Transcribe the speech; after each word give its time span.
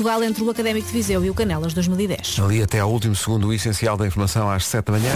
Portugal 0.00 0.24
entre 0.24 0.42
o 0.42 0.48
Académico 0.48 0.86
de 0.86 0.92
Viseu 0.94 1.22
e 1.22 1.28
o 1.28 1.34
Canelas 1.34 1.74
2010. 1.74 2.38
Ali 2.42 2.62
até 2.62 2.80
ao 2.80 2.90
último 2.90 3.14
segundo 3.14 3.48
o 3.48 3.52
essencial 3.52 3.98
da 3.98 4.06
informação 4.06 4.50
às 4.50 4.64
7 4.64 4.86
da 4.86 4.92
manhã. 4.92 5.12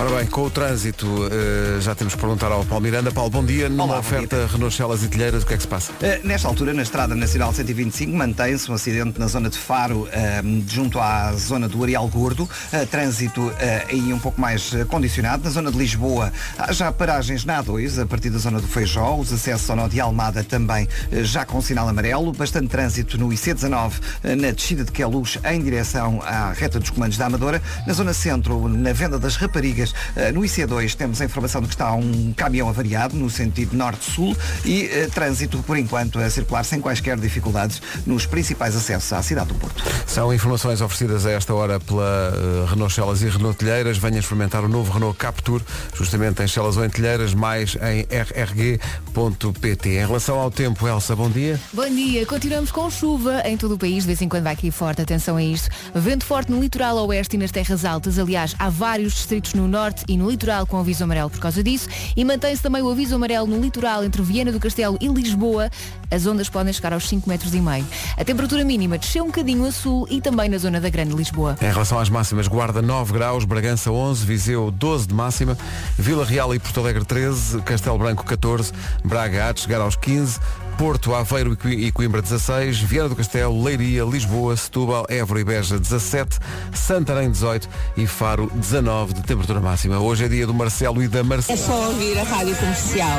Ora 0.00 0.10
bem, 0.10 0.26
com 0.26 0.42
o 0.42 0.50
trânsito 0.50 1.28
eh, 1.28 1.80
já 1.80 1.92
temos 1.92 2.14
que 2.14 2.20
perguntar 2.20 2.52
ao 2.52 2.64
Paulo 2.64 2.84
Miranda. 2.84 3.10
Paulo, 3.10 3.30
bom 3.30 3.44
dia. 3.44 3.68
Numa 3.68 3.82
Olá, 3.82 3.98
oferta 3.98 4.46
Renault 4.46 4.72
Celas 4.72 5.02
e 5.02 5.08
Telheiras, 5.08 5.42
o 5.42 5.46
que 5.46 5.54
é 5.54 5.56
que 5.56 5.64
se 5.64 5.68
passa? 5.68 5.90
Uh, 5.90 6.24
nesta 6.24 6.46
altura, 6.46 6.72
na 6.72 6.82
Estrada 6.82 7.16
Nacional 7.16 7.52
125, 7.52 8.16
mantém-se 8.16 8.70
um 8.70 8.74
acidente 8.74 9.18
na 9.18 9.26
zona 9.26 9.50
de 9.50 9.58
Faro, 9.58 10.02
uh, 10.02 10.64
junto 10.68 11.00
à 11.00 11.32
zona 11.32 11.68
do 11.68 11.82
Areal 11.82 12.06
Gordo. 12.06 12.44
Uh, 12.44 12.86
trânsito 12.88 13.52
aí 13.88 14.12
um 14.12 14.20
pouco 14.20 14.40
mais 14.40 14.70
condicionado. 14.86 15.42
Na 15.42 15.50
zona 15.50 15.72
de 15.72 15.76
Lisboa, 15.76 16.32
há 16.56 16.72
já 16.72 16.92
paragens 16.92 17.44
na 17.44 17.60
A2, 17.60 18.00
a 18.00 18.06
partir 18.06 18.30
da 18.30 18.38
zona 18.38 18.60
do 18.60 18.68
Feijó. 18.68 19.16
Os 19.16 19.32
acessos 19.32 19.68
ao 19.68 19.74
nó 19.74 19.88
de 19.88 19.98
Almada 20.00 20.44
também 20.44 20.86
já 21.10 21.44
com 21.44 21.60
sinal 21.60 21.88
amarelo. 21.88 22.32
Bastante 22.32 22.68
trânsito 22.68 23.18
no 23.18 23.30
IC19, 23.30 23.94
na 24.22 24.52
descida 24.52 24.84
de 24.84 24.92
Queluz, 24.92 25.38
em 25.44 25.60
direção 25.60 26.22
à 26.22 26.52
reta 26.52 26.78
dos 26.78 26.90
comandos 26.90 27.18
da 27.18 27.26
Amadora. 27.26 27.60
Na 27.84 27.92
zona 27.92 28.12
centro, 28.12 28.68
na 28.68 28.92
venda 28.92 29.18
das 29.18 29.34
raparigas, 29.34 29.87
no 30.32 30.40
IC2, 30.40 30.94
temos 30.94 31.20
a 31.20 31.24
informação 31.24 31.60
de 31.60 31.68
que 31.68 31.74
está 31.74 31.92
um 31.92 32.32
caminhão 32.36 32.68
avariado 32.68 33.16
no 33.16 33.30
sentido 33.30 33.76
norte-sul 33.76 34.36
e 34.64 34.84
uh, 34.84 35.10
trânsito, 35.10 35.62
por 35.62 35.76
enquanto, 35.76 36.18
a 36.18 36.28
circular 36.30 36.64
sem 36.64 36.80
quaisquer 36.80 37.18
dificuldades 37.18 37.80
nos 38.06 38.26
principais 38.26 38.76
acessos 38.76 39.12
à 39.12 39.22
cidade 39.22 39.48
do 39.48 39.54
Porto. 39.54 39.82
São 40.06 40.32
informações 40.32 40.80
oferecidas 40.80 41.26
a 41.26 41.30
esta 41.32 41.54
hora 41.54 41.80
pela 41.80 42.32
uh, 42.32 42.66
Renault 42.66 42.94
Celas 42.94 43.22
e 43.22 43.28
Renault 43.28 43.58
Telheiras. 43.58 43.98
Venha 43.98 44.18
experimentar 44.18 44.64
o 44.64 44.68
novo 44.68 44.92
Renault 44.92 45.18
Captur, 45.18 45.62
justamente 45.94 46.42
em 46.42 46.48
Celas 46.48 46.76
ou 46.76 46.84
em 46.84 46.90
Telheiras, 46.90 47.34
mais 47.34 47.76
em 47.76 48.06
rrg.pt. 48.10 49.88
Em 49.88 50.06
relação 50.06 50.38
ao 50.38 50.50
tempo, 50.50 50.86
Elsa, 50.86 51.14
bom 51.14 51.30
dia. 51.30 51.60
Bom 51.72 51.88
dia. 51.88 52.26
Continuamos 52.26 52.70
com 52.70 52.90
chuva 52.90 53.42
em 53.44 53.56
todo 53.56 53.74
o 53.74 53.78
país. 53.78 54.04
De 54.04 54.08
vez 54.08 54.22
em 54.22 54.28
quando 54.28 54.44
vai 54.44 54.52
aqui 54.52 54.70
forte. 54.70 55.02
Atenção 55.02 55.36
a 55.36 55.42
isto. 55.42 55.68
Vento 55.94 56.24
forte 56.24 56.50
no 56.50 56.60
litoral 56.60 56.96
oeste 57.06 57.36
e 57.36 57.38
nas 57.38 57.50
terras 57.50 57.84
altas. 57.84 58.18
Aliás, 58.18 58.54
há 58.58 58.68
vários 58.68 59.14
distritos 59.14 59.54
no 59.54 59.66
norte 59.66 59.77
e 60.08 60.16
no 60.16 60.30
litoral 60.30 60.66
com 60.66 60.78
aviso 60.78 61.04
amarelo 61.04 61.30
por 61.30 61.40
causa 61.40 61.62
disso. 61.62 61.88
E 62.16 62.24
mantém-se 62.24 62.62
também 62.62 62.82
o 62.82 62.90
aviso 62.90 63.14
amarelo 63.14 63.46
no 63.46 63.60
litoral 63.60 64.04
entre 64.04 64.22
Viena 64.22 64.50
do 64.50 64.60
Castelo 64.60 64.98
e 65.00 65.08
Lisboa. 65.08 65.70
As 66.10 66.26
ondas 66.26 66.48
podem 66.48 66.72
chegar 66.72 66.92
aos 66.92 67.08
5 67.08 67.28
metros 67.28 67.54
e 67.54 67.60
meio. 67.60 67.86
A 68.16 68.24
temperatura 68.24 68.64
mínima 68.64 68.98
desceu 68.98 69.24
um 69.24 69.28
bocadinho 69.28 69.64
a 69.66 69.72
sul 69.72 70.06
e 70.10 70.20
também 70.20 70.48
na 70.48 70.58
zona 70.58 70.80
da 70.80 70.88
Grande 70.88 71.14
Lisboa. 71.14 71.56
Em 71.60 71.70
relação 71.70 71.98
às 71.98 72.08
máximas, 72.08 72.48
Guarda 72.48 72.80
9 72.80 73.12
graus, 73.12 73.44
Bragança 73.44 73.90
11, 73.90 74.24
Viseu 74.24 74.70
12 74.70 75.08
de 75.08 75.14
máxima, 75.14 75.56
Vila 75.98 76.24
Real 76.24 76.54
e 76.54 76.58
Porto 76.58 76.80
Alegre 76.80 77.04
13, 77.04 77.60
Castelo 77.62 77.98
Branco 77.98 78.24
14, 78.24 78.72
Braga 79.04 79.52
de 79.52 79.60
chegar 79.60 79.80
aos 79.80 79.96
15, 79.96 80.40
Porto, 80.78 81.12
Aveiro 81.12 81.58
e 81.64 81.90
Coimbra 81.90 82.22
16, 82.22 82.78
Vieira 82.78 83.08
do 83.08 83.16
Castelo, 83.16 83.60
Leiria, 83.64 84.04
Lisboa, 84.04 84.56
Setúbal, 84.56 85.04
Évora 85.08 85.40
e 85.40 85.44
Beja 85.44 85.76
17, 85.76 86.38
Santarém 86.72 87.32
18 87.32 87.68
e 87.96 88.06
Faro 88.06 88.48
19 88.54 89.12
de 89.12 89.22
temperatura 89.22 89.60
máxima. 89.60 89.98
Hoje 89.98 90.26
é 90.26 90.28
dia 90.28 90.46
do 90.46 90.54
Marcelo 90.54 91.02
e 91.02 91.08
da 91.08 91.24
Marcela. 91.24 91.58
É 91.58 91.62
só 91.62 91.88
ouvir 91.88 92.16
a 92.16 92.22
rádio 92.22 92.54
comercial. 92.54 93.18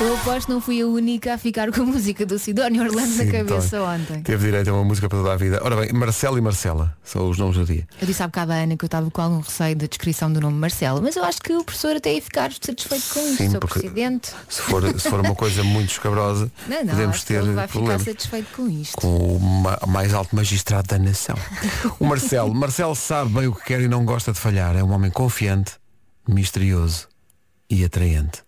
Eu 0.00 0.14
aposto 0.16 0.48
não 0.52 0.60
fui 0.60 0.82
a 0.82 0.86
única 0.86 1.34
a 1.34 1.38
ficar 1.38 1.70
com 1.72 1.82
a 1.82 1.84
música 1.86 2.26
do 2.26 2.38
Sidónio 2.38 2.82
Orlando 2.82 3.08
Sim, 3.12 3.24
na 3.26 3.32
cabeça 3.32 3.78
tá. 3.78 3.84
ontem. 3.84 4.22
Teve 4.22 4.46
direito 4.46 4.68
a 4.68 4.72
uma 4.74 4.84
música 4.84 5.08
para 5.08 5.18
toda 5.18 5.32
a 5.32 5.36
vida. 5.36 5.60
Ora 5.62 5.76
bem, 5.76 5.92
Marcelo 5.92 6.36
e 6.36 6.40
Marcela 6.40 6.96
são 7.02 7.28
os 7.30 7.38
nomes 7.38 7.56
do 7.56 7.64
dia. 7.64 7.86
Eu 8.00 8.06
disse 8.06 8.22
há 8.22 8.26
bocado 8.26 8.52
à 8.52 8.56
Ana 8.56 8.76
que 8.76 8.84
eu 8.84 8.86
estava 8.86 9.10
com 9.10 9.22
algum 9.22 9.40
receio 9.40 9.76
da 9.76 9.86
descrição 9.86 10.30
do 10.32 10.40
nome 10.40 10.58
Marcelo, 10.58 11.00
mas 11.00 11.16
eu 11.16 11.24
acho 11.24 11.40
que 11.40 11.52
o 11.52 11.64
professor 11.64 11.96
até 11.96 12.12
ia 12.14 12.20
ficar 12.20 12.52
satisfeito 12.52 13.04
com 13.14 13.20
isso, 13.20 13.36
Sim, 13.36 13.50
Sr. 13.50 13.58
porque 13.60 13.78
Presidente. 13.80 14.30
Se 14.48 14.62
for, 14.62 15.00
se 15.00 15.08
for 15.08 15.20
uma 15.20 15.34
coisa 15.34 15.62
muito 15.62 15.90
escabrosa, 15.92 16.50
Não, 16.68 16.80
não, 16.84 16.86
podemos 16.88 17.18
que 17.20 17.26
ter 17.26 17.34
ele 17.42 17.52
vai 17.52 17.68
problemas. 17.68 18.02
ficar 18.02 18.12
satisfeito 18.12 18.48
com 18.56 18.68
isto. 18.68 18.96
com 19.00 19.16
o 19.36 19.40
ma- 19.40 19.78
mais 19.86 20.12
alto 20.12 20.34
magistrado 20.34 20.88
da 20.88 20.98
nação. 20.98 21.36
O 22.00 22.04
Marcelo. 22.06 22.52
Marcelo 22.54 22.94
sabe 22.96 23.30
bem 23.32 23.46
o 23.46 23.54
que 23.54 23.64
quer 23.64 23.80
e 23.80 23.88
não 23.88 24.04
gosta 24.04 24.32
de 24.32 24.38
falhar. 24.40 24.76
É 24.76 24.82
um 24.82 24.92
homem 24.92 25.10
confiante, 25.10 25.72
misterioso 26.28 27.06
e 27.70 27.84
atraente. 27.84 28.42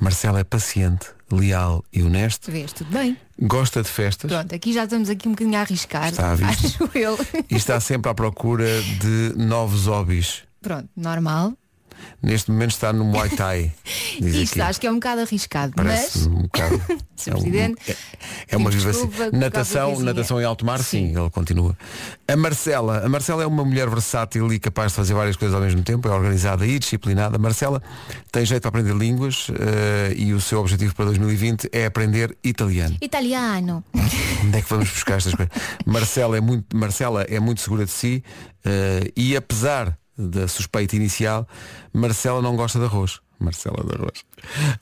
Marcelo 0.00 0.38
é 0.38 0.44
paciente, 0.44 1.08
leal 1.30 1.84
e 1.92 2.02
honesto. 2.02 2.50
Vês, 2.50 2.72
tudo 2.72 2.90
bem. 2.90 3.16
Gosta 3.40 3.82
de 3.82 3.88
festas 3.88 4.30
Pronto, 4.30 4.54
aqui 4.54 4.72
já 4.72 4.84
estamos 4.84 5.08
aqui 5.08 5.28
um 5.28 5.32
bocadinho 5.32 5.56
a 5.56 5.60
arriscar. 5.60 6.08
Está 6.08 6.32
à 6.32 6.34
vista. 6.34 6.66
Acho 6.84 6.98
eu. 6.98 7.18
e 7.50 7.56
está 7.56 7.80
sempre 7.80 8.10
à 8.10 8.14
procura 8.14 8.82
de 8.82 9.34
novos 9.36 9.86
hobbies. 9.86 10.42
Pronto, 10.60 10.88
normal. 10.96 11.54
Neste 12.22 12.50
momento 12.50 12.70
está 12.72 12.92
no 12.92 13.04
Muay 13.04 13.30
Thai. 13.30 13.72
Isto 14.20 14.52
aqui. 14.54 14.60
acho 14.60 14.80
que 14.80 14.86
é 14.86 14.90
um 14.90 14.94
bocado 14.94 15.22
arriscado, 15.22 15.72
Parece 15.74 16.18
mas 16.18 16.26
um 16.26 16.42
bocado. 16.42 16.80
É, 17.26 17.30
um- 17.32 17.32
Presidente, 17.34 17.90
é- 17.90 17.96
é 18.48 18.56
uma 18.56 18.70
desculpa 18.72 19.30
Natação, 19.30 20.00
natação 20.00 20.40
em 20.40 20.44
alto 20.44 20.64
mar, 20.64 20.82
sim. 20.82 21.08
ele 21.14 21.28
continua. 21.28 21.76
A 22.26 22.34
Marcela, 22.34 23.04
a 23.04 23.08
Marcela 23.10 23.42
é 23.42 23.46
uma 23.46 23.62
mulher 23.62 23.90
versátil 23.90 24.50
e 24.50 24.58
capaz 24.58 24.92
de 24.92 24.96
fazer 24.96 25.12
várias 25.12 25.36
coisas 25.36 25.54
ao 25.54 25.60
mesmo 25.60 25.82
tempo, 25.82 26.08
é 26.08 26.10
organizada 26.10 26.66
e 26.66 26.78
disciplinada. 26.78 27.36
A 27.36 27.38
Marcela 27.38 27.82
tem 28.32 28.46
jeito 28.46 28.62
para 28.62 28.70
aprender 28.80 28.96
línguas 28.96 29.48
eh, 29.50 30.14
e 30.16 30.32
o 30.32 30.40
seu 30.40 30.60
objetivo 30.60 30.94
para 30.94 31.04
2020 31.04 31.68
é 31.72 31.84
aprender 31.84 32.34
italiano. 32.42 32.96
italiano. 33.02 33.84
Onde 34.42 34.56
é 34.58 34.62
que 34.62 34.70
vamos 34.70 34.88
buscar 34.88 35.18
estas 35.18 35.34
coisas? 35.34 35.52
Marcela 35.84 36.38
é 36.38 36.40
muito, 36.40 36.74
Marcela 36.74 37.22
é 37.24 37.38
muito 37.38 37.60
segura 37.60 37.84
de 37.84 37.90
si 37.92 38.24
eh, 38.64 39.10
e 39.14 39.36
apesar 39.36 39.94
da 40.16 40.46
suspeita 40.48 40.96
inicial, 40.96 41.46
Marcela 41.92 42.40
não 42.42 42.56
gosta 42.56 42.78
de 42.78 42.84
arroz. 42.84 43.20
Marcela 43.38 43.82
de 43.84 43.94
arroz. 43.94 44.22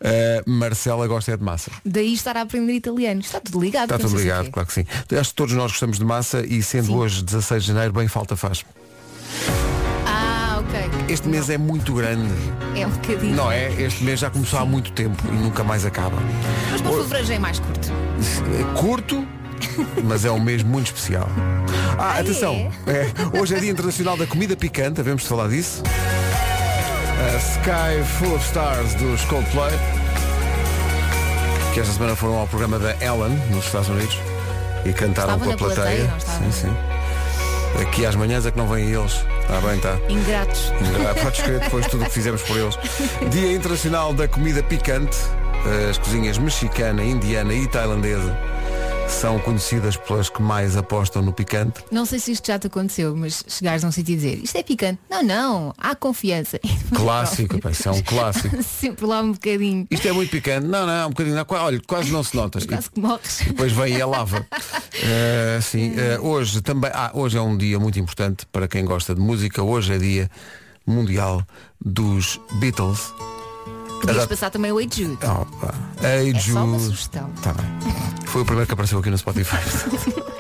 Eh, 0.01 0.43
Marcela 0.45 1.07
gosta 1.07 1.31
é 1.33 1.37
de 1.37 1.45
massa. 1.45 1.71
Daí 1.85 2.13
estar 2.13 2.37
a 2.37 2.41
aprender 2.41 2.73
italiano. 2.73 3.21
Está 3.21 3.39
tudo 3.41 3.61
ligado. 3.61 3.95
Está 3.95 3.99
tudo 4.05 4.19
ligado, 4.19 4.51
claro 4.51 4.67
que 4.67 4.73
sim. 4.75 4.85
Acho 5.17 5.31
que 5.31 5.37
todos 5.37 5.55
nós 5.55 5.71
gostamos 5.71 5.97
de 5.99 6.05
massa 6.05 6.45
e 6.45 6.61
sendo 6.61 6.87
Sim. 6.87 6.97
hoje 6.97 7.23
16 7.23 7.63
de 7.63 7.69
janeiro, 7.69 7.93
bem 7.93 8.09
falta 8.09 8.35
faz. 8.35 8.65
Ah, 10.07 10.61
ok. 10.61 10.81
Este 11.13 11.29
mês 11.29 11.49
é 11.51 11.57
muito 11.59 11.95
grande, 11.95 12.33
É 12.75 12.87
um 12.87 12.91
bocadinho. 12.91 13.37
não 13.37 13.51
é? 13.53 13.73
Este 13.81 14.03
mês 14.03 14.19
já 14.21 14.29
começou 14.31 14.59
há 14.59 14.65
muito 14.67 14.91
tempo 14.93 15.23
e 15.29 15.37
nunca 15.37 15.63
mais 15.63 15.85
acaba. 15.85 16.17
Mas 16.73 16.81
para 16.81 16.91
fevereiro 16.93 17.27
já 17.29 17.35
é 17.35 17.39
mais 17.39 17.61
curto. 17.61 17.89
Curto, 18.77 19.27
mas 20.05 20.25
é 20.25 20.31
um 20.31 20.41
mês 20.41 20.63
muito 20.63 20.87
especial. 20.87 21.29
Ah, 21.99 22.15
Ah, 22.17 22.19
atenção, 22.21 22.71
é, 22.87 23.39
hoje 23.39 23.55
é 23.55 23.61
Dia 23.61 23.71
Internacional 23.71 24.17
da 24.17 24.27
Comida 24.27 24.57
Picante, 24.57 24.95
devemos 24.97 25.23
de 25.23 25.29
falar 25.29 25.49
disso. 25.49 25.83
A 25.87 27.37
Sky 27.37 28.05
Full 28.19 28.35
of 28.35 28.45
Stars 28.47 28.95
dos 28.95 29.21
Coldplay, 29.23 29.73
que 31.75 31.81
esta 31.81 31.93
semana 31.93 32.15
foram 32.17 32.39
ao 32.39 32.47
programa 32.47 32.79
da 32.79 32.93
Ellen, 33.05 33.37
nos 33.51 33.67
Estados 33.67 33.89
Unidos, 33.89 34.19
e 34.85 34.93
cantaram 34.93 35.35
Estavam 35.35 35.57
com 35.57 35.65
a 35.65 35.75
plateia. 35.75 36.07
plateia, 36.07 36.51
sim, 36.53 36.53
sim. 36.53 36.77
Aqui 37.83 38.07
às 38.07 38.15
manhãs 38.17 38.47
é 38.47 38.51
que 38.51 38.57
não 38.59 38.67
vêm 38.67 38.91
eles. 38.91 39.25
Está 39.43 39.61
bem, 39.61 39.77
está. 39.77 39.99
Ingratos. 40.09 40.73
Ah, 41.11 41.15
Podes 41.23 41.41
crer 41.41 41.61
depois 41.61 41.85
de 41.85 41.91
tudo 41.91 42.03
o 42.03 42.07
que 42.07 42.13
fizemos 42.13 42.43
por 42.43 42.57
eles. 42.57 42.79
Dia 43.31 43.53
Internacional 43.53 44.13
da 44.15 44.27
Comida 44.27 44.63
Picante. 44.63 45.17
As 45.91 45.99
cozinhas 45.99 46.39
mexicana, 46.39 47.03
indiana 47.05 47.53
e 47.53 47.67
tailandesa 47.67 48.35
são 49.09 49.39
conhecidas 49.41 49.97
pelas 49.97 50.29
que 50.29 50.41
mais 50.41 50.77
apostam 50.77 51.23
no 51.23 51.33
picante. 51.33 51.83
Não 51.91 52.05
sei 52.05 52.19
se 52.19 52.33
isto 52.33 52.47
já 52.47 52.59
te 52.59 52.67
aconteceu, 52.67 53.17
mas 53.17 53.43
chegares 53.49 53.83
a 53.83 53.89
um 53.89 53.93
sítio 53.93 54.13
e 54.13 54.17
dizer 54.17 54.39
isto 54.45 54.57
é 54.57 54.63
picante. 54.63 55.01
Não, 55.11 55.23
não, 55.23 55.75
há 55.79 55.95
confiança. 55.95 56.61
E 56.63 56.69
Clássico, 56.95 57.59
pá, 57.59 57.71
isso 57.71 57.89
é 57.89 57.93
um 57.93 58.03
clássico. 58.03 58.63
Sempre 58.63 59.07
lá 59.07 59.21
um 59.21 59.33
bocadinho. 59.33 59.87
Isto 59.91 60.09
é 60.09 60.13
muito 60.13 60.31
picante. 60.31 60.67
Não, 60.67 60.87
não, 60.87 61.07
um 61.07 61.11
bocadinho. 61.11 61.37
Olha, 61.49 61.81
quase 61.87 62.13
não 62.13 62.23
se 62.23 62.37
nota. 62.37 62.59
E 62.59 62.67
Quase 62.67 62.91
que 62.91 63.01
morres. 63.01 63.43
depois 63.49 63.73
vem 63.73 63.97
e 63.97 64.03
a 64.03 64.07
lava. 64.07 64.47
Eh, 65.03 65.59
sim, 65.63 65.95
eh, 65.97 66.19
hoje 66.21 66.61
também. 66.61 66.91
Ah, 66.95 67.11
hoje 67.15 67.39
é 67.39 67.41
um 67.41 67.57
dia 67.57 67.79
muito 67.79 67.99
importante 67.99 68.47
para 68.53 68.69
quem 68.69 68.85
gosta 68.85 69.15
de 69.15 69.21
música. 69.21 69.63
Hoje 69.63 69.95
é 69.95 69.99
dia 69.99 70.31
mundial 70.87 71.43
dos 71.81 72.39
Beatles. 72.61 73.13
Podias 74.01 74.17
Exato. 74.17 74.29
passar 74.29 74.51
também 74.51 74.73
o 74.73 74.81
Hey 74.81 74.89
Jude. 74.93 75.19
Opa. 75.25 75.75
Ei, 76.03 76.33
É 76.35 76.41
só 76.41 76.65
uma 76.65 76.79
sugestão. 76.79 77.31
Tá 77.43 77.53
bem. 77.53 77.67
Foi 78.27 78.43
o 78.43 78.45
primeiro 78.45 78.67
que 78.67 78.73
apareceu 78.73 78.99
aqui 78.99 79.11
no 79.11 79.19
Spotify. 79.19 79.57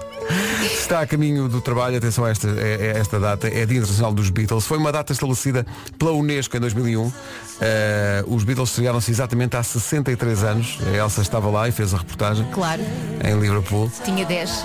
Está 0.78 1.00
a 1.00 1.06
caminho 1.06 1.48
do 1.48 1.60
trabalho, 1.60 1.96
atenção 1.96 2.24
a 2.24 2.30
esta, 2.30 2.48
é- 2.48 2.92
é 2.94 2.98
esta 2.98 3.18
data, 3.18 3.48
é 3.48 3.64
Dia 3.66 3.78
Internacional 3.78 4.12
dos 4.12 4.30
Beatles. 4.30 4.66
Foi 4.66 4.78
uma 4.78 4.92
data 4.92 5.12
estabelecida 5.12 5.66
pela 5.98 6.12
Unesco 6.12 6.56
em 6.56 6.60
2001. 6.60 7.12
Eh, 7.60 8.24
os 8.26 8.44
Beatles 8.44 8.70
estrearam-se 8.70 9.10
exatamente 9.10 9.56
há 9.56 9.62
63 9.62 10.44
anos. 10.44 10.78
A 10.86 10.96
Elsa 10.96 11.22
estava 11.22 11.48
lá 11.50 11.68
e 11.68 11.72
fez 11.72 11.92
a 11.94 11.98
reportagem 11.98 12.46
Claro, 12.52 12.82
em 13.24 13.38
Liverpool. 13.40 13.90
tinha 14.04 14.24
10. 14.24 14.64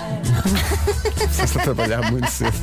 Começaste 1.18 1.58
a 1.58 1.62
trabalhar 1.62 2.10
muito 2.10 2.30
cedo. 2.30 2.56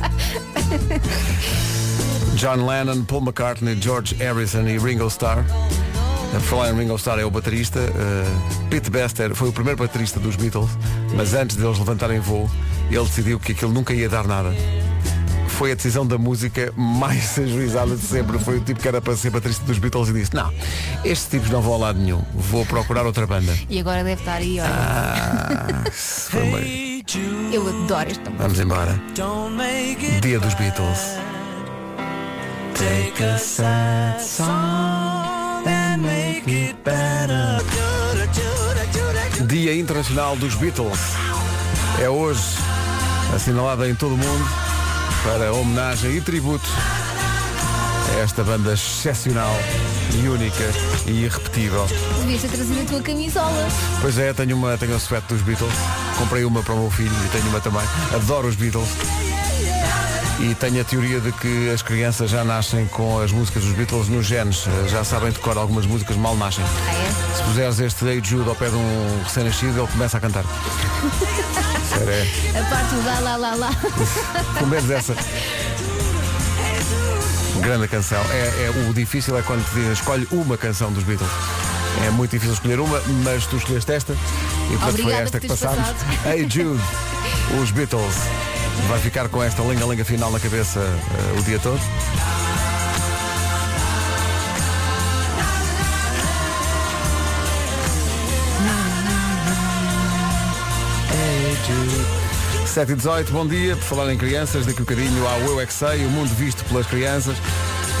John 2.34 2.66
Lennon, 2.66 3.04
Paul 3.04 3.22
McCartney, 3.22 3.76
George 3.80 4.14
Harrison 4.16 4.62
e 4.66 4.78
Ringo 4.78 5.06
Starr. 5.08 5.44
A 6.34 6.40
falar 6.40 6.70
em 6.70 6.76
Ringo 6.78 6.96
Starr 6.96 7.18
é 7.20 7.24
o 7.24 7.30
baterista. 7.30 7.78
Uh, 7.80 8.68
Pete 8.68 8.90
Bester 8.90 9.34
foi 9.34 9.48
o 9.50 9.52
primeiro 9.52 9.78
baterista 9.78 10.18
dos 10.18 10.34
Beatles, 10.36 10.70
mas 11.14 11.34
antes 11.34 11.56
deles 11.56 11.78
levantarem 11.78 12.20
voo, 12.20 12.50
ele 12.90 13.04
decidiu 13.04 13.38
que 13.38 13.52
aquilo 13.52 13.72
nunca 13.72 13.92
ia 13.92 14.08
dar 14.08 14.26
nada. 14.26 14.50
foi 15.48 15.72
a 15.72 15.74
decisão 15.74 16.06
da 16.06 16.16
música 16.16 16.72
mais 16.76 17.36
ajuizada 17.38 17.94
de 17.94 18.02
sempre. 18.02 18.38
Foi 18.38 18.56
o 18.56 18.60
tipo 18.60 18.80
que 18.80 18.88
era 18.88 19.00
para 19.00 19.14
ser 19.14 19.28
baterista 19.30 19.62
dos 19.66 19.78
Beatles 19.78 20.08
e 20.08 20.12
disse, 20.14 20.34
não, 20.34 20.50
estes 21.04 21.28
tipos 21.28 21.50
não 21.50 21.60
vão 21.60 21.74
a 21.74 21.78
lado 21.78 21.98
nenhum, 21.98 22.22
vou 22.34 22.64
procurar 22.64 23.04
outra 23.04 23.26
banda. 23.26 23.54
E 23.68 23.78
agora 23.78 24.02
deve 24.02 24.20
estar 24.22 24.36
aí, 24.36 24.58
olha. 24.58 24.70
Ah, 24.72 25.84
foi 25.92 26.42
uma- 26.42 26.60
Eu 27.54 27.68
adoro 27.68 28.10
esta 28.10 28.30
música. 28.30 28.42
Vamos 28.42 28.58
embora. 28.58 28.98
Dia 30.22 30.40
dos 30.40 30.54
Beatles. 30.54 30.98
Take 32.74 33.22
a 33.22 33.38
sad 33.38 34.20
song 34.20 35.11
Dia 39.46 39.74
Internacional 39.76 40.36
dos 40.36 40.54
Beatles. 40.56 40.98
É 42.00 42.08
hoje, 42.08 42.40
assinalada 43.34 43.88
em 43.88 43.94
todo 43.94 44.14
o 44.14 44.18
mundo, 44.18 44.44
para 45.22 45.52
homenagem 45.52 46.16
e 46.16 46.20
tributo 46.20 46.68
a 48.14 48.20
esta 48.20 48.42
banda 48.42 48.72
excepcional 48.72 49.54
e 50.12 50.26
única 50.26 50.64
e 51.06 51.24
irrepetível. 51.24 51.86
Devias 52.18 52.42
ter 52.42 52.48
trazido 52.48 52.80
a 52.80 52.84
tua 52.84 53.02
camisola. 53.02 53.68
Pois 54.00 54.18
é, 54.18 54.32
tenho 54.32 54.56
uma, 54.56 54.76
tenho 54.76 54.96
a 54.96 54.98
suéte 54.98 55.28
dos 55.28 55.42
Beatles. 55.42 55.72
Comprei 56.18 56.44
uma 56.44 56.62
para 56.62 56.74
o 56.74 56.80
meu 56.80 56.90
filho 56.90 57.14
e 57.24 57.28
tenho 57.28 57.48
uma 57.48 57.60
também. 57.60 57.82
Adoro 58.14 58.48
os 58.48 58.56
Beatles. 58.56 58.88
E 60.40 60.54
tenho 60.56 60.80
a 60.80 60.84
teoria 60.84 61.20
de 61.20 61.30
que 61.32 61.70
as 61.70 61.82
crianças 61.82 62.28
já 62.30 62.42
nascem 62.42 62.86
com 62.86 63.20
as 63.20 63.30
músicas 63.30 63.62
dos 63.64 63.72
Beatles 63.74 64.08
nos 64.08 64.26
genes. 64.26 64.64
Já 64.88 65.04
sabem 65.04 65.30
decorar 65.30 65.60
algumas 65.60 65.86
músicas, 65.86 66.16
mal 66.16 66.34
nascem. 66.36 66.64
Ah, 66.64 66.92
é? 66.94 67.36
Se 67.36 67.42
puseres 67.44 67.78
este 67.78 68.04
Hey 68.04 68.20
Jude 68.24 68.48
ao 68.48 68.56
pé 68.56 68.68
de 68.68 68.74
um 68.74 69.22
recém-nascido, 69.22 69.78
ele 69.80 69.88
começa 69.92 70.16
a 70.16 70.20
cantar. 70.20 70.44
Sério, 71.88 72.10
é. 72.12 72.58
A 72.58 72.64
parte 72.64 72.94
do 72.94 73.04
lá, 73.04 73.18
lá, 73.20 73.36
lá, 73.36 73.54
lá. 73.54 73.70
Pelo 74.54 74.66
menos 74.68 74.90
essa. 74.90 75.14
Grande 77.60 77.86
canção. 77.86 78.20
É, 78.32 78.64
é- 78.64 78.88
o 78.88 78.94
difícil 78.94 79.38
é 79.38 79.42
quando 79.42 79.64
escolhe 79.92 80.26
uma 80.32 80.56
canção 80.56 80.90
dos 80.90 81.04
Beatles. 81.04 81.30
É 82.04 82.10
muito 82.10 82.30
difícil 82.32 82.54
escolher 82.54 82.80
uma, 82.80 83.00
mas 83.22 83.46
tu 83.46 83.56
escolheste 83.58 83.92
esta 83.92 84.14
e 84.14 84.16
portanto 84.70 84.80
foi 84.80 84.88
Obrigada 85.02 85.22
esta 85.22 85.32
por 85.38 85.40
que 85.42 85.48
passámos. 85.48 85.78
passado. 85.78 86.26
Hey 86.26 86.48
Jude, 86.50 86.82
os 87.62 87.70
Beatles. 87.70 88.14
Vai 88.88 88.98
ficar 89.00 89.28
com 89.28 89.42
esta 89.42 89.62
lenga-lenga 89.62 90.04
final 90.04 90.30
na 90.30 90.40
cabeça 90.40 90.80
eh, 90.80 91.38
o 91.38 91.42
dia 91.42 91.58
todo. 91.58 91.80
7 102.72 102.90
e 102.90 102.96
18, 102.96 103.32
bom 103.32 103.46
dia. 103.46 103.76
Por 103.76 103.84
falar 103.84 104.10
em 104.10 104.16
crianças, 104.16 104.64
daqui 104.64 104.80
um 104.80 104.84
bocadinho 104.86 105.28
ao 105.28 105.40
Eu 105.40 105.60
é 105.60 105.66
que 105.66 105.74
Sei, 105.74 106.06
o 106.06 106.10
mundo 106.10 106.34
visto 106.34 106.64
pelas 106.64 106.86
crianças. 106.86 107.36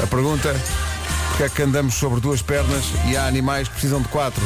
A 0.02 0.06
pergunta, 0.06 0.56
porque 1.28 1.42
é 1.42 1.48
que 1.50 1.62
andamos 1.62 1.92
sobre 1.92 2.20
duas 2.20 2.40
pernas 2.40 2.82
e 3.06 3.14
há 3.14 3.26
animais 3.26 3.68
que 3.68 3.74
precisam 3.74 4.00
de 4.00 4.08
quatro? 4.08 4.42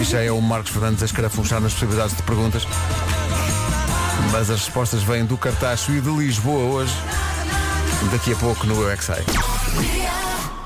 Isto 0.00 0.12
já 0.12 0.22
é 0.22 0.30
o 0.30 0.40
Marcos 0.40 0.70
Fernandes 0.70 1.02
a 1.02 1.06
escarafunchar 1.06 1.60
nas 1.60 1.72
possibilidades 1.72 2.16
de 2.16 2.22
perguntas. 2.22 2.64
Mas 4.32 4.48
as 4.48 4.60
respostas 4.64 5.02
vêm 5.02 5.26
do 5.26 5.36
Cartacho 5.36 5.92
e 5.92 6.00
de 6.00 6.08
Lisboa 6.08 6.64
hoje. 6.64 6.94
Daqui 8.10 8.32
a 8.32 8.36
pouco 8.36 8.66
no 8.66 8.80
Eu 8.82 8.90
é. 8.90 8.98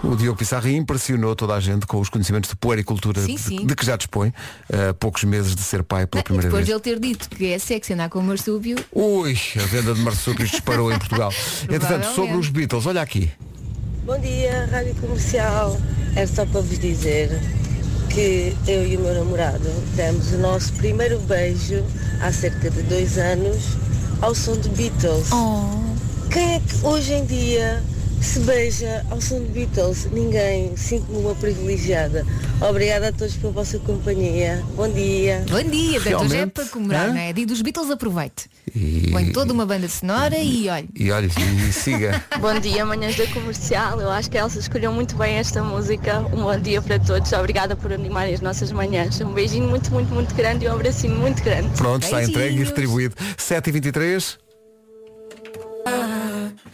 O 0.04 0.14
Diogo 0.14 0.38
Pissarra 0.38 0.70
impressionou 0.70 1.34
toda 1.34 1.52
a 1.54 1.58
gente 1.58 1.84
com 1.84 1.98
os 1.98 2.08
conhecimentos 2.08 2.48
de 2.48 2.54
puericultura 2.54 3.20
Sim, 3.20 3.34
de, 3.34 3.40
sim. 3.40 3.66
de 3.66 3.74
que 3.74 3.84
já 3.84 3.96
dispõe 3.96 4.32
a 4.72 4.94
poucos 4.94 5.24
meses 5.24 5.56
de 5.56 5.62
ser 5.62 5.82
pai 5.82 6.06
pela 6.06 6.20
E 6.20 6.24
primeira 6.24 6.48
depois 6.48 6.64
vez. 6.64 6.80
de 6.80 6.90
ele 6.90 6.96
ter 6.96 7.00
dito 7.00 7.28
que 7.28 7.46
é 7.52 7.58
sexy 7.58 7.94
andar 7.94 8.08
com 8.08 8.20
o 8.20 8.22
marsúpio, 8.22 8.76
Ui, 8.92 9.36
a 9.56 9.66
venda 9.66 9.94
de 9.94 10.00
marsúpios 10.00 10.48
disparou 10.50 10.92
em 10.92 10.98
Portugal. 10.98 11.32
Entretanto, 11.68 12.06
sobre 12.14 12.36
os 12.36 12.48
Beatles, 12.48 12.86
olha 12.86 13.02
aqui. 13.02 13.32
Bom 14.04 14.18
dia, 14.20 14.68
Rádio 14.70 14.94
Comercial. 14.94 15.76
É 16.14 16.24
só 16.24 16.46
para 16.46 16.60
vos 16.60 16.78
dizer 16.78 17.30
que 18.16 18.56
eu 18.66 18.86
e 18.86 18.96
o 18.96 19.00
meu 19.00 19.14
namorado 19.14 19.68
demos 19.94 20.32
o 20.32 20.38
nosso 20.38 20.72
primeiro 20.72 21.18
beijo 21.18 21.84
há 22.22 22.32
cerca 22.32 22.70
de 22.70 22.80
dois 22.84 23.18
anos 23.18 23.76
ao 24.22 24.34
som 24.34 24.56
de 24.56 24.70
Beatles. 24.70 25.28
Quem 26.30 26.54
é 26.54 26.60
que 26.60 26.86
hoje 26.86 27.12
em 27.12 27.26
dia 27.26 27.82
se 28.20 28.40
beija 28.40 29.04
ao 29.10 29.20
som 29.20 29.38
de 29.40 29.48
Beatles? 29.50 30.08
Ninguém. 30.12 30.76
Sinto-me 30.76 31.18
uma 31.18 31.34
privilegiada. 31.34 32.24
Obrigada 32.60 33.08
a 33.08 33.12
todos 33.12 33.36
pela 33.36 33.52
vossa 33.52 33.78
companhia. 33.80 34.62
Bom 34.74 34.88
dia. 34.88 35.44
bom 35.48 35.62
dia, 35.62 36.00
portanto, 36.00 36.24
hoje 36.24 36.36
é 36.36 36.46
para 36.46 36.64
comemorar, 36.66 37.08
hã? 37.08 37.12
não 37.12 37.20
é? 37.20 37.32
Dia 37.32 37.46
dos 37.46 37.62
Beatles, 37.62 37.90
aproveite. 37.90 38.48
E, 38.74 39.10
Põe 39.12 39.32
toda 39.32 39.52
uma 39.52 39.64
banda 39.64 39.88
sonora 39.88 40.36
e 40.38 40.68
olha. 40.68 40.86
e 40.94 41.10
olha, 41.10 41.28
e 41.68 41.72
siga. 41.72 42.22
Bom 42.40 42.58
dia, 42.58 42.84
manhãs 42.84 43.16
da 43.16 43.26
comercial. 43.28 44.00
Eu 44.00 44.10
acho 44.10 44.30
que 44.30 44.36
a 44.36 44.42
Elsa 44.42 44.58
escolheu 44.58 44.92
muito 44.92 45.16
bem 45.16 45.36
esta 45.36 45.62
música. 45.62 46.18
Um 46.32 46.42
bom 46.42 46.58
dia 46.58 46.82
para 46.82 46.98
todos. 46.98 47.32
Obrigada 47.32 47.76
por 47.76 47.92
animarem 47.92 48.34
as 48.34 48.40
nossas 48.40 48.72
manhãs. 48.72 49.20
Um 49.20 49.32
beijinho 49.32 49.68
muito, 49.68 49.90
muito, 49.92 50.12
muito 50.12 50.34
grande 50.34 50.64
e 50.64 50.68
um 50.68 50.72
abracinho 50.72 51.16
muito 51.16 51.42
grande. 51.42 51.68
Pronto, 51.76 52.02
está 52.02 52.22
entregue 52.22 52.38
e 52.38 52.42
Beijinhos. 52.48 52.68
retribuído. 52.68 53.14
7h23. 53.38 54.38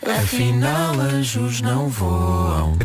Afinal, 0.00 0.98
anjos 1.00 1.60
não 1.60 1.88
voam. 1.88 2.76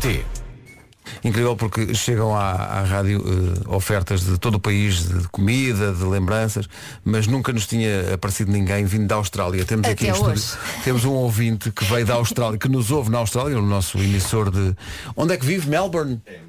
Incrível 1.23 1.55
porque 1.55 1.93
chegam 1.93 2.35
à, 2.35 2.51
à 2.51 2.83
rádio 2.83 3.23
eh, 3.25 3.75
ofertas 3.75 4.21
de 4.21 4.37
todo 4.37 4.55
o 4.55 4.59
país, 4.59 5.07
de 5.07 5.27
comida, 5.29 5.93
de 5.93 6.03
lembranças, 6.03 6.67
mas 7.03 7.27
nunca 7.27 7.51
nos 7.53 7.65
tinha 7.65 8.13
aparecido 8.13 8.51
ninguém 8.51 8.85
vindo 8.85 9.07
da 9.07 9.15
Austrália. 9.15 9.65
Temos 9.65 9.87
aqui 9.87 10.09
Até 10.09 10.19
hoje. 10.19 10.39
estúdio, 10.39 10.59
temos 10.83 11.05
um 11.05 11.13
ouvinte 11.13 11.71
que 11.71 11.83
veio 11.85 12.05
da 12.05 12.15
Austrália, 12.15 12.57
que 12.57 12.69
nos 12.69 12.91
ouve 12.91 13.09
na 13.09 13.19
Austrália, 13.19 13.55
no 13.55 13.65
nosso 13.65 13.97
emissor 13.97 14.51
de. 14.51 14.75
Onde 15.15 15.33
é 15.33 15.37
que 15.37 15.45
vive? 15.45 15.69
Melbourne? 15.69 16.21
É, 16.25 16.39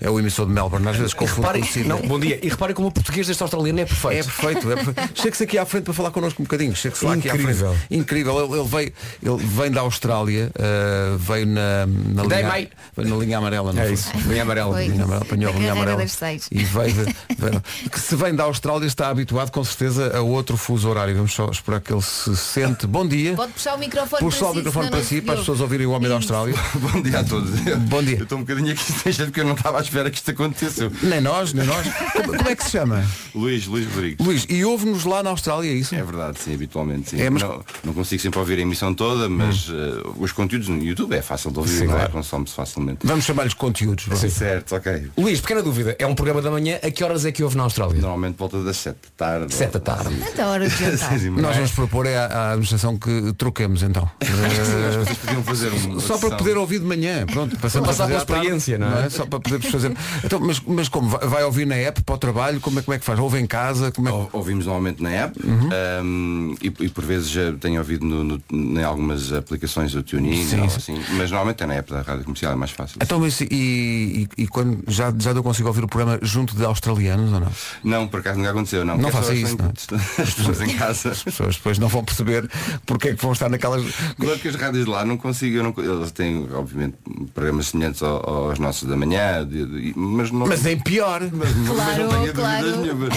é 0.00 0.10
o 0.10 0.18
emissor 0.18 0.46
de 0.46 0.52
Melbourne, 0.52 0.88
às 0.88 0.96
vezes 0.96 1.14
confundo 1.14 1.40
Reparem, 1.42 1.62
com 1.62 1.68
o 1.68 1.72
Sydney. 1.72 1.88
não, 2.00 2.08
bom 2.08 2.18
dia. 2.18 2.38
E 2.42 2.48
reparem 2.48 2.74
como 2.74 2.88
o 2.88 2.92
português 2.92 3.26
deste 3.26 3.42
australiano 3.42 3.78
é 3.78 3.82
É 3.82 3.86
perfeito. 3.86 4.24
perfeito, 4.26 4.72
é 4.72 4.76
perfeito. 4.76 5.10
Chegue-se 5.20 5.44
aqui 5.44 5.58
à 5.58 5.66
frente 5.66 5.84
para 5.84 5.94
falar 5.94 6.10
connosco 6.10 6.40
um 6.42 6.44
bocadinho. 6.44 6.74
Chegue-se 6.74 7.04
lá 7.04 7.14
aqui 7.14 7.28
à 7.30 7.34
Incrível. 7.34 7.74
frente. 7.74 7.86
Incrível. 8.00 8.44
Ele, 8.44 8.60
ele 8.60 8.68
veio, 8.68 8.92
ele 9.22 9.44
vem 9.46 9.70
da 9.70 9.80
Austrália, 9.82 10.50
eh, 10.58 11.16
veio 11.18 11.46
na, 11.46 11.86
na, 11.86 12.22
linha, 12.24 12.68
na 12.96 13.16
linha 13.16 13.38
amarela, 13.38 13.72
não 13.72 13.82
É 13.82 13.84
foi? 13.86 13.94
isso, 13.94 14.10
linha 14.26 14.42
amarela. 14.42 14.72
Foi. 14.74 14.86
Linha 14.88 15.04
amarela, 15.04 15.22
apanhou 15.24 15.50
a 15.50 15.52
Na 15.54 15.58
linha 15.60 15.72
amarela. 15.72 16.04
E 16.50 16.64
veio, 16.64 16.92
de- 16.92 17.16
veio- 17.38 17.62
que 17.90 18.00
se 18.00 18.16
vem 18.16 18.34
da 18.34 18.44
Austrália 18.44 18.86
está 18.86 19.08
habituado 19.08 19.50
com 19.50 19.62
certeza 19.64 20.16
a 20.16 20.20
outro 20.20 20.56
fuso 20.56 20.88
horário. 20.88 21.14
Vamos 21.14 21.32
só 21.32 21.50
esperar 21.50 21.80
que 21.80 21.92
ele 21.92 22.02
se 22.02 22.36
sente. 22.36 22.86
Bom 22.86 23.06
dia. 23.06 23.34
Pode 23.34 23.52
puxar 23.52 23.74
o 23.74 23.78
microfone 23.78 24.20
Puxa 24.22 24.38
para 24.38 24.46
o 24.48 24.50
si, 24.52 24.56
microfone 24.58 24.90
para 24.90 25.02
si, 25.02 25.20
para 25.22 25.34
as 25.34 25.40
pessoas 25.40 25.60
ouvirem 25.60 25.86
o 25.86 25.90
homem 25.90 26.08
da 26.08 26.14
Austrália. 26.16 26.54
Bom 26.74 27.02
dia 27.02 27.20
a 27.20 27.24
todos. 27.24 27.50
Bom 27.88 28.02
dia. 28.02 28.16
Eu 28.18 28.22
estou 28.24 28.38
um 28.38 28.42
bocadinho 28.42 28.72
aqui 28.72 28.92
porque 29.24 29.40
eu 29.40 29.44
não 29.46 29.54
estava 29.58 29.78
à 29.78 29.80
espera 29.80 30.10
que 30.10 30.16
isto 30.16 30.30
acontecesse. 30.30 30.90
Nem 31.02 31.20
nós, 31.20 31.52
nem 31.52 31.66
nós. 31.66 31.86
Como, 32.12 32.36
como 32.36 32.48
é 32.48 32.54
que 32.56 32.64
se 32.64 32.70
chama? 32.70 33.04
Luís, 33.34 33.66
Luís 33.66 33.86
Rodrigues. 33.86 34.24
Luís, 34.26 34.46
e 34.48 34.64
ouve-nos 34.64 35.04
lá 35.04 35.22
na 35.22 35.30
Austrália, 35.30 35.70
é 35.70 35.74
isso? 35.74 35.94
É 35.94 36.02
verdade, 36.02 36.38
sim, 36.40 36.54
habitualmente 36.54 37.10
sim. 37.10 37.20
É, 37.20 37.28
mas- 37.30 37.42
não, 37.42 37.64
não 37.84 37.92
consigo 37.92 38.20
sempre 38.22 38.38
ouvir 38.38 38.58
a 38.58 38.62
emissão 38.62 38.94
toda, 38.94 39.28
mas 39.28 39.68
eh, 39.70 40.08
os 40.18 40.32
conteúdos 40.32 40.68
no 40.68 40.82
YouTube 40.82 41.14
é 41.14 41.22
fácil 41.22 41.50
de 41.50 41.58
ouvir, 41.58 41.78
Sim, 41.78 41.84
não 41.86 41.94
é? 41.94 41.96
claro. 41.96 42.12
Consome-se 42.12 42.54
facilmente. 42.54 43.00
Vamos 43.04 43.24
chamar-lhes 43.24 43.54
conteúdos. 43.54 44.06
vá. 44.06 44.16
Certo, 44.16 44.74
ok. 44.74 45.10
Luís, 45.16 45.40
pequena 45.40 45.62
dúvida. 45.62 45.96
É 45.98 46.06
um 46.06 46.14
programa 46.14 46.40
da 46.42 46.50
manhã. 46.50 46.78
A 46.82 46.90
que 46.90 47.02
horas 47.04 47.24
é 47.24 47.32
que 47.32 47.42
houve 47.42 47.56
na 47.56 47.64
Austrália? 47.64 48.00
Normalmente 48.00 48.36
volta 48.36 48.62
das 48.62 48.76
7 48.76 48.96
da 49.18 49.26
tarde. 49.26 49.54
Sete 49.54 49.72
da 49.72 49.80
tarde. 49.80 50.14
Sim. 50.14 50.22
Até 50.22 50.42
a 50.42 50.46
hora 50.48 50.68
de 50.68 50.74
jantar. 50.76 51.18
Meia. 51.18 51.30
Nós 51.42 51.56
vamos 51.56 51.70
propor 51.72 52.06
é 52.06 52.16
à, 52.16 52.26
à 52.26 52.48
administração 52.50 52.96
que 52.98 53.32
troquemos 53.36 53.82
então. 53.82 54.08
Podiam 55.24 55.42
fazer 55.42 55.72
um. 55.72 56.00
Só 56.00 56.18
para 56.18 56.36
poder 56.36 56.56
ouvir 56.56 56.78
de 56.80 56.84
manhã, 56.86 57.26
pronto, 57.26 57.56
passamos 57.58 57.88
Para 57.88 57.96
passar 57.96 58.04
a 58.04 58.24
pela 58.24 58.38
experiência, 58.38 58.78
não 58.78 58.98
é? 58.98 59.08
Só 59.10 59.26
para 59.26 59.40
podermos 59.50 59.70
fazer. 59.72 59.96
Então, 60.24 60.40
mas, 60.40 60.60
mas 60.66 60.88
como? 60.88 61.08
Vai, 61.08 61.26
vai 61.26 61.44
ouvir 61.44 61.66
na 61.66 61.74
app 61.76 62.02
para 62.02 62.14
o 62.14 62.18
trabalho? 62.18 62.60
Como 62.60 62.78
é, 62.78 62.82
como 62.82 62.94
é 62.94 62.98
que 62.98 63.04
faz? 63.04 63.18
Ouve 63.18 63.38
em 63.38 63.46
casa? 63.46 63.90
Como 63.92 64.08
é 64.08 64.12
que... 64.12 64.28
Ouvimos 64.36 64.66
normalmente 64.66 65.02
na 65.02 65.10
app 65.10 65.38
Uhum. 65.44 65.68
um, 66.02 66.54
e, 66.62 66.66
e 66.66 66.88
por 66.88 67.04
vezes 67.04 67.28
já 67.30 67.52
tenho 67.52 67.78
ouvido 67.78 68.04
no, 68.04 68.24
no- 68.24 68.42
em 68.50 68.82
algumas 68.84 69.32
aplicações 69.32 69.92
do 69.92 70.02
TuneIn 70.02 70.44
Sim, 70.46 70.60
ou 70.60 70.68
sim. 70.70 70.76
assim, 70.76 71.04
mas 71.16 71.30
normalmente 71.30 71.62
é 71.62 71.66
na 71.66 71.74
app 71.74 71.90
da 71.92 72.02
rádio 72.02 72.24
comercial, 72.24 72.52
é 72.52 72.56
mais 72.56 72.70
fácil. 72.70 72.98
Então, 73.02 73.20
mas, 73.20 73.40
e, 73.40 73.46
e, 73.50 74.28
e 74.42 74.46
quando 74.48 74.82
já, 74.88 75.12
já 75.18 75.32
deu 75.32 75.42
consigo 75.42 75.68
ouvir 75.68 75.84
o 75.84 75.88
programa 75.88 76.18
junto 76.22 76.54
de 76.56 76.64
australianos 76.64 77.32
ou 77.32 77.40
não? 77.40 77.48
Não, 77.84 78.08
por 78.08 78.20
acaso 78.20 78.38
nunca 78.38 78.50
aconteceu, 78.50 78.84
não. 78.84 78.96
Não 78.98 79.10
faça 79.10 79.34
isso, 79.34 79.56
são- 79.56 79.98
As 80.22 80.34
pessoas 80.34 80.60
em 80.60 80.74
casa. 80.76 81.10
As 81.10 81.22
pessoas 81.22 81.56
depois 81.56 81.78
não 81.78 81.88
vão 81.88 82.04
perceber 82.04 82.48
porque 82.86 83.08
é 83.08 83.14
que 83.14 83.22
vão 83.22 83.32
estar 83.32 83.48
naquelas. 83.48 83.84
Claro 84.18 84.38
que 84.38 84.48
as 84.48 84.54
rádios 84.54 84.84
de 84.84 84.90
lá 84.90 85.04
não 85.04 85.16
consigo, 85.16 85.56
eu 85.56 85.62
não, 85.62 85.74
eles 85.78 86.10
têm 86.12 86.48
obviamente 86.52 86.96
programas 87.34 87.68
semelhantes 87.68 88.02
ao- 88.02 88.28
aos 88.48 88.58
nossos 88.58 88.88
da 88.88 88.96
manhã, 88.96 89.37
de- 89.44 89.66
de- 89.66 89.92
mas 89.96 90.30
não. 90.30 90.46
Mas 90.46 90.64
em 90.66 90.78
pior. 90.78 91.20
mas 91.32 91.54
não- 91.56 91.74
mas 91.74 91.84
Claro, 91.86 92.02
não 92.04 92.20
tenho 92.20 92.32
claro. 92.34 92.64
dúvidas 92.72 92.80
nenhumas. 92.82 93.08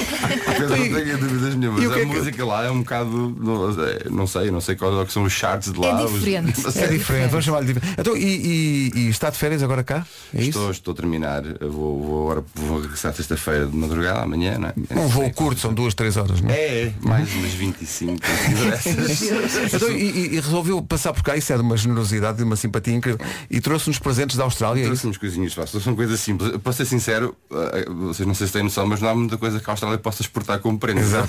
Mas 0.47 0.59
não 0.69 0.77
tenho 0.77 1.17
dúvidas 1.17 1.55
nenhumas. 1.55 1.83
E 1.83 1.87
o 1.87 1.91
que 1.91 1.99
a 1.99 2.01
é 2.01 2.05
que- 2.05 2.13
música 2.15 2.45
lá 2.45 2.65
é 2.65 2.71
um 2.71 2.79
bocado. 2.79 3.35
Não, 3.39 3.69
é, 3.83 3.99
não 4.09 4.27
sei, 4.27 4.51
não 4.51 4.61
sei 4.61 4.75
quais 4.75 4.95
é 4.95 5.05
que 5.05 5.13
são 5.13 5.23
os 5.23 5.33
charts 5.33 5.71
de 5.71 5.79
lá. 5.79 6.01
É 6.01 6.05
os- 6.05 6.11
diferente. 6.13 6.61
não 6.61 6.69
É 6.69 6.71
sei. 6.71 6.87
diferente, 6.97 7.29
vamos 7.29 7.45
chamar-lhe 7.45 7.73
diferente. 7.73 7.95
Então, 7.99 8.15
e, 8.17 8.21
e- 8.25 8.91
e 8.95 9.09
está 9.09 9.29
de 9.29 9.37
férias 9.37 9.63
agora 9.63 9.83
cá? 9.83 10.05
É 10.33 10.39
isso? 10.39 10.49
Estou, 10.49 10.63
hoje 10.69 10.79
estou 10.79 10.91
a 10.93 10.95
terminar, 10.95 11.43
eu 11.59 11.71
vou, 11.71 12.01
vou 12.03 12.21
agora 12.31 12.45
vou 12.55 12.81
regressar 12.81 13.13
sexta-feira 13.13 13.65
de 13.65 13.75
madrugada, 13.75 14.21
amanhã, 14.21 14.57
não 14.57 14.69
é? 14.69 14.73
Um 14.99 15.07
voo 15.07 15.29
curto, 15.31 15.59
são 15.61 15.73
duas, 15.73 15.93
três 15.93 16.17
horas, 16.17 16.41
não 16.41 16.49
é? 16.49 16.53
É, 16.53 16.83
é, 16.87 16.93
mais 17.01 17.31
umas 17.33 17.51
25 17.53 18.19
dessas. 18.69 19.73
Então, 19.73 19.89
e, 19.91 20.35
e- 20.35 20.39
resolveu 20.39 20.81
passar 20.81 21.13
por 21.13 21.23
cá, 21.23 21.35
isso 21.37 21.51
é 21.51 21.55
de 21.55 21.61
uma 21.61 21.77
generosidade, 21.77 22.37
de 22.37 22.43
uma 22.43 22.55
simpatia 22.55 22.93
incrível. 22.93 23.19
E 23.49 23.59
trouxe-nos 23.61 23.99
presentes 23.99 24.35
da 24.37 24.43
Austrália. 24.43 24.81
é 24.81 24.83
isso? 24.83 24.89
Trouxe 25.01 25.07
uns 25.07 25.17
coisinhas 25.17 25.53
fáceis, 25.53 25.83
são 25.83 25.95
coisas 25.95 26.10
simples. 26.17 26.57
Para 26.57 26.73
ser 26.73 26.85
sincero, 26.85 27.35
eh, 27.51 27.85
vocês 27.89 28.27
não 28.27 28.33
sei 28.33 28.47
se 28.47 28.53
têm 28.53 28.63
noção, 28.63 28.85
mas 28.87 29.01
não 29.01 29.09
há 29.09 29.15
muita 29.15 29.37
coisa 29.37 29.59
que 29.59 29.69
a 29.69 29.73
Austrália 29.73 29.97
possa 29.97 30.21
exportar 30.21 30.59
como 30.59 30.77
prenda. 30.77 31.01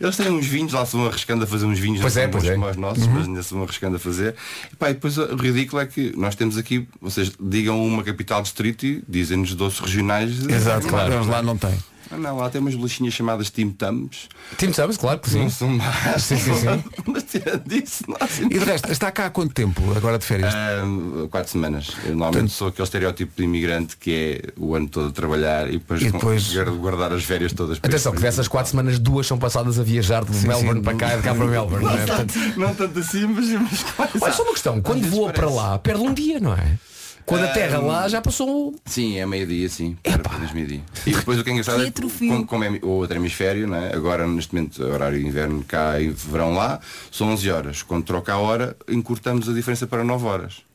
Eles 0.00 0.16
têm 0.16 0.30
uns 0.30 0.46
vinhos, 0.46 0.72
lá 0.72 0.84
se 0.84 0.96
vão 0.96 1.06
arriscando 1.06 1.44
a 1.44 1.46
fazer 1.46 1.66
uns 1.66 1.78
vinhos 1.78 2.00
Pois 2.00 2.14
não 2.14 2.22
é, 2.22 2.28
pois 2.28 2.44
é. 2.44 2.56
os 2.56 2.76
nossos, 2.76 3.06
mas 3.06 3.26
ainda 3.26 3.42
se 3.42 3.52
vão 3.52 3.62
arriscando 3.62 3.96
a 3.96 3.98
fazer. 3.98 4.34
E, 4.72 4.76
pá, 4.76 4.90
e 4.90 4.94
depois 4.94 5.16
o 5.18 5.36
ridículo 5.36 5.80
é 5.80 5.86
que 5.86 6.12
nós 6.16 6.34
temos 6.34 6.56
aqui, 6.56 6.86
vocês 7.00 7.32
digam 7.40 7.84
uma 7.84 8.02
capital 8.02 8.42
distrito 8.42 8.86
e 8.86 9.02
dizem-nos 9.08 9.54
doces 9.54 9.80
regionais. 9.80 10.46
Exato, 10.46 10.86
claro, 10.86 11.24
lá 11.26 11.42
não 11.42 11.56
têm. 11.56 11.76
Ah, 12.10 12.16
não, 12.16 12.36
lá 12.36 12.48
tem 12.48 12.60
umas 12.60 12.74
bolachinhas 12.74 13.14
chamadas 13.14 13.50
Tim 13.50 13.70
Tams. 13.70 14.28
Tim 14.56 14.70
Tams, 14.70 14.96
claro 14.96 15.18
que 15.18 15.28
sim. 15.30 15.40
Não 15.40 15.50
são 15.50 15.68
más. 15.68 16.22
Sim, 16.22 16.36
sim, 16.36 16.54
sim. 16.54 16.84
Mas 17.06 17.24
tirando 17.24 17.64
disso, 17.68 18.04
não 18.06 18.16
assim 18.20 18.44
E 18.46 18.48
de 18.50 18.58
resto, 18.58 18.90
está 18.92 19.10
cá 19.10 19.26
há 19.26 19.30
quanto 19.30 19.52
tempo 19.52 19.82
agora 19.96 20.18
de 20.18 20.24
férias? 20.24 20.54
Ah, 20.54 20.82
quatro 21.30 21.50
semanas. 21.50 21.88
Eu 22.04 22.14
normalmente 22.14 22.52
sou 22.52 22.68
aquele 22.68 22.84
estereótipo 22.84 23.32
de 23.36 23.42
imigrante 23.44 23.96
que 23.96 24.42
é 24.44 24.52
o 24.60 24.74
ano 24.74 24.88
todo 24.88 25.08
a 25.08 25.12
trabalhar 25.12 25.68
e 25.68 25.72
depois, 25.78 26.02
E 26.02 26.10
depois- 26.10 26.52
guardar 26.78 27.12
as 27.12 27.24
férias 27.24 27.52
todas 27.52 27.78
Atenção, 27.78 28.12
que 28.12 28.20
dessas 28.20 28.46
quatro 28.48 28.70
semanas, 28.70 28.98
duas 28.98 29.26
são 29.26 29.38
passadas 29.38 29.78
a 29.78 29.82
viajar 29.82 30.24
de 30.24 30.30
Melbourne 30.46 30.80
sim. 30.80 30.84
para 30.84 30.94
cá 30.96 31.14
e 31.14 31.16
de 31.16 31.22
cá 31.22 31.34
para 31.34 31.44
Melbourne. 31.46 31.84
Não 31.84 31.92
é? 31.92 32.06
Portanto, 32.06 32.34
Não 32.56 32.74
tanto 32.74 32.98
assim, 33.00 33.26
mas, 33.26 33.48
mas 33.48 33.82
quase. 33.82 34.12
olha, 34.20 34.32
só 34.32 34.42
uma 34.44 34.52
questão, 34.52 34.80
quando 34.80 35.08
voa 35.10 35.32
para 35.32 35.50
lá, 35.50 35.78
perde 35.78 36.02
um 36.02 36.14
dia, 36.14 36.38
não 36.38 36.52
é? 36.54 36.78
Quando 37.26 37.44
a 37.44 37.48
terra 37.48 37.78
lá 37.78 38.08
já 38.08 38.22
passou. 38.22 38.74
Sim, 38.84 39.18
é 39.18 39.26
meio-dia, 39.26 39.68
sim. 39.68 39.96
Para 40.02 40.14
apenas 40.14 40.52
meio-dia. 40.52 40.80
E 41.04 41.10
depois 41.12 41.38
o 41.38 41.44
que 41.44 41.50
é 41.50 41.52
engraçado 41.52 41.80
Que 41.80 41.88
é 41.88 42.28
como, 42.28 42.46
como 42.46 42.64
é 42.64 42.70
o 42.82 42.88
outro 42.88 43.16
hemisfério, 43.16 43.66
não 43.66 43.76
é? 43.76 43.94
agora 43.94 44.26
neste 44.26 44.54
momento 44.54 44.82
horário 44.84 45.18
de 45.18 45.26
inverno 45.26 45.64
cá 45.64 46.00
e 46.00 46.08
verão 46.08 46.54
lá, 46.54 46.80
são 47.10 47.28
11 47.32 47.50
horas. 47.50 47.82
Quando 47.82 48.04
troca 48.04 48.32
a 48.32 48.38
hora, 48.38 48.76
encurtamos 48.88 49.48
a 49.48 49.52
diferença 49.52 49.86
para 49.86 50.04
9 50.04 50.24
horas. 50.24 50.65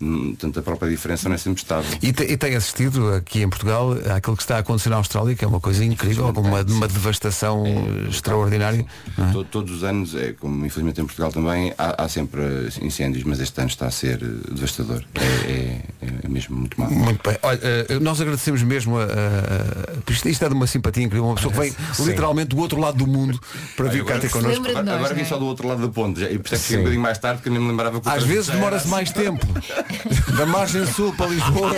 Hum, 0.00 0.28
Portanto, 0.28 0.60
a 0.60 0.62
própria 0.62 0.88
diferença 0.90 1.28
não 1.28 1.34
é 1.34 1.38
sempre 1.38 1.60
estável. 1.60 1.90
E, 2.00 2.12
te- 2.12 2.22
e 2.22 2.36
tem 2.36 2.54
assistido 2.54 3.12
aqui 3.14 3.42
em 3.42 3.48
Portugal 3.48 3.92
àquilo 4.14 4.36
que 4.36 4.42
está 4.42 4.56
a 4.56 4.58
acontecer 4.60 4.90
na 4.90 4.96
Austrália, 4.96 5.34
que 5.34 5.44
é 5.44 5.48
uma 5.48 5.58
coisa 5.60 5.84
incrível, 5.84 6.32
com 6.32 6.40
uma, 6.40 6.62
uma 6.62 6.86
devastação 6.86 7.64
extraordinária. 8.08 8.86
não 9.16 9.28
é? 9.28 9.32
To- 9.32 9.44
Todos 9.44 9.72
os 9.74 9.82
anos, 9.84 10.14
é, 10.14 10.32
como 10.34 10.64
infelizmente 10.64 11.00
em 11.00 11.04
Portugal 11.04 11.32
também, 11.32 11.72
há, 11.76 12.04
há 12.04 12.08
sempre 12.08 12.40
eh, 12.42 12.68
incêndios, 12.84 13.24
mas 13.24 13.40
este 13.40 13.58
ano 13.60 13.68
está 13.70 13.86
a 13.86 13.90
ser 13.90 14.22
eh, 14.22 14.52
devastador. 14.54 15.02
É, 15.16 15.20
é- 15.50 15.82
é 16.24 16.28
mesmo 16.28 16.56
muito 16.56 16.80
mal. 16.80 16.90
Muito 16.90 17.28
bem. 17.28 17.36
Olha, 17.42 17.58
eh, 17.62 17.98
nós 18.00 18.20
agradecemos 18.20 18.62
mesmo 18.62 18.98
a, 18.98 19.02
a- 19.02 19.06
a- 19.06 20.12
isto, 20.12 20.28
isto 20.28 20.44
é 20.44 20.48
de 20.48 20.54
uma 20.54 20.66
simpatia 20.68 21.02
incrível, 21.02 21.26
uma 21.26 21.34
pessoa 21.34 21.52
que 21.52 21.58
vem 21.60 21.74
literalmente 22.06 22.48
do 22.50 22.58
outro 22.58 22.78
lado 22.80 22.98
do 22.98 23.06
mundo 23.06 23.40
para 23.76 23.88
vir 23.88 24.04
cá 24.04 24.18
ter 24.18 24.30
connosco. 24.30 24.62
Nós, 24.62 24.76
agora 24.76 25.14
vim 25.14 25.22
é? 25.22 25.24
só 25.24 25.38
do 25.38 25.46
outro 25.46 25.66
lado 25.66 25.82
da 25.82 25.88
ponte, 25.88 26.22
e 26.22 26.38
por 26.38 26.46
isso 26.46 26.54
é 26.54 26.58
que 26.58 26.64
Sim. 26.64 26.74
um 26.76 26.78
bocadinho 26.80 27.02
mais 27.02 27.18
tarde, 27.18 27.42
que 27.42 27.48
eu 27.48 27.52
nem 27.52 27.60
me 27.60 27.68
lembrava 27.68 28.00
que 28.00 28.08
Às 28.08 28.22
vezes 28.22 28.46
demora-se 28.48 28.82
assim. 28.84 28.90
mais 28.90 29.10
tempo. 29.10 29.44
Da 30.36 30.46
margem 30.46 30.86
sul 30.86 31.12
para 31.14 31.26
Lisboa. 31.26 31.72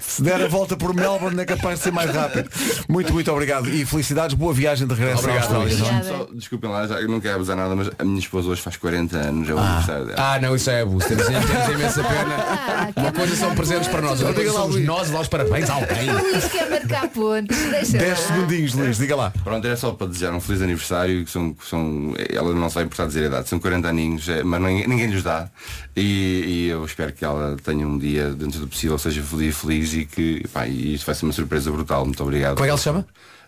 Se 0.00 0.22
der 0.22 0.42
a 0.42 0.48
volta 0.48 0.76
por 0.76 0.94
Melbourne 0.94 1.40
é 1.40 1.44
capaz 1.44 1.78
de 1.78 1.84
ser 1.84 1.92
mais 1.92 2.10
rápido. 2.10 2.48
Muito, 2.88 3.12
muito 3.12 3.30
obrigado. 3.32 3.68
E 3.68 3.84
felicidades, 3.84 4.34
boa 4.34 4.52
viagem 4.52 4.86
de 4.86 4.94
regresso 4.94 5.20
Obrigado, 5.20 5.52
à 5.52 5.56
Austrália. 5.58 6.04
Só, 6.04 6.28
desculpem 6.32 6.70
lá, 6.70 6.86
já, 6.86 7.00
eu 7.00 7.08
não 7.08 7.20
quero 7.20 7.36
abusar 7.36 7.56
nada, 7.56 7.74
mas 7.74 7.90
a 7.98 8.04
minha 8.04 8.18
esposa 8.18 8.48
hoje 8.48 8.60
faz 8.62 8.76
40 8.76 9.16
anos, 9.16 9.48
é 9.48 9.54
o 9.54 9.58
aniversário 9.58 10.06
dela. 10.06 10.18
Ah, 10.18 10.38
não, 10.40 10.54
isso 10.54 10.70
é 10.70 10.82
abuso. 10.82 11.06
Temos, 11.08 11.26
temos 11.26 11.68
imensa 11.68 12.04
pena. 12.04 12.36
Ah, 12.38 12.88
Uma 12.96 13.12
coisa 13.12 13.36
são 13.36 13.54
presentes 13.54 13.88
para 13.88 14.00
nós, 14.00 14.20
outra 14.20 14.34
coisa 14.34 14.52
somos 14.52 14.80
nós 14.84 15.10
dar 15.10 15.20
os 15.20 15.28
parabéns 15.28 15.68
a 15.70 15.74
alguém. 15.74 16.10
O 16.10 16.22
Luís 16.22 16.44
quer 16.46 16.70
marcar 16.70 17.08
pontos. 17.08 17.56
Deixa 17.56 17.98
10 17.98 18.10
lá. 18.10 18.26
segundinhos, 18.26 18.74
Luís, 18.74 18.98
diga 18.98 19.16
lá. 19.16 19.32
Pronto, 19.42 19.66
era 19.66 19.76
só 19.76 19.92
para 19.92 20.06
desejar 20.08 20.32
um 20.32 20.40
feliz 20.40 20.62
aniversário, 20.62 21.24
que 21.24 21.30
são, 21.30 21.52
que 21.52 21.66
são 21.66 22.14
ela 22.30 22.54
não 22.54 22.68
se 22.68 22.74
vai 22.76 22.84
importar 22.84 23.06
dizer 23.06 23.24
a 23.24 23.26
idade, 23.26 23.48
são 23.48 23.58
40 23.58 23.88
aninhos, 23.88 24.28
é, 24.28 24.42
mas 24.42 24.60
ninguém, 24.60 24.86
ninguém 24.86 25.06
lhes 25.06 25.22
dá. 25.22 25.48
E, 25.96 26.44
e 26.46 26.68
eu 26.68 26.84
espero 26.94 27.12
que 27.12 27.24
ela 27.24 27.56
tenha 27.62 27.86
um 27.86 27.98
dia, 27.98 28.30
dentro 28.30 28.60
do 28.60 28.68
possível, 28.68 28.96
seja 28.98 29.20
feliz, 29.22 29.56
feliz 29.56 29.92
e 29.94 30.04
que 30.06 30.46
pá, 30.52 30.66
e 30.66 30.94
isto 30.94 31.04
vai 31.04 31.14
ser 31.14 31.26
uma 31.26 31.32
surpresa 31.32 31.70
brutal. 31.70 32.04
Muito 32.04 32.22
obrigado. 32.22 32.54
Como 32.54 32.64
é 32.64 32.68
que 32.68 32.70
ela 32.70 32.78
se 32.78 32.84
chama? 32.84 33.04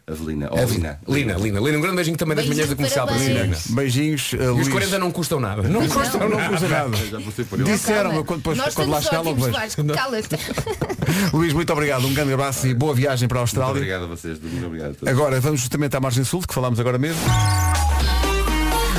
Avelina. 0.09 0.49
Oh, 0.53 0.57
Lina. 0.65 1.01
Lina, 1.09 1.35
Lina. 1.35 1.61
Lina, 1.61 1.79
um 1.79 1.81
grande 1.81 1.97
beijinho 1.97 2.17
também 2.17 2.37
das 2.37 2.47
manhãs 2.47 2.69
da 2.69 2.77
comercial 2.77 3.07
para. 3.09 3.17
Lina. 3.17 3.57
Beijinhos, 3.71 4.33
uh, 4.33 4.37
E 4.37 4.39
os 4.47 4.57
Luís. 4.57 4.69
40 4.69 4.99
não 5.01 5.11
custam 5.11 5.41
nada. 5.41 5.63
Não 5.63 5.81
custam, 5.89 6.29
não 6.29 6.39
custam 6.49 6.69
nada. 6.69 6.97
Vou 7.21 7.33
ser 7.33 7.45
por 7.45 7.59
ele. 7.61 7.71
Disseram-me 7.73 8.23
quando, 8.25 8.39
depois, 8.39 8.59
Nós 8.59 8.75
quando 8.75 8.91
lá 8.91 9.01
chegar 9.01 9.21
logo 9.23 9.41
vejo. 9.41 9.57
Luís, 11.33 11.53
muito 11.53 11.73
obrigado. 11.73 12.07
Um 12.07 12.15
grande 12.15 12.33
abraço 12.33 12.67
e 12.69 12.75
boa 12.75 12.95
viagem 12.95 13.27
para 13.29 13.39
a 13.39 13.41
Muito 13.41 13.49
Austrália. 13.49 13.73
obrigado 13.77 14.05
a 14.05 14.07
vocês, 14.07 14.41
muito 14.41 14.67
obrigado. 14.67 14.91
a 14.91 14.95
todos. 14.95 15.09
Agora 15.09 15.41
vamos 15.41 15.61
justamente 15.61 15.97
à 15.97 16.01
margem 16.01 16.23
sul, 16.23 16.41
que 16.47 16.55
falámos 16.55 16.79
agora 16.79 16.99
mesmo. 16.99 17.21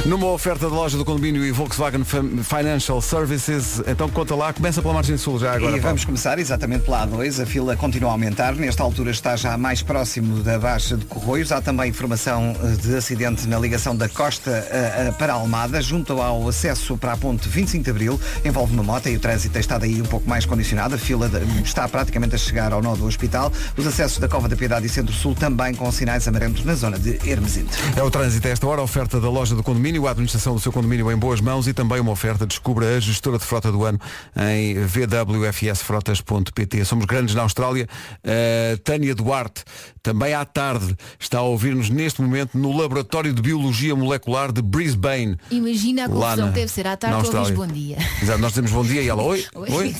Numa 0.07 0.27
oferta 0.27 0.69
da 0.69 0.73
loja 0.73 0.97
do 0.97 1.03
condomínio 1.03 1.45
e 1.45 1.51
Volkswagen 1.51 2.01
Financial 2.05 3.01
Services, 3.01 3.81
então 3.85 4.07
conta 4.07 4.33
lá, 4.35 4.53
começa 4.53 4.81
pela 4.81 4.93
margem 4.93 5.17
sul 5.17 5.37
já 5.37 5.49
agora. 5.49 5.63
e 5.63 5.63
Paulo. 5.71 5.81
vamos 5.81 6.05
começar 6.05 6.39
exatamente 6.39 6.85
pela 6.85 7.05
A2. 7.05 7.43
A 7.43 7.45
fila 7.45 7.75
continua 7.75 8.11
a 8.11 8.13
aumentar. 8.13 8.55
Nesta 8.55 8.83
altura 8.83 9.11
está 9.11 9.35
já 9.35 9.57
mais 9.57 9.81
próximo 9.81 10.41
da 10.43 10.57
Baixa 10.57 10.95
de 10.95 11.03
Corroios. 11.03 11.51
Há 11.51 11.61
também 11.61 11.89
informação 11.89 12.55
eh, 12.63 12.67
de 12.81 12.95
acidente 12.95 13.45
na 13.49 13.59
ligação 13.59 13.93
da 13.93 14.07
Costa 14.07 14.49
eh, 14.71 15.07
eh, 15.09 15.11
para 15.19 15.33
Almada, 15.33 15.81
junto 15.81 16.21
ao 16.21 16.47
acesso 16.47 16.97
para 16.97 17.11
a 17.11 17.17
ponte 17.17 17.49
25 17.49 17.83
de 17.83 17.89
Abril. 17.89 18.17
Envolve 18.45 18.73
uma 18.73 18.83
moto 18.83 19.09
e 19.09 19.17
o 19.17 19.19
trânsito 19.19 19.51
tem 19.51 19.59
estado 19.59 19.83
aí 19.83 20.01
um 20.01 20.05
pouco 20.05 20.27
mais 20.29 20.45
condicionado. 20.45 20.95
A 20.95 20.97
fila 20.97 21.27
de- 21.27 21.61
está 21.63 21.85
praticamente 21.85 22.33
a 22.33 22.37
chegar 22.37 22.71
ao 22.71 22.81
nó 22.81 22.95
do 22.95 23.05
hospital. 23.05 23.51
Os 23.75 23.85
acessos 23.85 24.19
da 24.19 24.29
Cova 24.29 24.47
da 24.47 24.55
Piedade 24.55 24.85
e 24.85 24.89
Centro-Sul 24.89 25.35
também 25.35 25.73
com 25.73 25.91
sinais 25.91 26.25
amarelos 26.29 26.63
na 26.63 26.75
zona 26.75 26.97
de 26.97 27.19
Hermesinde. 27.29 27.71
É 27.93 28.01
o 28.01 28.09
trânsito 28.09 28.47
a 28.47 28.51
esta 28.51 28.65
hora, 28.65 28.79
a 28.79 28.83
oferta 28.85 29.19
da 29.19 29.29
loja 29.29 29.53
do 29.53 29.61
condomínio, 29.61 29.97
a 30.06 30.12
administração 30.12 30.54
do 30.54 30.60
seu 30.60 30.72
condomínio 30.72 31.12
em 31.12 31.16
boas 31.16 31.42
mãos 31.42 31.68
e 31.68 31.74
também 31.74 32.00
uma 32.00 32.12
oferta 32.12 32.46
descubra 32.46 32.98
a 32.98 33.00
gestora 33.00 33.38
de 33.38 33.46
frota 33.46 33.72
do 33.72 33.86
ano 33.86 34.00
em 34.36 34.86
vwfsfrotas.pt. 34.86 36.86
Somos 36.86 37.06
grandes 37.06 37.34
na 37.34 37.44
Austrália. 37.44 37.88
Uh, 38.24 38.77
Tânia 38.80 39.16
Duarte, 39.16 39.63
também 40.07 40.33
à 40.33 40.45
tarde, 40.45 40.95
está 41.19 41.39
a 41.39 41.41
ouvir-nos 41.41 41.89
neste 41.89 42.21
momento 42.21 42.57
no 42.57 42.71
Laboratório 42.77 43.33
de 43.33 43.41
Biologia 43.41 43.93
Molecular 43.93 44.53
de 44.53 44.61
Brisbane. 44.61 45.35
Imagina 45.51 46.05
a 46.05 46.07
confusão 46.07 46.45
na- 46.45 46.47
que 46.53 46.59
deve 46.61 46.71
ser 46.71 46.87
à 46.87 46.95
tarde 46.95 47.17
Austrália. 47.17 47.53
bom 47.53 47.67
dia. 47.67 47.97
Exato, 48.21 48.39
nós 48.39 48.53
temos 48.53 48.71
bom 48.71 48.85
dia 48.85 49.01
e 49.01 49.09
ela, 49.09 49.21
oi, 49.21 49.45
oi, 49.69 49.93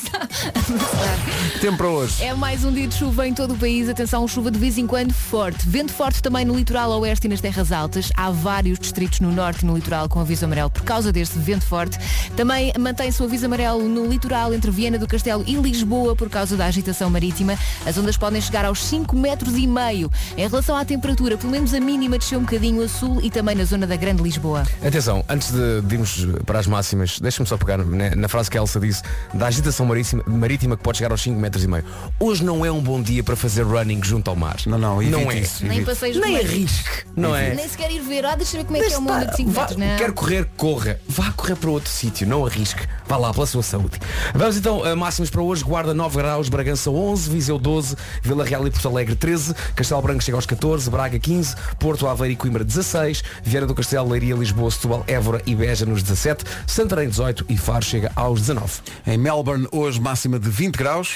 tempo 1.60 1.76
para 1.78 1.88
hoje. 1.90 2.24
É 2.24 2.34
mais 2.34 2.64
um 2.64 2.72
dia 2.72 2.88
de 2.88 2.96
chuva 2.96 3.28
em 3.28 3.34
todo 3.34 3.54
o 3.54 3.58
país. 3.58 3.90
Atenção, 3.90 4.26
chuva 4.30 4.50
de 4.50 4.58
vez 4.58 4.78
em 4.78 4.88
quando 4.88 5.14
forte. 5.14 5.68
Vento 5.68 5.92
forte 5.92 6.22
também 6.22 6.46
no 6.46 6.56
litoral 6.56 6.90
oeste 7.02 7.28
e 7.28 7.30
nas 7.30 7.42
terras 7.42 7.74
altas. 7.74 8.10
Há 8.16 8.30
vários 8.32 8.80
distritos 8.80 9.20
no 9.20 9.30
norte 9.30 9.64
e 9.64 9.66
no 9.66 9.76
litoral 9.76 10.08
com 10.08 10.22
aviso 10.22 10.46
amarelo 10.46 10.70
por 10.70 10.84
causa 10.84 11.12
deste 11.12 11.38
vento 11.38 11.66
forte. 11.66 11.98
Também 12.38 12.72
mantém-se 12.80 13.22
o 13.22 13.26
aviso 13.26 13.46
amarelo 13.46 13.90
no 13.90 14.08
litoral 14.08 14.54
entre 14.54 14.72
Viana 14.72 14.98
do 14.98 15.06
Castelo 15.08 15.44
e 15.46 15.56
Lisboa 15.56 16.16
por 16.16 16.30
causa 16.30 16.56
da 16.56 16.66
agitação 16.66 17.10
marítima. 17.10 17.60
As 17.86 17.98
ondas 17.98 18.16
podem 18.16 18.40
chegar 18.40 18.64
aos 18.64 18.82
5 18.86 19.14
metros 19.18 19.58
e 19.58 19.68
meio. 19.68 19.97
Em 20.38 20.48
relação 20.48 20.76
à 20.76 20.86
temperatura, 20.86 21.38
pelo 21.38 21.52
menos 21.52 21.74
a 21.74 21.80
mínima 21.80 22.18
desceu 22.18 22.40
um 22.40 22.44
bocadinho 22.44 22.84
a 22.84 22.88
sul 22.88 23.20
e 23.22 23.30
também 23.30 23.56
na 23.56 23.64
zona 23.66 23.86
da 23.88 23.96
Grande 23.96 24.22
Lisboa. 24.22 24.64
Atenção, 24.86 25.24
antes 25.28 25.52
de, 25.52 25.82
de 25.82 25.96
irmos 25.96 26.28
para 26.46 26.60
as 26.60 26.68
máximas, 26.68 27.20
deixa-me 27.20 27.48
só 27.48 27.58
pegar 27.58 27.78
né, 27.80 28.12
na 28.16 28.28
frase 28.28 28.50
que 28.50 28.58
a 28.58 28.62
Elsa 28.62 28.80
disse 28.80 29.02
da 29.34 29.48
agitação 29.48 29.86
marítima, 29.86 30.24
marítima 30.28 30.78
que 30.78 30.84
pode 30.84 30.98
chegar 31.00 31.12
aos 31.12 31.22
5 31.22 31.40
metros 31.40 31.64
e 31.64 31.68
meio. 31.68 31.84
Hoje 32.20 32.44
não 32.44 32.66
é 32.66 32.72
um 32.72 32.82
bom 32.82 33.02
dia 33.02 33.24
para 33.24 33.36
fazer 33.36 33.64
running 33.64 34.02
junto 34.04 34.30
ao 34.30 34.36
mar. 34.36 34.58
Não, 34.66 34.78
não, 34.78 35.02
não 35.02 35.32
é. 35.32 35.40
isso. 35.40 35.66
Nem 35.66 35.84
passeios 35.84 36.18
Nem 36.18 36.38
arrisque, 36.38 37.06
não 37.16 37.36
é? 37.36 37.54
Nem 37.54 37.68
sequer 37.68 37.92
ir 37.92 38.02
ver. 38.02 38.26
Ah, 38.26 38.36
deixa 38.36 38.58
ver 38.58 38.66
como 38.66 38.78
é 38.78 38.82
que 38.82 38.94
é 38.94 38.98
o 38.98 39.02
mundo 39.02 39.26
de 39.28 39.36
5 39.36 39.52
vá- 39.52 39.62
metros. 39.62 39.78
Não. 39.78 39.98
Quer 39.98 40.12
correr, 40.12 40.50
corra. 40.58 41.00
Vá 41.08 41.32
correr 41.32 41.56
para 41.56 41.70
outro 41.70 41.90
sítio, 41.90 42.28
não 42.28 42.46
arrisque. 42.46 42.82
Vá 43.08 43.18
lá 43.18 43.34
pela 43.34 43.46
sua 43.46 43.64
saúde. 43.64 43.98
Vamos 44.36 44.58
então 44.58 44.84
a 44.84 44.96
máximas 44.96 45.30
para 45.30 45.42
hoje. 45.42 45.64
Guarda 45.64 45.94
9 45.94 46.18
graus, 46.18 46.50
Bragança 46.50 46.90
11, 46.92 47.30
Viseu 47.30 47.58
12, 47.58 47.96
Vila 48.22 48.44
Real 48.44 48.68
e 48.68 48.72
Porto 48.72 48.88
Alegre 48.90 49.16
13, 49.16 49.54
Castelo 49.76 49.87
Branco 49.96 50.22
chega 50.24 50.38
aos 50.38 50.46
14, 50.46 50.90
Braga 50.90 51.18
15, 51.18 51.56
Porto 51.80 52.08
Aveiro 52.08 52.34
e 52.34 52.36
Coimbra 52.36 52.64
16, 52.64 53.24
Vieira 53.44 53.66
do 53.66 53.74
Castelo, 53.74 54.10
Leiria, 54.10 54.36
Lisboa, 54.36 54.70
Setúbal, 54.70 55.04
Évora 55.08 55.42
e 55.46 55.56
Beja 55.56 55.86
nos 55.86 56.04
17, 56.04 56.44
Santarém 56.68 57.10
18 57.10 57.46
e 57.50 57.58
Faro 57.58 57.86
chega 57.86 58.12
aos 58.16 58.42
19. 58.42 58.82
Em 59.06 59.18
Melbourne, 59.18 59.68
hoje 59.72 60.00
máxima 60.02 60.38
de 60.38 60.50
20 60.50 60.76
graus. 60.76 61.16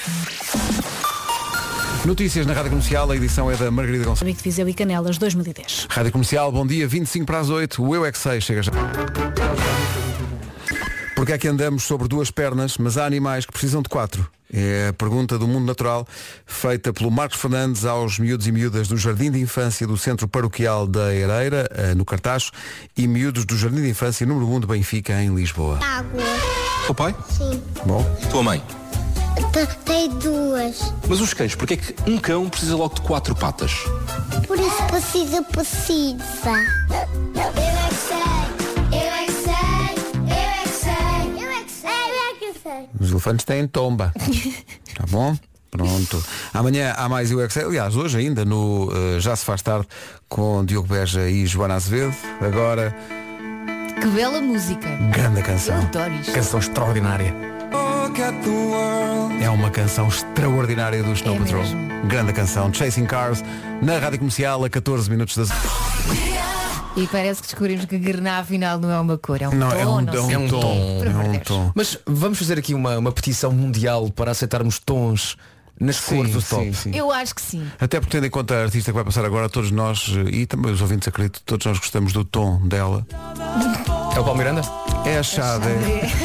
Notícias 2.04 2.46
na 2.46 2.52
Rádio 2.52 2.70
Comercial, 2.70 3.10
a 3.10 3.16
edição 3.16 3.50
é 3.50 3.56
da 3.56 3.70
Margarida 3.70 4.04
Gonçalves. 4.04 4.36
De 4.36 4.42
Viseu 4.42 4.68
e 4.68 4.74
Canelas 4.74 5.18
2010. 5.18 5.86
Rádio 5.88 6.10
Comercial, 6.10 6.50
bom 6.50 6.66
dia, 6.66 6.88
25 6.88 7.26
para 7.26 7.38
as 7.38 7.48
8, 7.48 7.82
o 7.82 7.94
Eu 7.94 8.04
é 8.04 8.10
que 8.10 8.18
sei, 8.18 8.40
chega 8.40 8.62
já. 8.62 8.72
Porque 11.22 11.34
é 11.34 11.38
que 11.38 11.46
andamos 11.46 11.84
sobre 11.84 12.08
duas 12.08 12.32
pernas, 12.32 12.76
mas 12.78 12.98
há 12.98 13.06
animais 13.06 13.46
que 13.46 13.52
precisam 13.52 13.80
de 13.80 13.88
quatro? 13.88 14.28
É 14.52 14.88
a 14.88 14.92
pergunta 14.92 15.38
do 15.38 15.46
mundo 15.46 15.64
natural, 15.64 16.04
feita 16.44 16.92
pelo 16.92 17.12
Marcos 17.12 17.38
Fernandes 17.38 17.84
aos 17.84 18.18
miúdos 18.18 18.48
e 18.48 18.50
miúdas 18.50 18.88
do 18.88 18.96
Jardim 18.96 19.30
de 19.30 19.38
Infância 19.38 19.86
do 19.86 19.96
Centro 19.96 20.26
Paroquial 20.26 20.84
da 20.84 21.14
Ereira, 21.14 21.70
eh, 21.76 21.94
no 21.94 22.04
Cartacho, 22.04 22.50
e 22.96 23.06
miúdos 23.06 23.44
do 23.44 23.56
Jardim 23.56 23.82
de 23.82 23.90
Infância 23.90 24.26
número 24.26 24.48
1 24.48 24.60
de 24.62 24.66
Benfica, 24.66 25.12
em 25.22 25.32
Lisboa. 25.32 25.78
Água. 25.80 26.24
O 26.88 26.92
pai? 26.92 27.14
Sim. 27.28 27.62
Bom, 27.86 28.04
Tua 28.28 28.42
mãe? 28.42 28.60
Tem 29.84 30.08
duas. 30.18 30.92
Mas 31.08 31.20
os 31.20 31.32
cães, 31.32 31.54
porque 31.54 31.74
é 31.74 31.76
que 31.76 32.10
um 32.10 32.18
cão 32.18 32.50
precisa 32.50 32.74
logo 32.74 32.96
de 32.96 33.02
quatro 33.02 33.36
patas? 33.36 33.70
Por 34.48 34.58
isso 34.58 34.82
precisa, 34.88 35.40
precisa. 35.40 36.52
Sei. 42.72 42.88
Os 43.00 43.10
elefantes 43.10 43.44
têm 43.44 43.66
tomba. 43.66 44.12
Tá 44.94 45.04
bom? 45.08 45.34
Pronto. 45.70 46.22
Amanhã 46.52 46.92
há 46.98 47.08
mais 47.08 47.32
UX. 47.32 47.56
Aliás, 47.56 47.96
hoje 47.96 48.18
ainda 48.18 48.44
no 48.44 48.90
eh, 48.94 49.20
Já 49.20 49.34
se 49.34 49.42
faz 49.42 49.62
tarde 49.62 49.88
com 50.28 50.62
Diogo 50.66 50.86
Beja 50.86 51.26
e 51.30 51.46
Joana 51.46 51.76
Azevedo. 51.76 52.14
Agora, 52.42 52.94
Que 53.98 54.06
bela 54.08 54.38
música. 54.42 54.86
grande 55.10 55.40
Eu 55.40 55.46
canção. 55.46 55.78
adoro 55.80 56.12
isto. 56.14 56.32
Canção 56.32 56.60
extraordinária. 56.60 57.34
É 59.40 59.48
uma 59.48 59.70
canção 59.70 60.08
extraordinária 60.08 61.02
do 61.02 61.12
Snow 61.14 61.36
É 61.36 61.38
Patrol. 61.38 61.62
mesmo. 61.62 62.06
Grande 62.06 62.32
canção. 62.34 62.72
Chasing 62.72 63.06
Cars 63.06 63.42
na 63.80 63.98
Rádio 63.98 64.18
Comercial 64.18 64.62
a 64.62 64.68
14 64.68 65.08
minutos 65.10 65.36
das. 65.38 65.48
E 66.94 67.06
parece 67.06 67.40
que 67.40 67.48
descobrimos 67.48 67.84
que 67.86 67.98
grená 67.98 68.38
afinal 68.38 68.78
não 68.78 68.90
é 68.90 69.00
uma 69.00 69.16
cor, 69.16 69.40
é 69.40 69.48
um 69.48 69.54
Não, 69.54 69.70
tom. 69.70 69.76
é 69.76 69.86
um, 69.86 70.00
não 70.02 70.30
é 70.30 70.38
um 70.38 70.44
um 70.44 70.48
tom. 70.48 71.02
É 71.04 71.28
um 71.28 71.38
tom. 71.40 71.72
Mas 71.74 71.98
vamos 72.06 72.38
fazer 72.38 72.58
aqui 72.58 72.74
uma, 72.74 72.98
uma 72.98 73.10
petição 73.10 73.50
mundial 73.50 74.10
para 74.10 74.30
aceitarmos 74.30 74.78
tons 74.78 75.36
nas 75.80 75.98
cores 76.00 76.32
do 76.32 76.42
top. 76.42 76.64
sim, 76.66 76.72
sim. 76.74 76.90
Eu 76.96 77.10
acho 77.10 77.34
que 77.34 77.40
sim. 77.40 77.66
Até 77.80 77.98
porque 77.98 78.12
tendo 78.14 78.26
em 78.26 78.30
conta 78.30 78.54
a 78.54 78.62
artista 78.64 78.90
que 78.92 78.94
vai 78.94 79.04
passar 79.04 79.24
agora, 79.24 79.48
todos 79.48 79.70
nós, 79.70 80.12
eh, 80.26 80.30
e 80.30 80.46
também 80.46 80.70
os 80.70 80.82
ouvintes 80.82 81.08
acredito, 81.08 81.40
todos 81.46 81.64
nós 81.66 81.78
gostamos 81.78 82.12
do 82.12 82.24
tom 82.24 82.60
dela. 82.68 83.06
É 84.14 84.20
o 84.20 84.24
Paulo 84.24 84.36
Miranda? 84.36 84.60
É 85.06 85.18
a 85.18 85.22
Xade. 85.22 85.66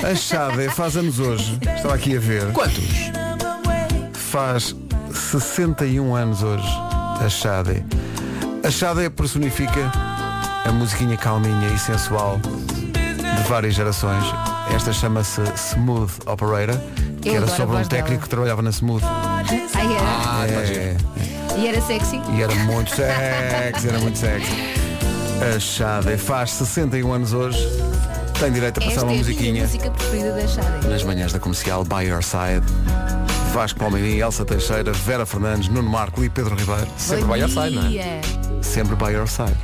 A 0.06 0.14
Xade 0.16 0.70
faz 0.70 0.98
anos 0.98 1.18
hoje. 1.18 1.58
Estava 1.76 1.96
aqui 1.96 2.18
a 2.18 2.20
ver. 2.20 2.52
Quantos? 2.52 2.84
Faz 4.14 4.76
61 5.14 6.14
anos 6.14 6.44
hoje. 6.44 6.68
A 7.26 7.30
Xade. 7.30 7.86
A 8.64 8.70
Xade 8.70 9.10
personifica 9.10 9.92
a 10.68 10.72
musiquinha 10.72 11.18
calminha 11.18 11.68
e 11.74 11.78
sensual 11.80 12.40
de 12.40 13.44
várias 13.48 13.74
gerações. 13.76 14.24
Esta 14.76 14.92
chama-se 14.92 15.42
Smooth 15.56 16.12
Operator, 16.26 16.78
que 17.22 17.30
Eu 17.30 17.36
era 17.38 17.48
sobre 17.48 17.64
um 17.76 17.78
voz 17.78 17.88
dela. 17.88 18.02
técnico 18.04 18.24
que 18.24 18.30
trabalhava 18.30 18.62
na 18.62 18.70
Smooth. 18.70 19.04
Ai, 19.06 19.96
era. 19.96 20.06
Ah, 20.06 20.46
É, 20.48 20.98
E 21.58 21.68
era 21.68 21.82
sexy? 21.82 22.20
e 22.36 22.42
era 22.42 22.54
muito 22.66 22.90
sexy, 22.96 23.88
era 23.90 24.00
muito 24.00 24.18
sexy. 24.18 24.52
A 25.56 25.60
Xade 25.60 26.18
faz 26.18 26.52
61 26.52 27.14
anos 27.14 27.34
hoje. 27.34 27.60
Tem 28.40 28.52
direito 28.52 28.78
a 28.80 28.82
passar 28.82 28.94
Esta 28.96 29.06
uma 29.06 29.14
é 29.14 29.18
musiquinha 29.18 29.64
música 29.64 29.90
preferida 29.90 30.32
da 30.34 30.48
Xade. 30.48 30.88
nas 30.88 31.04
manhãs 31.04 31.32
da 31.34 31.40
comercial 31.40 31.84
By 31.84 32.04
Your 32.08 32.22
Side. 32.24 32.64
Vasco 33.54 33.80
Palmeirim, 33.80 34.18
Elsa 34.20 34.46
Teixeira, 34.46 34.92
Vera 34.94 35.26
Fernandes, 35.26 35.70
Nuno 35.70 35.90
Marco 35.90 36.24
e 36.24 36.30
Pedro 36.30 36.56
Ribeiro. 36.56 36.88
Sempre 36.98 37.26
Bom 37.26 37.34
by 37.34 37.40
your 37.40 37.50
side, 37.50 37.76
não 37.76 37.86
é? 37.88 38.22
Sempre 38.62 38.96
by 38.96 39.12
your 39.14 39.28
side. 39.28 39.56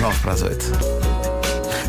9 0.00 0.18
para 0.22 0.32
as 0.32 0.42
8. 0.42 1.09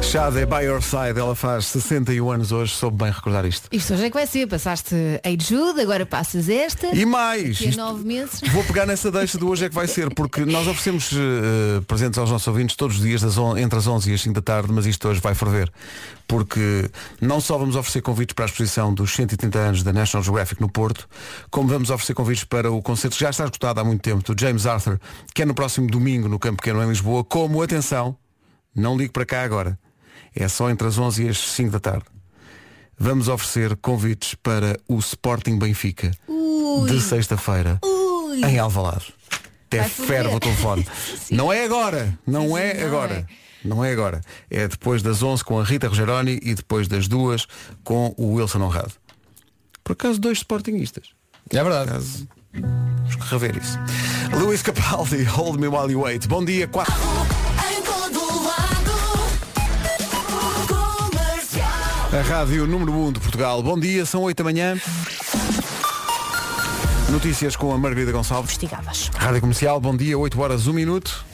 Xade 0.01 0.45
by 0.45 0.65
your 0.65 0.81
side, 0.81 1.17
ela 1.17 1.35
faz 1.35 1.67
61 1.67 2.31
anos 2.31 2.51
hoje, 2.51 2.73
soube 2.73 2.97
bem 2.97 3.11
recordar 3.11 3.45
isto. 3.45 3.69
Isto 3.71 3.93
hoje 3.93 4.05
é 4.05 4.09
que 4.09 4.13
vai 4.15 4.27
ser. 4.27 4.45
Passaste 4.47 4.93
a 5.23 5.29
Jude, 5.43 5.79
agora 5.79 6.05
passas 6.05 6.49
esta. 6.49 6.87
E 6.87 7.05
mais! 7.05 7.53
Daqui 7.53 7.65
a 7.65 7.69
isto- 7.69 7.77
nove 7.79 8.03
meses. 8.03 8.41
Vou 8.51 8.63
pegar 8.63 8.85
nessa 8.85 9.09
deixa 9.11 9.37
do 9.37 9.47
hoje 9.47 9.65
é 9.65 9.69
que 9.69 9.75
vai 9.75 9.87
ser, 9.87 10.13
porque 10.13 10.43
nós 10.43 10.67
oferecemos 10.67 11.11
eh, 11.13 11.81
presentes 11.87 12.17
aos 12.17 12.29
nossos 12.29 12.47
ouvintes 12.47 12.75
todos 12.75 12.97
os 12.97 13.01
dias 13.03 13.37
on- 13.37 13.55
entre 13.57 13.77
as 13.79 13.87
11 13.87 14.11
e 14.11 14.13
as 14.13 14.21
5 14.21 14.33
da 14.35 14.41
tarde, 14.41 14.73
mas 14.73 14.85
isto 14.85 15.07
hoje 15.07 15.21
vai 15.21 15.33
ferver. 15.33 15.71
Porque 16.27 16.89
não 17.21 17.39
só 17.39 17.57
vamos 17.57 17.75
oferecer 17.77 18.01
convites 18.01 18.33
para 18.33 18.45
a 18.45 18.47
exposição 18.47 18.93
dos 18.93 19.13
130 19.13 19.59
anos 19.59 19.83
da 19.83 19.93
National 19.93 20.23
Geographic 20.23 20.59
no 20.59 20.69
Porto, 20.69 21.07
como 21.49 21.69
vamos 21.69 21.89
oferecer 21.89 22.15
convites 22.15 22.43
para 22.43 22.69
o 22.71 22.81
concerto 22.81 23.15
que 23.15 23.23
já 23.23 23.29
está 23.29 23.45
esgotado 23.45 23.79
há 23.79 23.83
muito 23.83 24.01
tempo, 24.01 24.33
do 24.33 24.39
James 24.39 24.65
Arthur, 24.65 24.99
que 25.33 25.43
é 25.43 25.45
no 25.45 25.53
próximo 25.53 25.87
domingo 25.87 26.27
no 26.27 26.39
Campo 26.39 26.57
Pequeno 26.61 26.83
em 26.83 26.89
Lisboa, 26.89 27.23
como, 27.23 27.61
atenção, 27.61 28.15
não 28.75 28.97
ligo 28.97 29.13
para 29.13 29.25
cá 29.25 29.43
agora, 29.43 29.77
é 30.35 30.47
só 30.47 30.69
entre 30.69 30.87
as 30.87 30.97
11 30.97 31.25
e 31.25 31.29
as 31.29 31.37
5 31.37 31.71
da 31.71 31.79
tarde. 31.79 32.05
Vamos 32.97 33.27
oferecer 33.27 33.75
convites 33.77 34.35
para 34.35 34.79
o 34.87 34.99
Sporting 34.99 35.57
Benfica 35.57 36.11
de 36.87 37.01
sexta-feira 37.01 37.79
Ui. 37.83 38.43
em 38.45 38.59
Alvalade. 38.59 39.13
Até 39.67 39.83
ferve 39.83 40.35
o 40.35 40.39
telefone. 40.39 40.85
não 41.31 41.51
é 41.51 41.63
agora, 41.65 42.17
não 42.27 42.49
Sim, 42.49 42.57
é 42.57 42.73
não 42.75 42.87
agora. 42.87 43.13
é. 43.13 43.25
Não 43.63 43.85
é 43.85 43.91
agora. 43.91 44.21
É 44.49 44.67
depois 44.67 45.01
das 45.03 45.21
11 45.21 45.43
com 45.43 45.59
a 45.59 45.63
Rita 45.63 45.87
Rogeroni 45.87 46.39
e 46.41 46.53
depois 46.55 46.87
das 46.87 47.07
duas 47.07 47.47
com 47.83 48.13
o 48.17 48.33
Wilson 48.33 48.61
Honrado. 48.61 48.93
Por 49.83 49.93
acaso 49.93 50.19
dois 50.19 50.39
Sportingistas. 50.39 51.09
É 51.49 51.63
verdade. 51.63 51.89
Acaso, 51.91 52.27
Vamos 52.53 53.15
rever 53.29 53.57
isso. 53.57 53.77
Luís 54.37 54.61
Capaldi, 54.61 55.23
Hold 55.29 55.59
Me 55.59 55.67
While 55.67 55.91
You 55.91 56.01
Wait. 56.01 56.27
Bom 56.27 56.43
dia, 56.43 56.67
4. 56.67 56.93
A 62.13 62.21
Rádio 62.21 62.67
Número 62.67 62.91
1 62.91 63.13
de 63.13 63.19
Portugal. 63.19 63.63
Bom 63.63 63.79
dia, 63.79 64.05
são 64.05 64.21
8 64.23 64.37
da 64.37 64.43
manhã. 64.43 64.75
Notícias 67.09 67.55
com 67.55 67.73
a 67.73 67.77
Margarida 67.77 68.11
Gonçalves. 68.11 68.51
Investigadas. 68.51 69.09
Rádio 69.15 69.41
Comercial, 69.41 69.79
bom 69.79 69.95
dia, 69.95 70.17
8 70.17 70.41
horas, 70.41 70.67
1 70.67 70.73
minuto. 70.73 71.25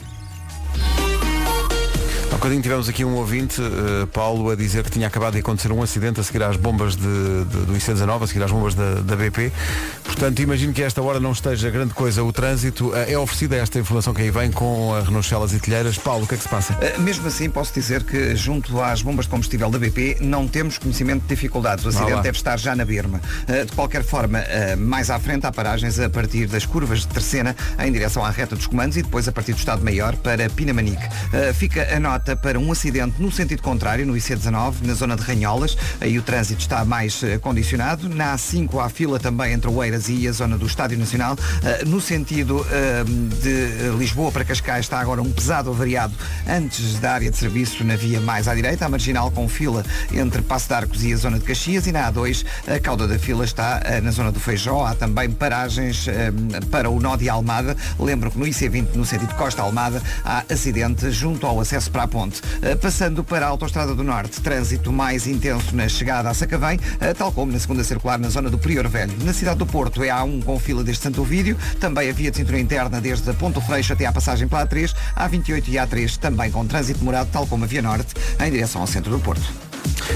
Há 2.32 2.36
bocadinho 2.38 2.62
tivemos 2.62 2.88
aqui 2.88 3.04
um 3.04 3.16
ouvinte, 3.16 3.60
eh, 3.62 4.06
Paulo, 4.13 4.52
a 4.52 4.56
dizer 4.56 4.84
que 4.84 4.92
tinha 4.92 5.08
acabado 5.08 5.34
de 5.34 5.40
acontecer 5.40 5.72
um 5.72 5.82
acidente 5.82 6.20
a 6.20 6.24
seguir 6.24 6.44
às 6.44 6.56
bombas 6.56 6.96
de, 6.96 7.02
de- 7.46 7.66
do 7.66 7.74
IC19, 7.74 8.24
a 8.24 8.28
seguir 8.28 8.44
às 8.44 8.52
bombas 8.52 8.76
da, 8.76 8.96
da 8.96 9.16
BP. 9.16 9.52
Portanto, 10.18 10.40
imagino 10.42 10.74
que 10.74 10.82
esta 10.82 11.00
hora 11.00 11.20
não 11.20 11.32
esteja 11.32 11.70
grande 11.70 11.94
coisa 11.94 12.24
o 12.24 12.34
trânsito. 12.34 12.92
Eh, 12.96 13.14
é 13.14 13.20
oferecida 13.20 13.56
esta 13.56 13.78
informação 13.78 14.16
que 14.16 14.24
aí 14.24 14.32
vem 14.32 14.52
com 14.52 14.96
a 14.96 15.02
Renault 15.02 15.28
Celas 15.28 15.54
e 15.54 15.60
Telheiras. 15.60 15.96
Paulo, 16.00 16.24
o 16.24 16.28
que 16.28 16.34
é 16.34 16.38
que 16.38 16.42
se 16.42 16.50
passa? 16.50 16.74
Uh, 16.74 17.00
Mesmo 17.00 17.28
assim, 17.28 17.48
posso 17.52 17.72
dizer 17.72 18.04
que 18.04 18.36
junto 18.36 18.82
às 18.82 19.04
bombas 19.04 19.26
de 19.26 19.30
combustível 19.30 19.70
da 19.70 19.78
BP 19.78 20.18
não 20.20 20.48
temos 20.48 20.80
conhecimento 20.80 21.22
de 21.22 21.28
dificuldades. 21.28 21.86
O 21.86 21.90
lá. 21.90 21.94
acidente 21.94 22.24
deve 22.24 22.36
estar 22.36 22.58
já 22.58 22.76
na 22.76 22.84
berma. 22.84 23.22
Uh, 23.48 23.64
De 23.68 23.72
qualquer 23.74 24.04
forma, 24.04 24.44
mais 24.80 25.12
à 25.12 25.20
frente 25.20 25.46
há 25.46 25.52
paragens 25.52 26.00
a 26.00 26.10
partir 26.10 26.48
das 26.48 26.66
curvas 26.66 27.02
de 27.02 27.10
Terceira 27.10 27.56
em 27.78 27.92
direção 27.92 28.26
à 28.26 28.32
reta 28.32 28.56
dos 28.56 28.66
comandos 28.66 28.98
e 28.98 29.04
depois 29.04 29.28
a 29.28 29.32
partir 29.32 29.54
do 29.54 29.60
Estado 29.60 29.84
Maior 29.84 30.16
para 30.16 30.50
Pinamanique. 30.50 31.04
Fica 31.54 31.96
a 31.96 32.00
nota 32.00 32.36
para 32.36 32.58
um 32.58 32.72
acidente 32.72 33.22
no 33.22 33.32
sentido 33.32 33.62
contrário, 33.62 34.04
no 34.04 34.14
IC19, 34.14 34.78
na 34.82 34.94
zona 34.96 35.16
de 35.16 35.22
Ranholas. 35.22 35.78
Aí 36.02 36.18
o 36.18 36.24
trânsito 36.24 36.62
está 36.62 36.84
mais 36.84 37.22
condicionado. 37.42 38.10
Na 38.10 38.36
A5 38.36 38.84
há 38.84 38.90
fila 38.90 39.20
também 39.20 39.54
entre 39.54 39.70
Oeiras 39.70 40.07
e 40.10 40.28
a 40.28 40.32
zona 40.32 40.58
do 40.58 40.65
Estádio 40.65 40.98
Nacional. 40.98 41.34
Uh, 41.36 41.88
No 41.88 42.02
sentido 42.02 42.58
uh, 42.62 43.06
de 43.41 43.98
Lisboa 43.98 44.32
para 44.32 44.43
Cascais 44.46 44.86
está 44.86 45.00
agora 45.00 45.22
um 45.22 45.32
pesado 45.32 45.70
avariado 45.70 46.13
antes 46.48 47.00
da 47.00 47.13
área 47.13 47.30
de 47.32 47.38
serviço 47.38 47.84
na 47.84 47.96
via 47.96 48.20
mais 48.22 48.48
à 48.48 48.56
direita, 48.56 48.86
a 48.86 48.89
marginal 48.89 49.32
com 49.32 49.48
fila 49.48 49.84
entre 50.13 50.41
Passo 50.41 50.67
de 50.67 50.74
Arcos 50.74 51.04
e 51.04 51.13
a 51.13 51.17
zona 51.17 51.39
de 51.39 51.46
Caxias 51.46 51.88
e 51.88 51.91
na 51.91 52.12
A2 52.12 52.46
a 52.67 52.80
cauda 52.80 53.08
da 53.08 53.17
fila 53.20 53.43
está 53.46 53.82
eh, 53.84 54.02
na 54.02 54.12
zona 54.12 54.32
do 54.32 54.39
Feijó. 54.39 54.86
Há 54.86 54.96
também 54.96 55.30
paragens 55.32 56.08
eh, 56.08 56.32
para 56.72 56.89
o 56.89 57.00
nó 57.00 57.15
de 57.15 57.30
Almada. 57.30 57.76
Lembro 58.00 58.32
que 58.32 58.38
no 58.38 58.46
IC20, 58.46 58.96
no 58.96 59.06
sentido 59.06 59.34
Costa-Almada, 59.36 60.02
há 60.24 60.43
acidente 60.50 61.12
junto 61.12 61.46
ao 61.46 61.60
acesso 61.60 61.89
para 61.91 62.04
a 62.04 62.08
ponte. 62.08 62.41
Eh, 62.62 62.76
Passando 62.76 63.24
para 63.24 63.46
a 63.46 63.50
Autostrada 63.50 63.93
do 63.96 64.04
Norte, 64.04 64.41
trânsito 64.41 64.91
mais 64.91 65.28
intenso 65.28 65.76
na 65.76 65.88
chegada 65.88 66.30
a 66.30 66.34
Sacavém, 66.34 66.80
eh, 67.00 67.13
tal 67.13 67.32
como 67.32 67.52
na 67.52 67.60
segunda 67.60 67.84
circular 67.84 68.17
na 68.20 68.30
zona 68.30 68.50
do 68.50 68.58
Prior 68.58 68.88
Velho. 68.88 69.13
Na 69.24 69.34
cidade 69.34 69.58
do 69.58 69.65
Porto 69.65 69.97
é 70.04 70.10
A1 70.10 70.44
com 70.44 70.60
fila 70.60 70.84
desde 70.84 71.04
Santo 71.04 71.22
Ovídio, 71.22 71.58
também 71.80 72.10
a 72.10 72.14
via 72.14 72.32
de 72.32 72.38
cintura 72.38 72.60
interna 72.60 73.00
desde 73.02 73.30
a 73.30 73.34
Ponto 73.34 73.62
Freixo 73.62 73.94
até 73.94 74.06
à 74.06 74.12
passagem 74.12 74.48
pela 74.48 74.66
A3, 74.66 74.94
A28 75.16 75.64
e 75.68 75.72
A3 75.74 76.18
também 76.18 76.52
com 76.52 76.66
trânsito 76.66 77.00
demorado, 77.00 77.30
tal 77.32 77.46
como 77.48 77.64
a 77.64 77.68
Via 77.68 77.82
Norte, 77.82 78.14
em 78.40 78.52
direção 78.52 78.82
ao 78.82 78.88
centro 78.88 79.12
do 79.12 79.20
Porto. 79.20 79.68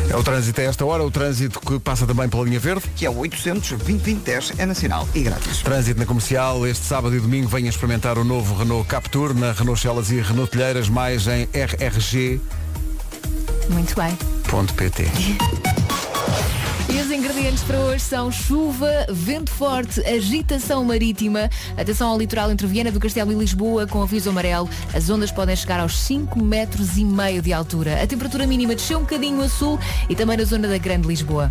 É 0.10 0.16
o 0.16 0.24
trânsito 0.24 0.62
a 0.62 0.64
esta 0.64 0.86
hora, 0.86 1.04
o 1.04 1.12
trânsito 1.12 1.60
que 1.60 1.80
passa 1.80 2.06
também 2.06 2.28
pela 2.30 2.44
linha 2.44 2.60
verde. 2.60 2.84
Que 2.96 3.06
é 3.06 3.10
o 3.10 3.18
800 3.18 3.72
2010 3.72 4.54
é 4.58 4.66
nacional 4.66 5.08
e 5.14 5.22
grátis. 5.22 5.58
Trânsito 5.60 6.00
na 6.00 6.06
comercial, 6.06 6.66
este 6.68 6.86
sábado 6.86 7.16
e 7.16 7.20
domingo 7.20 7.48
venha 7.48 7.70
experimentar 7.70 8.18
o 8.18 8.24
novo 8.24 8.56
Renault 8.56 8.88
Captur 8.88 9.34
na 9.34 9.52
Renault 9.52 9.82
Celas 9.82 10.12
e 10.12 10.22
Renault 10.22 10.52
Telheiras, 10.52 10.90
mais 10.90 11.28
em 11.28 11.48
rrg.pt. 11.54 12.42
Muito 13.70 13.96
bem. 13.96 14.18
E 16.94 17.00
os 17.00 17.10
ingredientes 17.10 17.64
para 17.64 17.80
hoje 17.80 18.04
são 18.04 18.30
chuva, 18.30 19.06
vento 19.10 19.50
forte, 19.50 20.06
agitação 20.06 20.84
marítima, 20.84 21.50
atenção 21.78 22.10
ao 22.10 22.18
litoral 22.18 22.52
entre 22.52 22.68
Viana 22.68 22.92
do 22.92 23.00
Castelo 23.00 23.32
e 23.32 23.36
Lisboa 23.36 23.88
com 23.88 24.04
aviso 24.04 24.30
amarelo. 24.30 24.70
As 24.94 25.10
ondas 25.10 25.32
podem 25.32 25.56
chegar 25.56 25.80
aos 25.80 25.98
5 25.98 26.44
metros 26.44 26.98
e 26.98 27.06
meio 27.06 27.42
de 27.42 27.54
altura. 27.54 28.04
A 28.04 28.06
temperatura 28.06 28.46
mínima 28.46 28.76
desceu 28.76 28.98
um 28.98 29.04
bocadinho 29.04 29.42
a 29.42 29.48
sul 29.48 29.80
e 30.10 30.16
também 30.18 30.36
na 30.36 30.44
zona 30.44 30.68
da 30.68 30.78
Grande 30.78 31.08
Lisboa. 31.08 31.50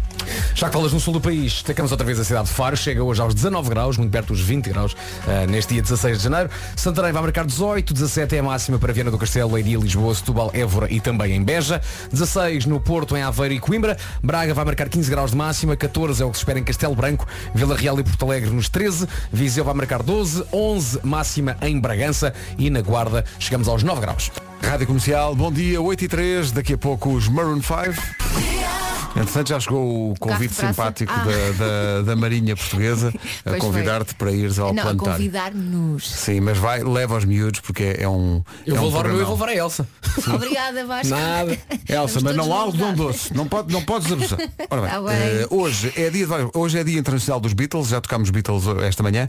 Já 0.54 0.68
que 0.68 0.74
falas 0.74 0.92
no 0.92 1.00
sul 1.00 1.14
do 1.14 1.20
país, 1.22 1.54
destacamos 1.54 1.90
outra 1.90 2.06
vez 2.06 2.20
a 2.20 2.24
cidade 2.24 2.48
de 2.48 2.52
Faro, 2.52 2.76
chega 2.76 3.02
hoje 3.02 3.22
aos 3.22 3.34
19 3.34 3.70
graus, 3.70 3.96
muito 3.96 4.10
perto 4.10 4.34
dos 4.34 4.42
20 4.42 4.68
graus, 4.68 4.94
eh, 5.26 5.46
neste 5.46 5.72
dia 5.72 5.80
16 5.80 6.18
de 6.18 6.24
janeiro. 6.24 6.50
Santarém 6.76 7.12
vai 7.12 7.22
marcar 7.22 7.46
18, 7.46 7.94
17 7.94 8.36
é 8.36 8.40
a 8.40 8.42
máxima 8.42 8.78
para 8.78 8.92
Viana 8.92 9.10
do 9.10 9.16
Castelo, 9.16 9.54
Leiria, 9.54 9.78
Lisboa, 9.78 10.14
Setúbal, 10.14 10.50
Évora 10.52 10.86
e 10.92 11.00
também 11.00 11.34
em 11.34 11.42
Beja. 11.42 11.80
16 12.12 12.66
no 12.66 12.78
Porto, 12.78 13.16
em 13.16 13.22
Aveiro 13.22 13.54
e 13.54 13.58
Coimbra. 13.58 13.96
Braga 14.22 14.52
vai 14.52 14.66
marcar 14.66 14.90
15 14.90 15.10
graus 15.10 15.29
graus 15.30 15.32
de 15.32 15.36
máxima, 15.36 15.76
14 15.76 16.22
é 16.22 16.26
o 16.26 16.30
que 16.30 16.36
se 16.36 16.42
espera 16.42 16.58
em 16.58 16.64
Castelo 16.64 16.94
Branco, 16.94 17.26
Vila 17.54 17.76
Real 17.76 17.98
e 17.98 18.04
Porto 18.04 18.24
Alegre 18.24 18.50
nos 18.50 18.68
13, 18.68 19.06
Viseu 19.32 19.64
vai 19.64 19.74
marcar 19.74 20.02
12, 20.02 20.44
11 20.52 21.00
máxima 21.02 21.56
em 21.62 21.78
Bragança 21.78 22.34
e 22.58 22.70
na 22.70 22.80
Guarda 22.80 23.24
chegamos 23.38 23.68
aos 23.68 23.82
9 23.82 24.00
graus. 24.00 24.30
Rádio 24.62 24.86
Comercial, 24.86 25.34
bom 25.34 25.52
dia, 25.52 25.80
8 25.80 26.04
e 26.04 26.08
3, 26.08 26.52
daqui 26.52 26.74
a 26.74 26.78
pouco 26.78 27.10
os 27.10 27.28
Maroon 27.28 27.60
5. 27.62 28.79
Entretanto 29.16 29.48
já 29.48 29.60
chegou 29.60 30.12
o 30.12 30.14
convite 30.18 30.54
simpático 30.54 31.12
Ah. 31.12 31.24
da, 31.24 31.64
da, 31.64 32.02
da 32.02 32.16
Marinha 32.16 32.54
Portuguesa 32.56 33.12
a 33.44 33.56
convidar-te 33.56 34.14
para 34.14 34.30
ires 34.30 34.58
ao 34.58 34.72
Não, 34.72 34.82
a 34.82 34.86
planetário. 34.86 35.12
convidar-nos. 35.14 36.08
Sim, 36.08 36.40
mas 36.40 36.56
vai, 36.56 36.82
leva 36.82 37.16
os 37.16 37.24
miúdos 37.24 37.60
porque 37.60 37.96
é 37.98 38.08
um. 38.08 38.42
Eu 38.66 38.76
é 38.76 38.78
vou 38.78 38.88
um 38.88 38.90
levar 38.92 39.06
o 39.06 39.12
meu 39.12 39.20
e 39.20 39.24
vou 39.24 39.34
levar 39.34 39.48
a 39.48 39.54
Elsa. 39.56 39.86
Obrigada, 40.32 40.84
Vasco. 40.86 41.08
Nada. 41.08 41.52
Elsa, 41.88 42.20
Vamos 42.20 42.22
mas 42.22 42.36
não 42.36 42.54
há 42.54 42.60
algodão 42.62 42.94
doce. 42.94 43.34
Não, 43.34 43.46
pode, 43.48 43.72
não 43.72 43.82
podes 43.82 44.10
abusar. 44.12 44.38
Ora 44.70 44.80
bem, 44.82 44.90
Tá 44.90 45.00
bem. 45.02 45.12
eh, 45.16 45.46
hoje, 45.50 45.92
é 45.96 46.08
dia 46.10 46.26
hoje 46.54 46.78
é 46.78 46.84
dia 46.84 46.98
internacional 46.98 47.40
dos 47.40 47.52
Beatles, 47.52 47.88
já 47.88 48.00
tocámos 48.00 48.30
Beatles 48.30 48.64
esta 48.84 49.02
manhã. 49.02 49.28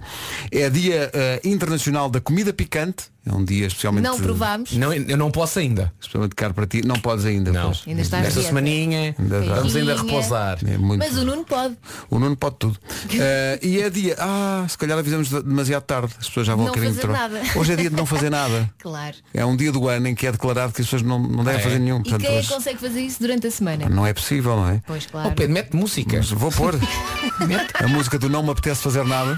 É 0.52 0.70
dia 0.70 1.10
eh, 1.14 1.42
internacional 1.44 2.10
da 2.10 2.22
comida 2.22 2.54
picante. 2.54 3.06
É 3.24 3.32
um 3.32 3.46
dia 3.46 3.68
especialmente. 3.68 4.04
Não 4.04 4.18
provámos. 4.20 4.72
Não, 4.74 4.92
eu 4.92 5.16
não 5.16 5.30
posso 5.30 5.60
ainda. 5.60 5.94
Especialmente 6.00 6.34
caro 6.34 6.56
para 6.56 6.66
ti. 6.66 6.82
Não 6.84 6.96
podes 6.96 7.24
ainda. 7.24 7.52
Não. 7.52 7.66
pois. 7.66 7.84
Ainda 7.86 8.32
semaninha 8.32 9.16
Ainda 9.18 9.42
vamos 9.42 9.76
ainda 9.76 9.96
repousar. 9.96 10.58
É 10.66 10.76
muito- 10.76 11.00
Mas 11.06 11.16
o 11.18 11.24
Nuno 11.24 11.46
pode. 11.46 11.78
O 12.10 12.18
Nuno 12.18 12.36
pode 12.36 12.56
tudo. 12.58 12.80
Eh, 13.14 13.60
e 13.62 13.80
é 13.80 13.90
dia. 13.92 14.16
Ah, 14.18 14.66
se 14.68 14.76
calhar 14.78 14.98
avisamos 14.98 15.30
de- 15.30 15.44
demasiado 15.44 15.84
tarde. 15.84 16.14
As 16.20 16.28
pessoas 16.28 16.48
já 16.48 16.56
vão 16.56 16.66
Não 16.66 16.74
querer 16.74 16.88
fazer 16.88 17.00
entrar. 17.06 17.30
nada. 17.30 17.42
Hoje 17.56 17.74
é 17.74 17.76
dia 17.76 17.90
de 17.92 17.96
não 17.96 18.06
fazer 18.08 18.30
nada. 18.32 18.70
Claro. 18.82 19.16
É 19.34 19.46
um 19.46 19.56
dia 19.56 19.72
do 19.72 19.88
ano 19.88 20.08
em 20.08 20.16
que 20.16 20.26
é 20.26 20.32
declarado 20.32 20.74
que 20.74 20.82
as 20.82 20.88
pessoas 20.88 21.04
não, 21.04 21.20
não 21.20 21.44
devem 21.44 21.56
Ah, 21.58 21.60
é? 21.60 21.64
fazer 21.64 21.80
nenhum. 21.80 22.00
E 22.00 22.04
Portanto, 22.04 22.22
quem 22.22 22.36
é 22.36 22.40
hoje 22.40 22.48
consegue 22.50 22.80
fazer 22.80 23.02
isso 23.02 23.20
durante 23.20 23.46
a 23.48 23.52
semana? 23.52 23.88
não 23.90 24.08
é 24.08 24.14
possível, 24.14 24.56
não 24.56 24.68
é? 24.70 24.82
Pois 24.88 25.06
claro. 25.06 25.30
Oh 25.30 25.32
Pedro, 25.34 25.54
mete 25.54 25.76
música. 25.76 26.18
Mas 26.18 26.32
vou 26.32 26.52
pôr 26.52 26.74
a 27.84 27.88
música 27.88 28.18
do 28.18 28.30
Não 28.30 28.42
Me 28.42 28.50
Apetece 28.50 28.82
Fazer 28.82 29.06
Nada. 29.06 29.38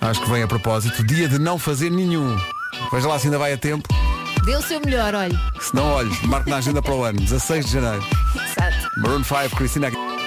Acho 0.00 0.22
que 0.22 0.30
vem 0.30 0.42
a 0.42 0.48
propósito. 0.48 1.04
Dia 1.04 1.28
de 1.28 1.38
não 1.38 1.58
fazer 1.58 1.90
nenhum. 1.90 2.34
Veja 2.92 3.06
lá 3.06 3.18
se 3.18 3.26
ainda 3.26 3.38
vai 3.38 3.52
a 3.52 3.58
tempo. 3.58 3.88
Dê 4.44 4.56
o 4.56 4.62
seu 4.62 4.80
melhor, 4.80 5.14
olhe. 5.14 5.38
Se 5.60 5.74
não, 5.74 5.92
olhe, 5.92 6.10
marque 6.26 6.50
na 6.50 6.56
agenda 6.56 6.82
para 6.82 6.94
o 6.94 7.04
ano. 7.04 7.20
16 7.20 7.66
de 7.66 7.72
janeiro. 7.72 8.04
Exato. 8.34 8.90
Maroon 8.96 9.22
5, 9.22 9.56
Cristina 9.56 9.86
Aguilera. 9.88 10.20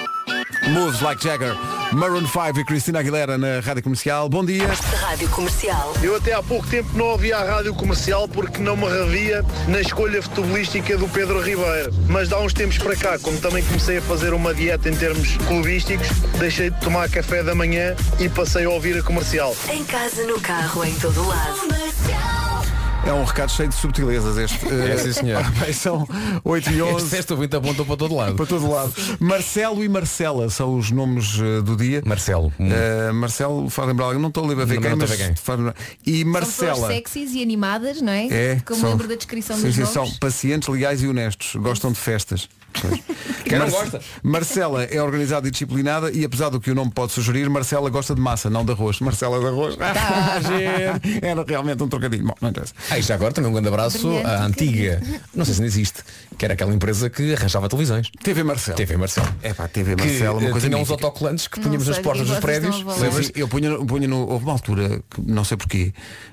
Moves 0.68 1.00
Like 1.02 1.22
Jagger. 1.22 1.54
Maroon 1.92 2.26
5 2.26 2.58
e 2.58 2.64
Cristina 2.64 3.00
Aguilera 3.00 3.36
na 3.36 3.60
Rádio 3.60 3.82
Comercial. 3.82 4.28
Bom 4.28 4.44
dia. 4.44 4.66
Rádio 5.00 5.28
Comercial. 5.28 5.92
Eu 6.02 6.16
até 6.16 6.32
há 6.32 6.42
pouco 6.42 6.66
tempo 6.66 6.88
não 6.94 7.06
ouvia 7.06 7.36
a 7.36 7.44
rádio 7.44 7.74
comercial 7.74 8.26
porque 8.26 8.62
não 8.62 8.76
me 8.76 8.88
revia 8.88 9.44
na 9.68 9.80
escolha 9.80 10.22
futebolística 10.22 10.96
do 10.96 11.06
Pedro 11.08 11.40
Ribeiro. 11.40 11.92
Mas 12.08 12.32
há 12.32 12.40
uns 12.40 12.54
tempos 12.54 12.78
para 12.78 12.96
cá, 12.96 13.18
como 13.18 13.38
também 13.40 13.62
comecei 13.64 13.98
a 13.98 14.02
fazer 14.02 14.32
uma 14.32 14.54
dieta 14.54 14.88
em 14.88 14.96
termos 14.96 15.36
clubísticos, 15.46 16.08
deixei 16.38 16.70
de 16.70 16.80
tomar 16.80 17.10
café 17.10 17.42
da 17.42 17.54
manhã 17.54 17.94
e 18.18 18.28
passei 18.28 18.64
a 18.64 18.70
ouvir 18.70 18.98
a 18.98 19.02
comercial. 19.02 19.54
Em 19.70 19.84
casa, 19.84 20.24
no 20.24 20.40
carro, 20.40 20.84
em 20.84 20.94
todo 20.94 21.28
lado. 21.28 22.33
É 23.06 23.12
um 23.12 23.22
recado 23.22 23.50
cheio 23.52 23.68
de 23.68 23.74
subtilezas 23.74 24.36
este. 24.38 24.64
É, 24.74 24.96
sim, 24.96 25.12
senhor. 25.12 25.42
Bem, 25.60 25.72
São 25.72 26.08
8 26.42 26.70
e 26.70 26.82
11. 26.82 26.96
Este 26.96 27.08
sexto 27.10 27.30
ouvinte 27.32 27.54
apontou 27.54 27.84
para 27.84 27.96
todo 27.96 28.14
lado. 28.14 28.34
Para 28.34 28.46
todo 28.46 28.68
lado. 28.70 28.92
Marcelo 29.20 29.84
e 29.84 29.88
Marcela 29.88 30.48
são 30.48 30.74
os 30.76 30.90
nomes 30.90 31.38
eh, 31.38 31.60
do 31.60 31.76
dia. 31.76 32.02
Marcelo. 32.04 32.52
Eh, 32.58 33.12
Marcelo 33.12 33.68
faz 33.68 33.88
lembrar 33.88 34.06
alguém, 34.06 34.20
não 34.20 34.28
estou 34.28 34.44
ali 34.44 34.54
a 34.54 34.64
ver 34.64 34.74
Não, 34.76 34.82
quem, 34.82 34.90
não 34.92 34.96
mas 34.98 35.10
estou 35.10 35.24
a 35.24 35.28
ver 35.28 35.34
quem. 35.34 35.42
faz 35.42 35.58
lembrar- 35.58 35.74
E 36.06 36.22
São 36.22 36.30
Marcela. 36.30 36.88
sexys 36.88 37.32
e 37.34 37.42
animadas, 37.42 38.00
não 38.00 38.12
é? 38.12 38.26
É, 38.28 38.60
Como 38.64 38.80
são- 38.80 38.90
lembro 38.90 39.06
da 39.06 39.14
descrição 39.16 39.56
sim, 39.56 39.64
dos 39.66 39.74
sim, 39.74 39.80
nomes. 39.82 39.94
são 39.94 40.10
pacientes, 40.18 40.68
legais 40.68 41.02
e 41.02 41.06
honestos. 41.08 41.54
Gostam 41.56 41.92
de 41.92 41.98
festas. 41.98 42.48
Quem 43.44 43.58
não 43.58 43.68
gosta? 43.68 44.00
Marcela 44.22 44.84
é 44.84 45.02
organizada 45.02 45.46
e 45.46 45.50
disciplinada 45.50 46.10
e 46.10 46.24
apesar 46.24 46.48
do 46.48 46.60
que 46.60 46.70
o 46.70 46.74
nome 46.74 46.90
pode 46.90 47.12
sugerir, 47.12 47.48
Marcela 47.48 47.90
gosta 47.90 48.14
de 48.14 48.20
massa, 48.20 48.48
não 48.48 48.64
de 48.64 48.72
arroz. 48.72 49.00
Marcela 49.00 49.38
de 49.38 49.46
arroz. 49.46 49.76
Ah, 49.94 50.38
Era 51.22 51.44
realmente 51.46 51.82
um 51.82 51.88
trocadilho. 51.88 52.26
Bom, 52.26 52.34
não 52.40 52.50
interessa. 52.50 52.74
Ah, 52.90 52.98
e 52.98 53.02
já 53.02 53.14
agora 53.14 53.32
também 53.32 53.50
um 53.50 53.52
grande 53.52 53.68
abraço 53.68 54.08
Brilhante, 54.08 54.26
à 54.26 54.44
antiga, 54.44 55.02
não 55.34 55.44
sei 55.44 55.54
se 55.54 55.60
ainda 55.60 55.68
existe, 55.68 56.02
que 56.36 56.44
era 56.44 56.54
aquela 56.54 56.74
empresa 56.74 57.08
que 57.08 57.34
arranjava 57.34 57.68
televisões. 57.68 58.10
TV 58.22 58.42
Marcela. 58.42 58.76
TV 58.76 58.96
Marcelo. 58.96 59.28
É 59.42 59.52
pá, 59.52 59.68
TV 59.68 59.94
Que 59.94 60.04
Marcela, 60.04 60.38
uma 60.38 60.48
eh, 60.48 60.50
coisa 60.50 60.68
tinha 60.68 60.80
uns 60.80 60.90
autocolantes 60.90 61.46
que 61.46 61.60
punhamos 61.60 61.86
nas 61.86 61.98
portas 61.98 62.26
do 62.26 62.28
dos 62.28 62.36
que 62.36 62.42
prédios. 62.42 62.82
Lembras? 62.98 63.30
Eu 63.34 63.48
punha, 63.48 63.78
punha 63.84 64.08
no, 64.08 64.28
houve 64.28 64.44
uma 64.44 64.52
altura, 64.52 65.02
que 65.10 65.20
não 65.20 65.44
sei 65.44 65.56
porquê, 65.56 65.92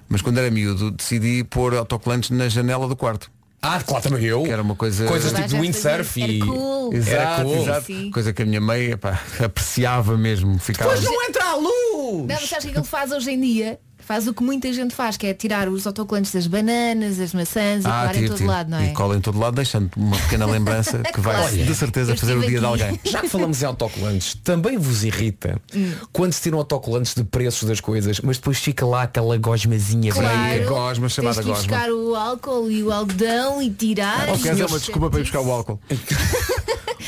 mas 0.10 0.22
quando 0.22 0.40
era 0.40 0.50
miúdo 0.50 0.92
decidi 0.92 1.44
pôr 1.44 1.76
autocolantes 1.76 2.30
na 2.32 2.50
janela 2.50 2.88
do 2.88 2.96
quarto. 2.96 3.30
Ah, 3.62 3.80
claro, 3.86 4.04
também 4.04 4.24
eu. 4.26 4.42
Que 4.44 4.50
era 4.50 4.62
uma 4.62 4.76
coisa- 4.76 5.06
Coisas 5.06 5.32
tipo 5.32 5.48
gente 5.50 5.62
windsurf 5.62 6.20
e. 6.20 6.38
Era 6.42 6.46
cool. 6.46 6.94
Exato, 6.94 7.16
Era 7.22 7.44
cool. 7.44 7.62
exato. 7.62 8.12
Coisa 8.12 8.34
que 8.34 8.42
a 8.42 8.46
minha 8.46 8.62
mãe 8.62 8.92
epá, 8.92 9.22
apreciava 9.44 10.18
mesmo. 10.18 10.58
Ficava... 10.58 10.96
entra 10.96 11.46
a 11.46 11.56
luz! 11.56 11.72
Não, 12.02 12.26
mas 12.28 12.50
sabes 12.50 12.66
o 12.66 12.70
que 12.70 12.78
ele 12.78 12.86
faz 12.86 13.12
hoje 13.12 13.32
em 13.32 13.40
dia? 13.40 13.80
Faz 14.12 14.28
o 14.28 14.34
que 14.34 14.44
muita 14.44 14.74
gente 14.74 14.94
faz, 14.94 15.16
que 15.16 15.26
é 15.26 15.34
tirar 15.34 15.70
os 15.70 15.88
autocolantes 15.88 16.34
das 16.34 16.46
bananas, 16.46 17.16
das 17.16 17.34
maçãs 17.34 17.86
e 17.86 17.88
Ah, 17.88 18.10
colar 18.10 18.16
em 18.18 18.28
todo 18.28 18.46
lado, 18.46 18.70
não 18.70 18.78
é? 18.78 18.88
E 18.88 18.94
cola 18.94 19.16
em 19.16 19.22
todo 19.22 19.40
lado, 19.40 19.56
deixando 19.56 19.90
uma 19.96 20.18
pequena 20.18 20.46
lembrança 20.46 21.00
que 21.14 21.22
vai 21.22 21.34
Claro. 21.38 21.56
de 21.56 21.74
certeza 21.76 22.12
Eu 22.12 22.18
fazer 22.18 22.36
o 22.36 22.42
dia 22.42 22.50
de 22.60 22.66
aqui. 22.66 22.66
alguém. 22.84 23.00
Já 23.06 23.22
que 23.22 23.30
falamos 23.30 23.62
em 23.62 23.66
autocolantes, 23.66 24.36
também 24.44 24.78
vos 24.78 25.06
irrita 25.06 25.62
Hum. 25.74 25.94
quando 26.12 26.34
se 26.34 26.42
tiram 26.42 26.58
autocolantes 26.58 27.14
de 27.16 27.24
preços 27.24 27.66
das 27.70 27.80
coisas, 27.80 28.20
mas 28.20 28.36
depois 28.36 28.58
fica 28.58 28.86
lá 28.86 29.04
aquela 29.04 29.38
gosmazinha 29.38 30.12
Claro, 30.12 30.28
branca. 30.56 30.66
gosma, 30.70 31.08
chamada 31.08 31.36
tens 31.36 31.44
que 31.46 31.50
ir 31.50 31.54
gosma. 31.54 31.78
buscar 31.78 31.92
o 31.94 32.14
álcool 32.14 32.70
e 32.70 32.84
o 32.84 32.92
algodão 32.92 33.62
e 33.62 33.70
tirar. 33.70 34.28
Ou 34.28 34.36
é 34.36 34.38
os 34.38 34.44
uma 34.72 34.78
desculpa 34.80 35.10
para 35.10 35.20
ir 35.22 35.24
buscar 35.24 35.40
o 35.40 35.50
álcool? 35.50 35.80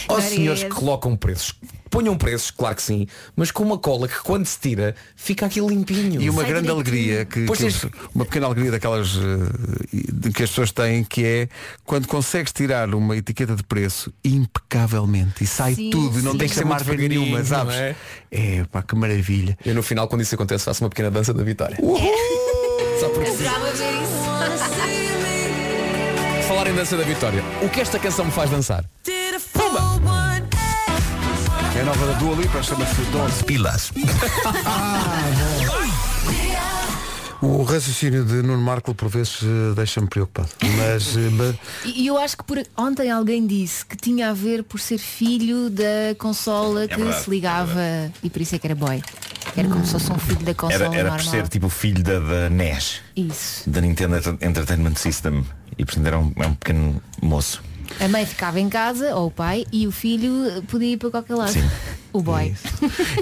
Ó 0.08 0.13
Não 0.17 0.19
era 0.23 0.29
senhores 0.29 0.63
que 0.63 0.69
colocam 0.69 1.15
preços. 1.15 1.53
Ponham 1.89 2.17
preços, 2.17 2.49
claro 2.49 2.75
que 2.75 2.82
sim, 2.82 3.06
mas 3.36 3.51
com 3.51 3.62
uma 3.62 3.77
cola 3.77 4.08
que 4.08 4.19
quando 4.23 4.47
se 4.47 4.60
tira 4.60 4.95
fica 5.15 5.45
aqui 5.45 5.60
limpinho. 5.60 6.19
E 6.19 6.27
uma 6.27 6.41
Sai 6.41 6.51
grande 6.51 6.67
direitinho. 6.67 6.73
alegria 6.73 7.25
que, 7.25 7.45
Pois 7.45 7.60
que 7.60 7.86
eu- 7.86 7.91
uma 8.15 8.25
pequena 8.25 8.47
alegria 8.47 8.71
daquelas 8.71 9.10
eh, 9.15 9.97
de 10.12 10.32
que 10.32 10.41
as 10.41 10.49
pessoas 10.49 10.71
têm 10.71 11.03
que 11.03 11.23
é 11.23 11.47
quando 11.86 12.08
consegues 12.08 12.51
tirar 12.51 12.93
uma 12.95 13.15
etiqueta 13.15 13.56
de 13.56 13.62
preço 13.63 14.12
impecavelmente 14.23 15.43
e 15.43 15.47
sai 15.47 15.75
Sim, 15.75 15.91
tudo 15.91 16.17
e 16.19 16.21
não 16.23 16.32
sim. 16.32 16.38
deixa 16.39 16.39
Tem 16.39 16.49
que 16.49 16.56
ser 16.56 16.65
marca 16.65 16.95
nenhuma, 17.08 17.43
sabes? 17.43 17.75
não 17.75 17.82
é? 17.84 17.95
É 18.32 18.63
pá, 18.71 18.82
que 18.82 18.95
maravilha. 18.95 19.56
Eu 19.63 19.75
no 19.75 19.84
final, 19.84 20.08
quando 20.08 20.21
isso 20.21 20.34
acontece, 20.34 20.65
faço 20.65 20.84
uma 20.84 20.89
pequena 20.89 21.12
dança 21.12 21.32
da 21.32 21.43
vitória. 21.43 21.77
Só 22.99 23.10
porque 23.10 23.29
Falar 26.53 26.69
em 26.69 26.75
dança 26.75 26.95
da 26.95 27.03
vitória. 27.03 27.43
O 27.63 27.69
que 27.69 27.81
esta 27.81 27.97
canção 27.97 28.25
me 28.25 28.31
faz 28.31 28.51
dançar? 28.51 28.85
É 31.75 31.81
a 31.81 31.83
nova 31.83 32.05
da 32.05 32.13
Dua 32.13 32.35
Lipa, 32.35 32.61
chama-se 32.61 33.01
12 33.05 33.43
Pilas. 33.43 33.91
O 37.45 37.63
raciocínio 37.63 38.23
de 38.23 38.36
Nuno 38.41 38.62
Marco 38.62 38.95
por 38.95 39.10
vezes 39.10 39.39
eh, 39.43 39.73
deixa-me 39.75 40.08
preocupado. 40.08 40.47
Mas, 40.77 41.17
eh, 41.17 41.53
E 41.86 42.08
eu 42.08 42.17
acho 42.17 42.38
que 42.38 42.43
por... 42.45 42.58
ontem 42.77 43.12
alguém 43.12 43.45
disse 43.45 43.86
que 43.86 43.97
tinha 43.97 44.29
a 44.29 44.34
ver 44.34 44.63
por 44.63 44.79
ser 44.79 44.97
filho 44.97 45.69
da 45.69 46.15
consola 46.17 46.88
que 46.88 46.95
verdade, 46.95 47.21
se 47.23 47.29
ligava 47.29 47.82
e 48.23 48.29
por 48.29 48.41
isso 48.41 48.56
é 48.56 48.60
que 48.60 48.65
era 48.67 48.75
boy. 48.75 49.03
Era 49.58 49.67
como 49.67 49.86
se 49.86 49.91
fosse 49.91 50.10
um 50.12 50.17
filho 50.17 50.45
da 50.45 50.53
consola 50.53 50.86
Era, 50.86 50.95
era 50.95 51.12
por 51.12 51.21
ser 51.21 51.47
tipo 51.49 51.65
o 51.67 51.69
filho 51.69 52.01
da, 52.01 52.17
da 52.19 52.49
NES, 52.49 53.01
Isso. 53.15 53.69
da 53.69 53.82
Nintendo 53.82 54.15
Enter- 54.15 54.38
Entertainment 54.41 54.95
System. 54.95 55.45
E 55.77 55.84
portanto 55.84 56.08
era 56.08 56.19
um, 56.19 56.32
é 56.38 56.47
um 56.47 56.53
pequeno 56.56 57.01
moço. 57.21 57.62
A 57.99 58.08
mãe 58.08 58.25
ficava 58.25 58.60
em 58.60 58.69
casa, 58.69 59.15
ou 59.15 59.27
o 59.27 59.32
pai, 59.32 59.65
e 59.71 59.88
o 59.88 59.91
filho 59.91 60.62
podia 60.67 60.93
ir 60.93 60.97
para 60.97 61.10
qualquer 61.12 61.36
lado. 61.36 61.53
Sim. 61.53 61.69
O 62.12 62.21
boy. 62.21 62.53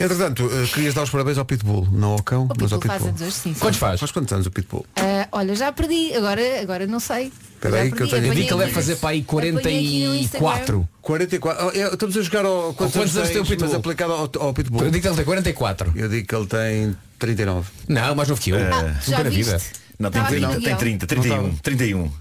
entretanto, 0.01 0.49
eh, 0.51 0.67
querias 0.73 0.93
dar 0.93 1.03
os 1.03 1.09
parabéns 1.09 1.37
ao 1.37 1.45
Pitbull, 1.45 1.87
não 1.91 2.09
ao 2.13 2.23
cão, 2.23 2.43
O 2.43 2.47
mas 2.59 2.73
ao 2.73 2.79
Pitbull 2.79 2.81
faz 2.81 2.91
Pitbull. 3.03 3.09
anos 3.09 3.21
hoje, 3.21 3.31
sim. 3.31 3.53
sim. 3.53 3.59
Quantos 3.59 3.79
faz? 3.79 3.99
Faz 3.99 4.11
quantos 4.11 4.33
anos 4.33 4.47
o 4.47 4.51
Pitbull? 4.51 4.85
Ah, 4.97 5.27
olha, 5.31 5.55
já 5.55 5.71
perdi, 5.71 6.13
agora, 6.13 6.41
agora 6.61 6.87
não 6.87 6.99
sei. 6.99 7.31
Espera 7.55 7.77
Já 7.77 7.81
aí 7.83 7.91
que 7.91 8.03
eu 8.03 8.07
perdi, 8.07 8.11
tenho- 8.11 8.25
Eu 8.25 8.33
vi 8.35 8.45
que 8.47 8.53
ele 8.53 8.59
deve 8.59 8.73
fazer 8.73 8.95
para 8.97 9.09
aí 9.11 9.21
apanhei 9.21 9.51
aqui 9.51 10.05
no 10.07 10.15
Instagram. 10.15 10.39
44. 10.39 10.89
44. 11.01 11.65
Oh, 11.67 11.69
é, 11.69 11.93
estamos 11.93 12.17
a 12.17 12.21
jogar 12.21 12.45
ao 12.45 12.73
quantos, 12.73 12.95
quantos 12.95 13.15
anos 13.17 13.29
tem 13.29 13.41
o 13.41 13.45
Pitbull? 13.45 13.67
Mas 13.69 13.77
aplicado 13.77 14.13
ao, 14.13 14.29
ao 14.47 14.53
Pitbull. 14.53 14.83
Eu 14.83 14.91
digo 14.91 15.01
que 15.01 15.07
ele 15.07 15.15
tem 15.15 15.25
44. 15.25 15.93
Eu 15.95 16.09
digo 16.09 16.27
que 16.27 16.35
ele 16.35 16.47
tem 16.47 16.97
39. 17.19 17.69
Não, 17.87 18.15
mais 18.15 18.27
novo 18.27 18.41
que 18.41 18.49
eu. 18.49 18.57
Ah, 18.57 18.81
Nunca 18.81 18.95
já 19.07 19.23
na 19.23 19.29
vida. 19.29 19.61
Não, 19.99 20.09
tem 20.11 20.21
Estava 20.21 20.35
aqui 20.35 20.35
30, 20.35 20.47
no 20.47 20.53
tem 20.53 20.61
guião. 20.63 20.77
30, 20.77 21.07
31, 21.07 21.55
31. 21.57 22.11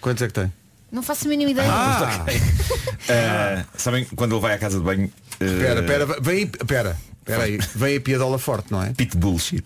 Quantos 0.00 0.22
é 0.22 0.26
que 0.26 0.32
tem? 0.34 0.52
Não 0.92 1.02
faço 1.02 1.26
a 1.26 1.28
mínima 1.28 1.50
ideia. 1.52 1.68
Ah! 1.70 2.24
Ah, 3.08 3.64
sabem 3.76 4.04
quando 4.16 4.32
ele 4.34 4.40
vai 4.40 4.54
à 4.54 4.58
casa 4.58 4.78
de 4.78 4.84
banho? 4.84 5.10
ah, 5.40 5.44
Espera, 5.44 5.80
espera, 5.80 6.06
vem 6.20 6.42
espera, 6.60 6.96
espera 7.20 7.42
aí, 7.44 7.58
vem 7.74 7.96
a 7.96 8.00
piadola 8.00 8.38
forte, 8.38 8.72
não 8.72 8.82
é? 8.82 8.92
Pit 8.92 9.16
bullshit. 9.16 9.64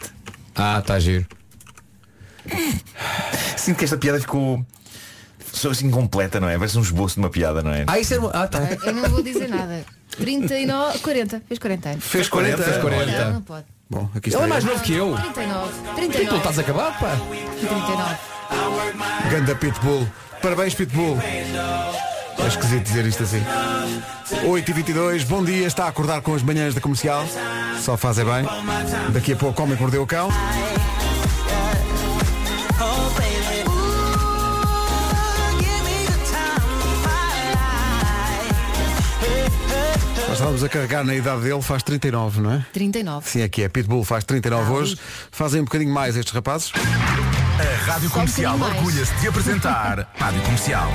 Ah, 0.54 0.78
está 0.80 0.98
giro. 0.98 1.26
Sinto 3.56 3.78
que 3.78 3.84
esta 3.84 3.96
piada 3.96 4.20
ficou 4.20 4.64
só 5.52 5.70
assim 5.70 5.90
completa, 5.90 6.38
não 6.40 6.48
é? 6.48 6.56
Parece 6.58 6.76
um 6.78 6.82
esboço 6.82 7.14
de 7.14 7.20
uma 7.20 7.30
piada, 7.30 7.62
não 7.62 7.72
é? 7.72 7.84
Ah, 7.86 7.98
isso 7.98 8.14
é. 8.14 8.18
Ah, 8.32 8.46
tá. 8.46 8.60
Eu 8.84 8.92
não 8.92 9.08
vou 9.08 9.22
dizer 9.22 9.48
nada. 9.48 9.84
39, 10.16 10.98
40, 11.00 11.42
fez 11.48 11.58
40 11.58 11.88
anos. 11.88 12.04
Fez 12.04 12.28
40? 12.28 12.62
Fez 12.62 12.76
40. 12.78 13.24
Não, 13.24 13.32
não 13.34 13.42
pode. 13.42 13.64
Bom, 13.90 14.08
aqui 14.14 14.28
Ele 14.30 14.36
está 14.36 14.44
é 14.44 14.46
mais 14.48 14.64
ele. 14.64 14.72
novo 14.72 14.84
que 14.84 14.92
eu. 14.94 15.14
39. 15.34 15.72
Pitbull, 15.72 15.94
39. 15.94 16.36
estás 16.36 16.58
a 16.58 16.62
acabar, 16.62 16.98
pá. 16.98 17.16
39. 17.58 18.16
Ganda 19.30 19.54
Pitbull. 19.56 20.08
Parabéns, 20.44 20.74
Pitbull. 20.74 21.18
É 21.22 22.46
esquisito 22.46 22.82
dizer 22.82 23.06
isto 23.06 23.22
assim. 23.22 23.42
8h22, 24.46 25.24
bom 25.24 25.42
dia, 25.42 25.66
está 25.66 25.86
a 25.86 25.88
acordar 25.88 26.20
com 26.20 26.34
as 26.34 26.42
manhãs 26.42 26.74
da 26.74 26.82
comercial. 26.82 27.26
Só 27.80 27.96
fazem 27.96 28.26
bem. 28.26 28.44
Daqui 29.14 29.32
a 29.32 29.36
pouco 29.36 29.62
Homem 29.62 29.74
que 29.74 29.80
Mordeu 29.80 30.02
o 30.02 30.06
Cão. 30.06 30.28
Nós 40.28 40.32
estávamos 40.34 40.62
a 40.62 40.68
carregar 40.68 41.04
na 41.04 41.14
idade 41.14 41.40
dele, 41.40 41.62
faz 41.62 41.82
39, 41.82 42.42
não 42.42 42.52
é? 42.52 42.66
39. 42.70 43.30
Sim, 43.30 43.42
aqui 43.42 43.62
é. 43.62 43.68
Pitbull 43.70 44.04
faz 44.04 44.24
39 44.24 44.62
Ah, 44.62 44.74
hoje. 44.74 44.98
Fazem 45.32 45.62
um 45.62 45.64
bocadinho 45.64 45.94
mais 45.94 46.16
estes 46.16 46.34
rapazes. 46.34 46.70
A 47.58 47.84
Rádio 47.84 48.10
Comercial 48.10 48.58
mais. 48.58 48.76
orgulha-se 48.76 49.14
de 49.14 49.28
apresentar 49.28 50.10
Rádio 50.18 50.42
Comercial. 50.42 50.92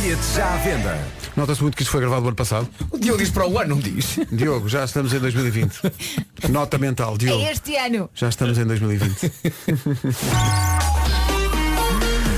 Bilhetes 0.00 0.34
já 0.34 0.54
à 0.54 0.56
venda. 0.56 0.98
Nota-se 1.36 1.62
muito 1.62 1.76
que 1.76 1.82
isto 1.82 1.90
foi 1.90 2.00
gravado 2.00 2.22
no 2.22 2.28
ano 2.28 2.36
passado. 2.36 2.68
O 2.90 2.98
Diogo 2.98 3.18
diz 3.18 3.30
para 3.30 3.46
o 3.46 3.58
ano, 3.58 3.74
não 3.74 3.78
diz? 3.82 4.18
Diogo, 4.32 4.68
já 4.68 4.84
estamos 4.84 5.12
em 5.12 5.18
2020. 5.18 5.80
Nota 6.48 6.78
mental, 6.78 7.18
Diogo. 7.18 7.42
É 7.42 7.52
este 7.52 7.76
ano. 7.76 8.08
Já 8.14 8.28
estamos 8.28 8.56
em 8.58 8.64
2020. 8.64 9.32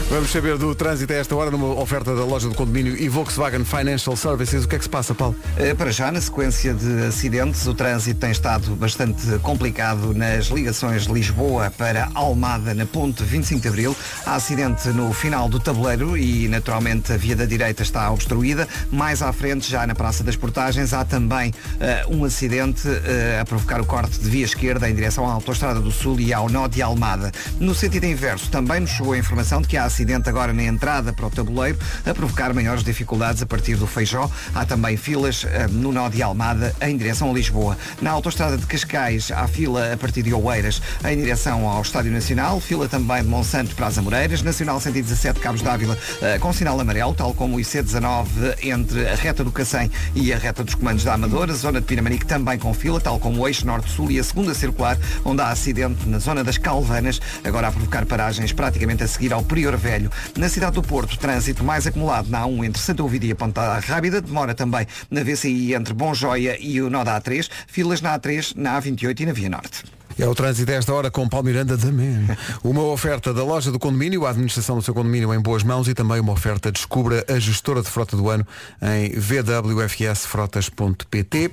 Vamos 0.08 0.30
saber 0.30 0.56
do 0.56 0.72
trânsito 0.72 1.12
a 1.12 1.16
esta 1.16 1.34
hora 1.34 1.50
numa 1.50 1.66
oferta 1.80 2.14
da 2.14 2.24
loja 2.24 2.48
do 2.48 2.54
condomínio 2.54 2.96
e 2.96 3.08
Volkswagen 3.08 3.64
Financial 3.64 4.16
Services. 4.16 4.64
O 4.64 4.68
que 4.68 4.76
é 4.76 4.78
que 4.78 4.84
se 4.84 4.88
passa, 4.88 5.12
Paulo? 5.16 5.34
Eh, 5.56 5.74
Para 5.74 5.90
já, 5.90 6.12
na 6.12 6.20
sequência 6.20 6.72
de 6.72 7.06
acidentes, 7.06 7.66
o 7.66 7.74
trânsito 7.74 8.20
tem 8.20 8.30
estado 8.30 8.76
bastante 8.76 9.26
complicado 9.40 10.14
nas 10.14 10.46
ligações 10.46 11.06
Lisboa 11.06 11.72
para 11.76 12.08
Almada, 12.14 12.72
na 12.72 12.86
ponte 12.86 13.24
25 13.24 13.60
de 13.60 13.66
Abril. 13.66 13.96
Há 14.24 14.36
acidente 14.36 14.88
no 14.90 15.12
final 15.12 15.48
do 15.48 15.58
tabuleiro 15.58 16.16
e, 16.16 16.46
naturalmente, 16.46 17.12
a 17.12 17.16
via 17.16 17.34
da 17.34 17.44
direita 17.44 17.82
está 17.82 18.08
obstruída. 18.12 18.68
Mais 18.92 19.22
à 19.22 19.32
frente, 19.32 19.68
já 19.68 19.84
na 19.88 19.94
Praça 19.96 20.22
das 20.22 20.36
Portagens, 20.36 20.94
há 20.94 21.04
também 21.04 21.52
eh, 21.80 22.06
um 22.08 22.24
acidente 22.24 22.86
eh, 22.86 23.40
a 23.42 23.44
provocar 23.44 23.80
o 23.80 23.84
corte 23.84 24.20
de 24.20 24.30
via 24.30 24.44
esquerda 24.44 24.88
em 24.88 24.94
direção 24.94 25.26
à 25.26 25.32
Autostrada 25.32 25.80
do 25.80 25.90
Sul 25.90 26.20
e 26.20 26.32
ao 26.32 26.48
nó 26.48 26.68
de 26.68 26.80
Almada. 26.80 27.32
No 27.58 27.74
sentido 27.74 28.04
inverso, 28.04 28.48
também 28.50 28.78
nos 28.78 28.90
chegou 28.90 29.12
a 29.12 29.18
informação 29.18 29.60
de 29.60 29.66
que 29.66 29.76
há 29.76 29.95
acidente 29.96 30.28
agora 30.28 30.52
na 30.52 30.62
entrada 30.64 31.10
para 31.10 31.26
o 31.26 31.30
tabuleiro, 31.30 31.78
a 32.04 32.12
provocar 32.12 32.52
maiores 32.52 32.84
dificuldades 32.84 33.40
a 33.40 33.46
partir 33.46 33.76
do 33.76 33.86
Feijó. 33.86 34.30
Há 34.54 34.66
também 34.66 34.94
filas 34.94 35.46
eh, 35.46 35.66
no 35.68 35.90
nó 35.90 36.10
de 36.10 36.22
Almada 36.22 36.74
em 36.82 36.98
direção 36.98 37.30
a 37.30 37.32
Lisboa. 37.32 37.78
Na 38.02 38.10
autostrada 38.10 38.58
de 38.58 38.66
Cascais 38.66 39.30
há 39.30 39.48
fila 39.48 39.94
a 39.94 39.96
partir 39.96 40.22
de 40.22 40.34
Oeiras 40.34 40.82
em 41.08 41.16
direção 41.16 41.66
ao 41.66 41.80
Estádio 41.80 42.12
Nacional, 42.12 42.60
fila 42.60 42.86
também 42.86 43.22
de 43.22 43.28
Monsanto 43.28 43.74
para 43.74 43.86
as 43.86 43.96
Amoreiras, 43.96 44.42
Nacional 44.42 44.78
117 44.78 45.40
Cabos 45.40 45.62
d'Ávila 45.62 45.96
eh, 46.20 46.38
com 46.38 46.52
sinal 46.52 46.78
amarelo, 46.78 47.14
tal 47.14 47.32
como 47.32 47.56
o 47.56 47.58
IC19 47.58 48.26
entre 48.64 49.08
a 49.08 49.14
reta 49.14 49.42
do 49.42 49.50
Cacém 49.50 49.90
e 50.14 50.30
a 50.30 50.36
reta 50.36 50.62
dos 50.62 50.74
comandos 50.74 51.04
da 51.04 51.14
Amadora, 51.14 51.54
zona 51.54 51.80
de 51.80 51.86
Pinamanique 51.86 52.26
também 52.26 52.58
com 52.58 52.74
fila, 52.74 53.00
tal 53.00 53.18
como 53.18 53.40
o 53.40 53.48
eixo 53.48 53.66
norte-sul 53.66 54.10
e 54.10 54.20
a 54.20 54.24
segunda 54.24 54.52
circular, 54.52 54.98
onde 55.24 55.40
há 55.40 55.48
acidente 55.48 56.06
na 56.06 56.18
zona 56.18 56.44
das 56.44 56.58
Calvanas, 56.58 57.18
agora 57.42 57.68
a 57.68 57.72
provocar 57.72 58.04
paragens 58.04 58.52
praticamente 58.52 59.02
a 59.02 59.08
seguir 59.08 59.32
ao 59.32 59.42
Prior 59.42 59.74
Velho. 59.86 60.10
Na 60.36 60.48
cidade 60.48 60.72
do 60.72 60.82
Porto, 60.82 61.16
trânsito 61.16 61.62
mais 61.62 61.86
acumulado 61.86 62.28
na 62.28 62.42
A1 62.42 62.64
entre 62.64 62.82
Santa 62.82 63.04
Ovídia 63.04 63.28
e 63.28 63.32
a 63.32 63.36
Ponta 63.36 63.78
Rábida, 63.78 64.20
demora 64.20 64.52
também 64.52 64.84
na 65.08 65.22
VCI 65.22 65.74
entre 65.74 65.94
Bom 65.94 66.12
Joia 66.12 66.58
e 66.60 66.82
o 66.82 66.90
nó 66.90 67.04
da 67.04 67.20
A3, 67.20 67.48
filas 67.68 68.00
na 68.00 68.18
A3, 68.18 68.52
na 68.56 68.82
A28 68.82 69.20
e 69.20 69.26
na 69.26 69.32
Via 69.32 69.48
Norte. 69.48 69.84
É 70.18 70.26
o 70.26 70.34
trânsito 70.34 70.72
a 70.72 70.74
esta 70.74 70.92
hora 70.92 71.08
com 71.08 71.28
Paulo 71.28 71.46
Miranda 71.46 71.76
da 71.76 71.92
Man. 71.92 72.36
Uma 72.64 72.82
oferta 72.82 73.32
da 73.32 73.44
loja 73.44 73.70
do 73.70 73.78
condomínio, 73.78 74.26
a 74.26 74.30
administração 74.30 74.74
do 74.74 74.82
seu 74.82 74.92
condomínio 74.92 75.32
em 75.32 75.38
boas 75.38 75.62
mãos 75.62 75.86
e 75.86 75.94
também 75.94 76.18
uma 76.18 76.32
oferta 76.32 76.72
Descubra 76.72 77.24
a 77.28 77.38
gestora 77.38 77.80
de 77.80 77.88
frota 77.88 78.16
do 78.16 78.28
ano 78.28 78.44
em 78.82 79.10
vwfsfrotas.pt. 79.10 81.52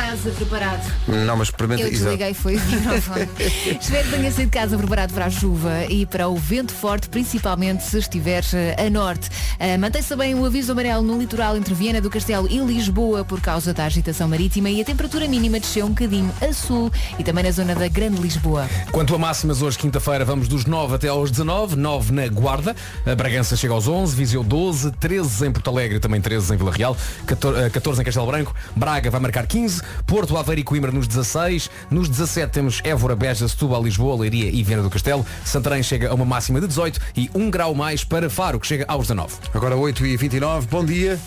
Casa 0.00 0.30
preparado. 0.30 0.92
Não, 1.06 1.36
mas 1.36 1.48
experimenta 1.48 1.82
Eu 1.82 1.90
desliguei 1.90 2.32
foi 2.32 2.56
o 2.56 2.60
microfone. 2.60 3.28
Espero 3.78 4.08
que 4.08 4.16
tenha 4.16 4.32
saído 4.32 4.50
de 4.50 4.58
casa 4.58 4.78
preparado 4.78 5.12
para 5.12 5.26
a 5.26 5.30
chuva 5.30 5.84
e 5.90 6.06
para 6.06 6.26
o 6.26 6.36
vento 6.36 6.72
forte, 6.72 7.06
principalmente 7.10 7.84
se 7.84 7.98
estiver 7.98 8.42
eh, 8.54 8.86
a 8.86 8.88
norte. 8.88 9.28
Ah, 9.58 9.76
Mantém-se 9.76 10.16
bem 10.16 10.34
o 10.34 10.46
aviso 10.46 10.72
amarelo 10.72 11.02
no 11.02 11.18
litoral 11.18 11.54
entre 11.54 11.74
Viana 11.74 12.00
do 12.00 12.08
Castelo 12.08 12.48
e 12.50 12.58
Lisboa 12.58 13.26
por 13.26 13.42
causa 13.42 13.74
da 13.74 13.84
agitação 13.84 14.26
marítima 14.26 14.70
e 14.70 14.80
a 14.80 14.84
temperatura 14.84 15.28
mínima 15.28 15.60
desceu 15.60 15.84
um 15.84 15.90
bocadinho 15.90 16.32
a 16.40 16.50
sul 16.54 16.90
e 17.18 17.22
também 17.22 17.44
na 17.44 17.50
zona 17.50 17.74
da 17.74 17.86
Grande 17.86 18.22
Lisboa. 18.22 18.66
Quanto 18.90 19.14
a 19.14 19.18
máximas, 19.18 19.60
hoje, 19.60 19.76
quinta-feira, 19.76 20.24
vamos 20.24 20.48
dos 20.48 20.64
9 20.64 20.94
até 20.94 21.08
aos 21.08 21.30
19, 21.30 21.76
9 21.76 22.12
na 22.12 22.26
Guarda, 22.28 22.74
a 23.04 23.14
Bragança 23.14 23.54
chega 23.54 23.74
aos 23.74 23.86
11, 23.86 24.16
Viseu 24.16 24.42
12, 24.42 24.92
13 24.92 25.46
em 25.46 25.52
Porto 25.52 25.68
Alegre, 25.68 26.00
também 26.00 26.22
13 26.22 26.54
em 26.54 26.56
Vila 26.56 26.72
Real, 26.72 26.96
14, 27.26 27.60
eh, 27.66 27.68
14 27.70 28.00
em 28.00 28.04
Castelo 28.04 28.26
Branco, 28.26 28.54
Braga 28.74 29.10
vai 29.10 29.20
marcar 29.20 29.46
15, 29.46 29.82
Porto, 30.06 30.36
Aveiro 30.36 30.60
e 30.60 30.64
Coimbra 30.64 30.92
nos 30.92 31.06
16, 31.06 31.70
nos 31.90 32.08
17 32.08 32.52
temos 32.52 32.80
Évora, 32.84 33.16
Beja, 33.16 33.48
Setúbal, 33.48 33.82
Lisboa, 33.82 34.20
Leiria 34.20 34.50
e 34.50 34.62
Viana 34.62 34.82
do 34.82 34.90
Castelo, 34.90 35.24
Santarém 35.44 35.82
chega 35.82 36.10
a 36.10 36.14
uma 36.14 36.24
máxima 36.24 36.60
de 36.60 36.66
18 36.66 37.00
e 37.16 37.30
1 37.34 37.50
grau 37.50 37.74
mais 37.74 38.04
para 38.04 38.30
Faro, 38.30 38.60
que 38.60 38.66
chega 38.66 38.84
aos 38.88 39.08
19. 39.08 39.34
Agora 39.54 39.76
8h29, 39.76 40.66
bom 40.68 40.84
dia. 40.84 41.18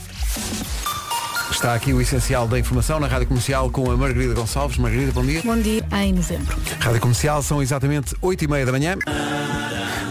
Está 1.51 1.75
aqui 1.75 1.93
o 1.93 2.01
essencial 2.01 2.47
da 2.47 2.57
informação 2.57 2.99
na 2.99 3.07
Rádio 3.07 3.27
Comercial 3.27 3.69
com 3.69 3.89
a 3.89 3.97
Margarida 3.97 4.33
Gonçalves. 4.33 4.77
Margarida, 4.77 5.11
bom 5.11 5.23
dia. 5.23 5.41
Bom 5.43 5.57
dia 5.57 5.83
em 6.01 6.13
novembro. 6.13 6.57
Rádio 6.79 7.01
Comercial 7.01 7.41
são 7.43 7.61
exatamente 7.61 8.15
8h30 8.15 8.65
da 8.65 8.71
manhã. 8.71 8.97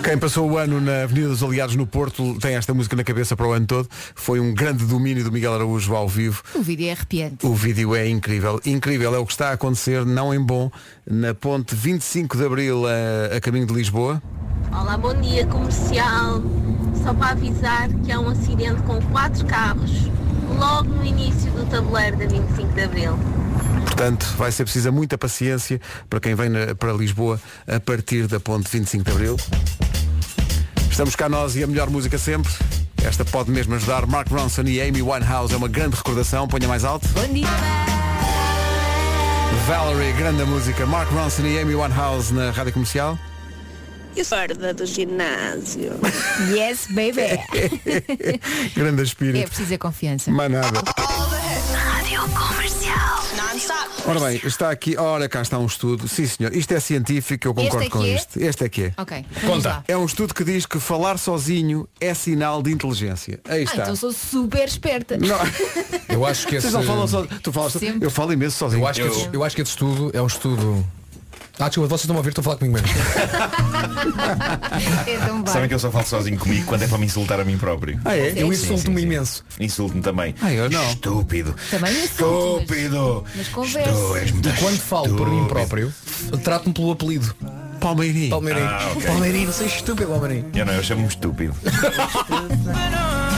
Quem 0.02 0.18
passou 0.18 0.50
o 0.50 0.58
ano 0.58 0.80
na 0.80 1.04
Avenida 1.04 1.28
dos 1.28 1.42
Aliados 1.42 1.76
no 1.76 1.86
Porto 1.86 2.38
tem 2.40 2.54
esta 2.54 2.74
música 2.74 2.96
na 2.96 3.04
cabeça 3.04 3.36
para 3.36 3.46
o 3.46 3.52
ano 3.52 3.66
todo. 3.66 3.88
Foi 4.14 4.40
um 4.40 4.52
grande 4.52 4.84
domínio 4.84 5.22
do 5.24 5.30
Miguel 5.30 5.54
Araújo 5.54 5.94
ao 5.94 6.08
vivo. 6.08 6.42
O 6.54 6.62
vídeo 6.62 6.88
é 6.88 6.92
arrepiante. 6.92 7.46
O 7.46 7.54
vídeo 7.54 7.94
é 7.94 8.08
incrível. 8.08 8.60
Incrível 8.64 9.14
é 9.14 9.18
o 9.18 9.26
que 9.26 9.32
está 9.32 9.50
a 9.50 9.52
acontecer, 9.52 10.04
não 10.04 10.34
em 10.34 10.40
bom, 10.40 10.70
na 11.08 11.34
ponte 11.34 11.74
25 11.74 12.36
de 12.36 12.44
Abril 12.44 12.84
a, 12.86 13.36
a 13.36 13.40
caminho 13.40 13.66
de 13.66 13.74
Lisboa. 13.74 14.22
Olá, 14.70 14.96
bom 14.96 15.14
dia 15.20 15.46
comercial. 15.46 16.42
Só 17.02 17.14
para 17.14 17.30
avisar 17.30 17.88
que 18.04 18.12
há 18.12 18.20
um 18.20 18.28
acidente 18.28 18.82
com 18.82 19.00
quatro 19.02 19.44
carros 19.46 20.10
logo 20.52 20.88
no 20.88 21.04
início 21.04 21.50
do 21.52 21.64
tabuleiro 21.70 22.16
da 22.16 22.26
25 22.26 22.72
de 22.72 22.82
Abril. 22.82 23.18
Portanto, 23.84 24.26
vai 24.36 24.50
ser 24.52 24.64
precisa 24.64 24.90
muita 24.90 25.18
paciência 25.18 25.80
para 26.08 26.20
quem 26.20 26.34
vem 26.34 26.48
na- 26.48 26.74
para 26.74 26.92
Lisboa 26.92 27.40
a 27.66 27.78
partir 27.80 28.26
da 28.26 28.40
ponte 28.40 28.68
25 28.70 29.04
de 29.04 29.10
Abril. 29.10 29.36
Estamos 30.90 31.16
cá 31.16 31.28
nós 31.28 31.56
e 31.56 31.62
a 31.62 31.66
melhor 31.66 31.88
música 31.90 32.18
sempre. 32.18 32.52
Esta 33.04 33.24
pode 33.24 33.50
mesmo 33.50 33.74
ajudar. 33.74 34.06
Mark 34.06 34.28
Ronson 34.30 34.62
e 34.62 34.80
Amy 34.80 35.02
Winehouse 35.02 35.52
é 35.52 35.56
uma 35.56 35.68
grande 35.68 35.96
recordação. 35.96 36.46
Ponha 36.46 36.68
mais 36.68 36.84
alto. 36.84 37.08
Bom 37.08 37.26
dia. 37.32 37.46
Valerie, 39.66 40.12
grande 40.12 40.44
música. 40.44 40.86
Mark 40.86 41.10
Ronson 41.12 41.42
e 41.46 41.58
Amy 41.58 41.74
Winehouse 41.74 42.32
na 42.32 42.50
rádio 42.50 42.72
comercial. 42.72 43.18
E 44.14 44.24
sorda 44.24 44.74
do 44.74 44.84
ginásio. 44.84 45.92
Yes, 46.50 46.86
baby. 46.90 47.40
grande 48.76 49.00
É 49.00 49.04
espírito. 49.04 49.46
preciso 49.48 49.68
ter 49.70 49.78
confiança. 49.78 50.30
Mais 50.30 50.50
nada. 50.50 50.82
Rádio 51.74 52.20
Comercial. 52.28 53.22
Ora 54.04 54.18
bem, 54.20 54.40
está 54.44 54.70
aqui, 54.70 54.96
ora 54.96 55.28
cá 55.28 55.40
está 55.42 55.58
um 55.58 55.66
estudo. 55.66 56.08
Sim 56.08 56.26
senhor, 56.26 56.54
isto 56.54 56.72
é 56.72 56.80
científico, 56.80 57.46
eu 57.46 57.54
concordo 57.54 57.84
Este 57.84 57.86
é 57.86 57.90
com 57.90 58.04
é? 58.04 58.08
isto. 58.14 58.40
Este 58.40 58.64
é 58.64 58.68
que 58.68 58.82
é. 58.84 58.94
Ok, 58.98 59.24
lá. 59.64 59.84
É 59.86 59.96
um 59.96 60.04
estudo 60.04 60.34
que 60.34 60.42
diz 60.44 60.66
que 60.66 60.78
falar 60.80 61.18
sozinho 61.18 61.88
é 62.00 62.12
sinal 62.12 62.62
de 62.62 62.72
inteligência. 62.72 63.40
Aí 63.48 63.60
Ah, 63.60 63.62
está. 63.62 63.82
então 63.84 63.96
sou 63.96 64.12
super 64.12 64.66
esperta. 64.66 65.16
Eu 66.08 66.26
acho 66.26 66.46
que 66.48 66.56
esse... 66.56 66.68
Vocês 66.68 66.74
não 66.74 66.82
falam 66.82 67.06
só. 67.06 67.24
Tu 67.42 67.52
falas 67.52 67.72
Sempre. 67.74 68.04
Eu 68.04 68.10
falo 68.10 68.32
imenso 68.32 68.56
sozinho. 68.58 68.82
Eu 68.82 68.86
acho, 68.88 69.00
que 69.02 69.06
esse, 69.08 69.28
eu 69.32 69.44
acho 69.44 69.56
que 69.56 69.62
esse 69.62 69.70
estudo 69.70 70.10
é 70.12 70.20
um 70.20 70.26
estudo... 70.26 70.84
Ah, 71.58 71.68
desculpa, 71.68 71.88
vocês 71.90 72.02
estão 72.04 72.16
a 72.16 72.18
ouvir, 72.18 72.30
estou 72.30 72.40
a 72.42 72.44
falar 72.44 72.56
comigo 72.56 72.74
mesmo. 72.74 72.88
Então 75.06 75.44
vai. 75.44 75.52
Sabem 75.52 75.68
que 75.68 75.74
eu 75.74 75.78
só 75.78 75.90
falo 75.90 76.06
sozinho 76.06 76.38
comigo 76.38 76.64
quando 76.66 76.82
é 76.82 76.86
para 76.88 76.98
me 76.98 77.06
insultar 77.06 77.38
a 77.40 77.44
mim 77.44 77.58
próprio. 77.58 78.00
Ah, 78.04 78.16
é? 78.16 78.32
Eu 78.36 78.52
insulto-me 78.52 79.02
imenso. 79.02 79.44
Insulto-me 79.60 80.00
também. 80.02 80.34
Ah, 80.40 80.52
eu 80.52 80.70
não. 80.70 80.82
Estúpido. 80.88 81.54
Também 81.70 81.92
insulto, 82.04 82.62
Estúpido. 82.62 83.24
Mas 83.36 83.48
conversa. 83.48 83.90
Tu 83.92 84.16
és 84.16 84.30
muito 84.32 84.48
E 84.48 84.52
quando 84.54 84.78
falo 84.80 85.14
por 85.14 85.28
mim 85.28 85.42
estúpido. 85.42 85.54
próprio, 85.54 85.94
trato-me 86.42 86.74
pelo 86.74 86.92
apelido. 86.92 87.34
Palmeirinho. 87.80 88.30
Palmeirinho. 88.30 88.66
Ah, 88.66 88.92
ok. 88.96 89.06
Palmeirinho, 89.06 89.46
não 89.46 89.52
sei 89.52 89.66
estúpido, 89.66 90.08
Palmeirinho. 90.10 90.50
Eu 90.54 90.64
não, 90.64 90.72
eu 90.72 90.82
chamo-me 90.82 91.08
estúpido. 91.08 91.54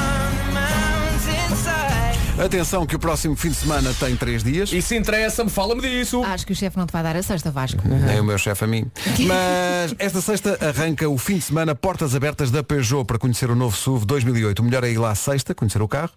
Atenção 2.37 2.85
que 2.85 2.97
o 2.97 2.99
próximo 2.99 3.37
fim 3.37 3.51
de 3.51 3.55
semana 3.55 3.94
tem 3.94 4.16
três 4.16 4.42
dias. 4.42 4.73
E 4.73 4.83
se 4.83 4.97
interessa-me, 4.97 5.49
fala-me 5.49 5.81
disso. 5.81 6.20
Acho 6.25 6.44
que 6.44 6.53
o 6.53 6.57
chefe 6.57 6.77
não 6.77 6.85
te 6.85 6.92
vai 6.92 7.01
dar 7.01 7.14
a 7.14 7.23
sexta, 7.23 7.49
Vasco. 7.49 7.81
Nem 7.87 8.18
o 8.18 8.25
meu 8.25 8.37
chefe 8.37 8.64
a 8.64 8.66
mim. 8.66 8.90
Mas 9.25 9.94
esta 10.01 10.20
sexta 10.20 10.59
arranca 10.61 11.09
o 11.09 11.16
fim 11.16 11.37
de 11.37 11.42
semana 11.42 11.77
portas 11.77 12.12
abertas 12.12 12.51
da 12.51 12.64
Peugeot 12.64 13.05
para 13.05 13.20
conhecer 13.20 13.51
o 13.51 13.55
novo 13.55 13.77
SUV 13.77 14.05
2008. 14.05 14.59
O 14.59 14.64
melhor 14.64 14.83
é 14.83 14.90
ir 14.90 14.99
lá 14.99 15.12
à 15.12 15.14
sexta, 15.14 15.55
conhecer 15.55 15.81
o 15.81 15.87
carro. 15.87 16.11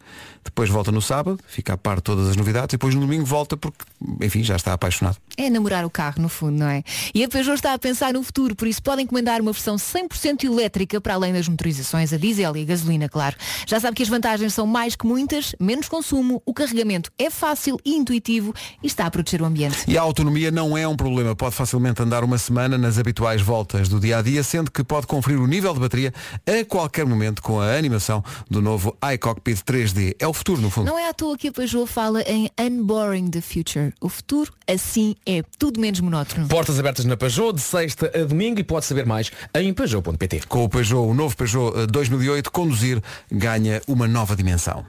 Depois 0.44 0.72
volta 0.72 0.92
no 0.92 1.04
sábado, 1.04 1.40
fica 1.48 1.74
a 1.74 1.78
par 1.78 1.98
de 1.98 2.04
todas 2.04 2.28
as 2.30 2.36
novidades. 2.36 2.74
E 2.74 2.78
depois 2.78 2.96
no 2.96 3.02
domingo 3.02 3.24
volta 3.24 3.56
porque, 3.56 3.86
enfim, 4.20 4.44
já 4.44 4.56
está 4.56 4.74
apaixonado. 4.74 5.18
É 5.38 5.52
namorar 5.52 5.86
o 5.86 5.90
carro, 5.90 6.20
no 6.20 6.30
fundo, 6.30 6.58
não 6.58 6.68
é? 6.68 6.84
E 7.14 7.24
a 7.24 7.30
Peugeot 7.30 7.56
está 7.56 7.74
a 7.74 7.80
pensar 7.80 8.14
no 8.14 8.24
futuro, 8.24 8.56
por 8.56 8.68
isso 8.68 8.82
podem 8.82 9.06
encomendar 9.06 9.40
uma 9.40 9.52
versão 9.52 9.76
100% 9.76 10.46
elétrica 10.46 11.00
para 11.00 11.14
além 11.14 11.32
das 11.32 11.48
motorizações 11.48 12.12
a 12.12 12.18
diesel 12.18 12.58
e 12.58 12.64
a 12.64 12.66
gasolina, 12.66 13.08
claro. 13.08 13.36
Já 13.68 13.80
sabe 13.80 13.96
que 13.96 14.02
as 14.02 14.10
vantagens 14.10 14.56
são 14.56 14.66
mais 14.66 14.96
que 14.96 15.06
muitas, 15.06 15.54
menos 15.60 15.88
consumo, 15.88 16.07
o 16.15 16.54
carregamento 16.54 17.12
é 17.17 17.30
fácil 17.30 17.78
e 17.84 17.96
intuitivo 17.96 18.54
e 18.82 18.88
está 18.88 19.06
a 19.06 19.12
proteger 19.12 19.41
o 19.41 19.46
ambiente. 19.46 19.84
E 19.88 19.98
a 19.98 20.02
autonomia 20.02 20.52
não 20.52 20.78
é 20.78 20.88
um 20.88 20.96
problema. 20.96 21.36
Pode 21.36 21.56
facilmente 21.56 22.02
andar 22.02 22.24
uma 22.24 22.38
semana 22.38 22.78
nas 22.78 22.98
habituais 22.98 23.41
voltas 23.41 23.89
do 23.89 24.00
dia 24.00 24.20
a 24.20 24.22
dia, 24.22 24.43
sendo 24.43 24.72
que 24.72 24.84
pode 24.84 25.08
conferir 25.08 25.39
o 25.39 25.48
nível 25.48 25.74
de 25.74 25.80
bateria 25.80 26.13
a 26.46 26.65
qualquer 26.65 27.06
momento 27.06 27.41
com 27.41 27.60
a 27.60 27.76
animação 27.76 28.24
do 28.50 28.62
novo 28.62 28.96
iCockpit 29.13 29.63
3D. 29.63 30.15
É 30.20 30.28
o 30.28 30.34
futuro, 30.34 30.62
no 30.62 30.70
fundo. 30.70 30.88
Não 30.88 30.98
é 30.98 31.10
à 31.10 31.13
toa 31.13 31.38
que 31.38 31.50
a 31.50 31.52
Peugeot 31.52 31.88
fala 31.88 32.22
em 32.22 32.50
Unboring 32.60 33.30
the 33.30 33.41
Future. 33.41 33.93
O 34.00 34.10
futuro, 34.10 34.54
assim, 34.67 35.15
é 35.26 35.43
tudo 35.58 35.80
menos 35.80 36.00
monótono. 36.00 36.48
Portas 36.48 36.80
abertas 36.80 37.06
na 37.06 37.17
Peugeot 37.17 37.54
de 37.54 37.62
sexta 37.62 38.12
a 38.13 38.24
domingo 38.24 38.60
e 38.60 38.63
pode 38.63 38.86
saber 38.86 39.06
mais 39.06 39.32
em 39.54 39.74
Peugeot.pt. 39.74 40.48
Com 40.48 40.63
o 40.63 40.70
Peugeot, 40.70 41.08
o 41.08 41.13
novo 41.13 41.36
Peugeot 41.36 41.80
eh, 41.80 41.88
2008, 41.88 42.52
conduzir 42.52 43.02
ganha 43.32 43.82
uma 43.88 44.08
nova 44.08 44.36
dimensão. 44.36 44.86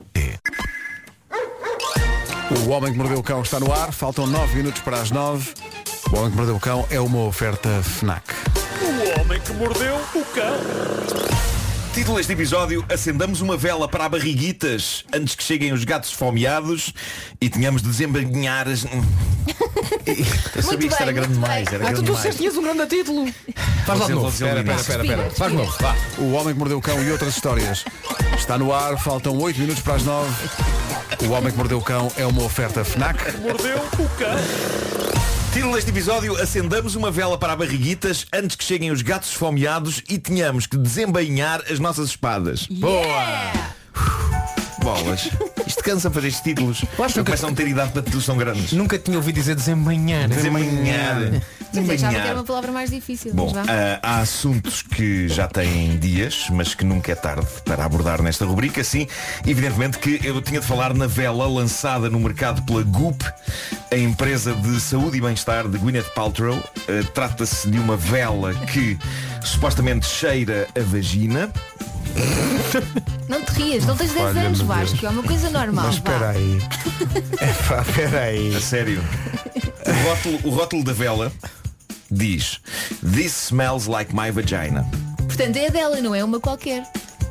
O 2.51 2.71
Homem 2.71 2.93
que 2.93 2.99
Mordeu 2.99 3.19
o 3.19 3.23
Cão 3.23 3.43
está 3.43 3.61
no 3.61 3.73
ar, 3.73 3.93
faltam 3.93 4.27
9 4.27 4.57
minutos 4.57 4.81
para 4.81 5.01
as 5.01 5.11
9. 5.11 5.53
O 6.11 6.17
Homem 6.17 6.31
que 6.31 6.37
Mordeu 6.37 6.57
o 6.57 6.61
Cão 6.61 6.87
é 6.91 7.01
uma 7.01 7.25
oferta 7.25 7.69
FNAC. 7.83 8.23
O 8.81 9.21
homem 9.21 9.41
que 9.41 9.53
mordeu 9.53 9.97
o 10.15 10.25
cão. 10.27 11.48
Título 11.99 12.19
deste 12.19 12.33
episódio, 12.33 12.85
acendamos 12.89 13.41
uma 13.41 13.57
vela 13.57 13.89
para 13.89 14.05
a 14.05 14.09
barriguitas 14.09 15.05
antes 15.13 15.35
que 15.35 15.43
cheguem 15.43 15.73
os 15.73 15.83
gatos 15.83 16.11
esfomeados 16.11 16.95
e 17.41 17.51
tenhamos 17.51 17.83
de 17.83 17.89
desembainhar 17.89 18.69
as... 18.69 18.85
Eu 20.55 20.63
sabia 20.63 20.87
que 20.87 20.95
isto 20.95 21.03
era 21.03 21.11
grande 21.11 21.33
demais, 21.33 21.67
era 21.67 21.89
Ah, 21.89 21.89
tu, 21.89 21.95
grande 21.95 22.13
tu 22.13 22.17
demais. 22.17 22.37
tinhas 22.37 22.57
um 22.57 22.63
grande 22.63 22.87
título. 22.87 23.35
Faz 23.85 23.99
lá 23.99 24.07
de 24.07 24.13
novo. 24.13 24.29
Espera, 24.29 24.61
espera, 24.61 25.03
o 25.03 25.03
espera. 25.03 25.31
Faz 25.31 25.51
de 25.51 25.59
novo. 25.59 25.77
Vá. 25.81 25.97
O 26.19 26.31
Homem 26.35 26.53
que 26.53 26.59
Mordeu 26.61 26.79
o 26.79 26.81
Cão 26.81 27.03
e 27.03 27.11
outras 27.11 27.35
histórias. 27.35 27.85
Está 28.37 28.57
no 28.57 28.73
ar, 28.73 28.97
faltam 28.97 29.37
8 29.37 29.59
minutos 29.59 29.83
para 29.83 29.95
as 29.95 30.05
9. 30.05 30.31
O 31.27 31.31
Homem 31.31 31.51
que 31.51 31.59
Mordeu 31.59 31.79
o 31.79 31.83
Cão 31.83 32.13
é 32.17 32.25
uma 32.25 32.45
oferta 32.45 32.85
FNAC. 32.85 33.39
Mordeu 33.39 33.77
o 33.77 34.09
cão. 34.17 35.38
Título 35.59 35.75
deste 35.75 35.91
episódio, 35.91 36.41
acendamos 36.41 36.95
uma 36.95 37.11
vela 37.11 37.37
para 37.37 37.53
a 37.53 37.57
barriguitas 37.57 38.25
antes 38.33 38.55
que 38.55 38.63
cheguem 38.63 38.93
os 38.93 39.03
gatos 39.03 39.31
esfomeados 39.31 40.05
e 40.09 40.17
tenhamos 40.17 40.69
que 40.69 40.77
desembainhar 40.77 41.65
as 41.69 41.81
nossas 41.81 42.11
espadas. 42.11 42.69
Boa! 42.69 43.53
Bolas. 44.95 45.29
Isto 45.67 45.83
cansa 45.85 46.11
fazer 46.11 46.29
estes 46.29 46.43
títulos. 46.43 46.83
acho 46.83 47.19
Eu 47.19 47.25
que- 47.25 47.31
começo 47.31 47.45
a 47.45 47.49
não 47.49 47.55
ter 47.55 47.69
idade 47.69 47.93
para 47.93 48.03
títulos 48.03 48.25
tão 48.25 48.37
grandes. 48.37 48.73
Nunca 48.73 48.99
tinha 48.99 49.17
ouvido 49.17 49.35
dizer 49.35 49.55
desembanhar. 49.55 50.29
Desembainhar. 50.29 51.17
Mas 51.75 51.91
achava 51.91 52.15
que 52.15 52.21
era 52.21 52.35
uma 52.35 52.45
palavra 52.45 52.73
mais 52.73 52.91
difícil. 52.91 53.35
Bom, 53.35 53.53
ah, 53.57 53.99
há 54.03 54.21
assuntos 54.21 54.81
que 54.83 55.29
já 55.29 55.47
têm 55.47 55.99
dias, 55.99 56.47
mas 56.51 56.75
que 56.75 56.85
nunca 56.85 57.13
é 57.13 57.15
tarde 57.15 57.47
para 57.65 57.85
abordar 57.85 58.23
nesta 58.23 58.47
rubrica. 58.47 58.83
Sim, 58.83 59.07
evidentemente 59.47 59.99
que 59.99 60.19
eu 60.25 60.41
tinha 60.41 60.61
de 60.61 60.67
falar 60.67 60.95
na 60.95 61.07
vela 61.07 61.47
lançada 61.47 62.09
no 62.09 62.19
mercado 62.19 62.63
pela 62.63 62.83
Goop, 62.83 63.23
a 63.93 63.97
empresa 63.97 64.55
de 64.55 64.81
saúde 64.81 65.19
e 65.19 65.21
bem-estar 65.21 65.69
de 65.69 65.77
Gwyneth 65.79 66.15
Paltrow. 66.15 66.59
Ah, 66.89 67.07
Trata-se 67.13 67.69
de 67.71 67.79
uma 67.79 67.97
vela 67.97 68.55
que 68.55 68.99
supostamente 69.45 70.07
cheira 70.07 70.67
a 70.75 70.81
vagina. 70.83 71.51
Não 73.29 73.43
te 73.45 73.53
rias, 73.53 73.85
não 73.85 73.95
tens 73.97 74.13
10 74.13 74.25
Olha, 74.27 74.41
anos, 74.41 74.59
meu 74.59 74.67
Vasco, 74.69 75.05
é 75.07 75.09
uma 75.11 75.23
coisa 75.23 75.51
normal. 75.51 75.85
Mas 75.87 75.99
vá. 75.99 76.13
espera 76.13 76.31
aí. 76.31 76.59
Epá, 77.51 77.83
espera 77.83 78.21
aí. 78.23 78.57
A 78.57 78.61
sério. 78.61 79.05
O 79.87 80.09
rótulo, 80.09 80.41
o 80.45 80.51
rótulo 80.51 80.85
da 80.85 80.93
vela 80.95 81.31
diz 82.11 82.61
This 83.15 83.33
smells 83.49 83.87
like 83.89 84.15
my 84.15 84.31
vagina. 84.31 84.87
Portanto, 85.19 85.57
é 85.57 85.71
dela, 85.71 86.01
não 86.01 86.15
é 86.15 86.25
uma 86.25 86.41
qualquer. 86.41 86.85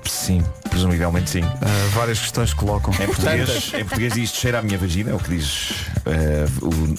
Sim, 0.06 0.43
presumivelmente 0.69 1.30
sim. 1.32 1.41
Ah, 1.43 1.89
várias 1.95 2.19
questões 2.19 2.53
que 2.53 2.60
colocam. 2.60 2.93
Em 2.93 3.08
português, 3.08 3.71
em 3.73 3.84
português 3.84 4.13
diz 4.13 4.23
isto 4.25 4.39
cheira 4.39 4.60
à 4.60 4.62
minha 4.62 4.77
vagina, 4.77 5.10
é 5.12 5.13
o 5.15 5.19
que 5.19 5.36
diz 5.36 5.71
eh, 6.06 6.45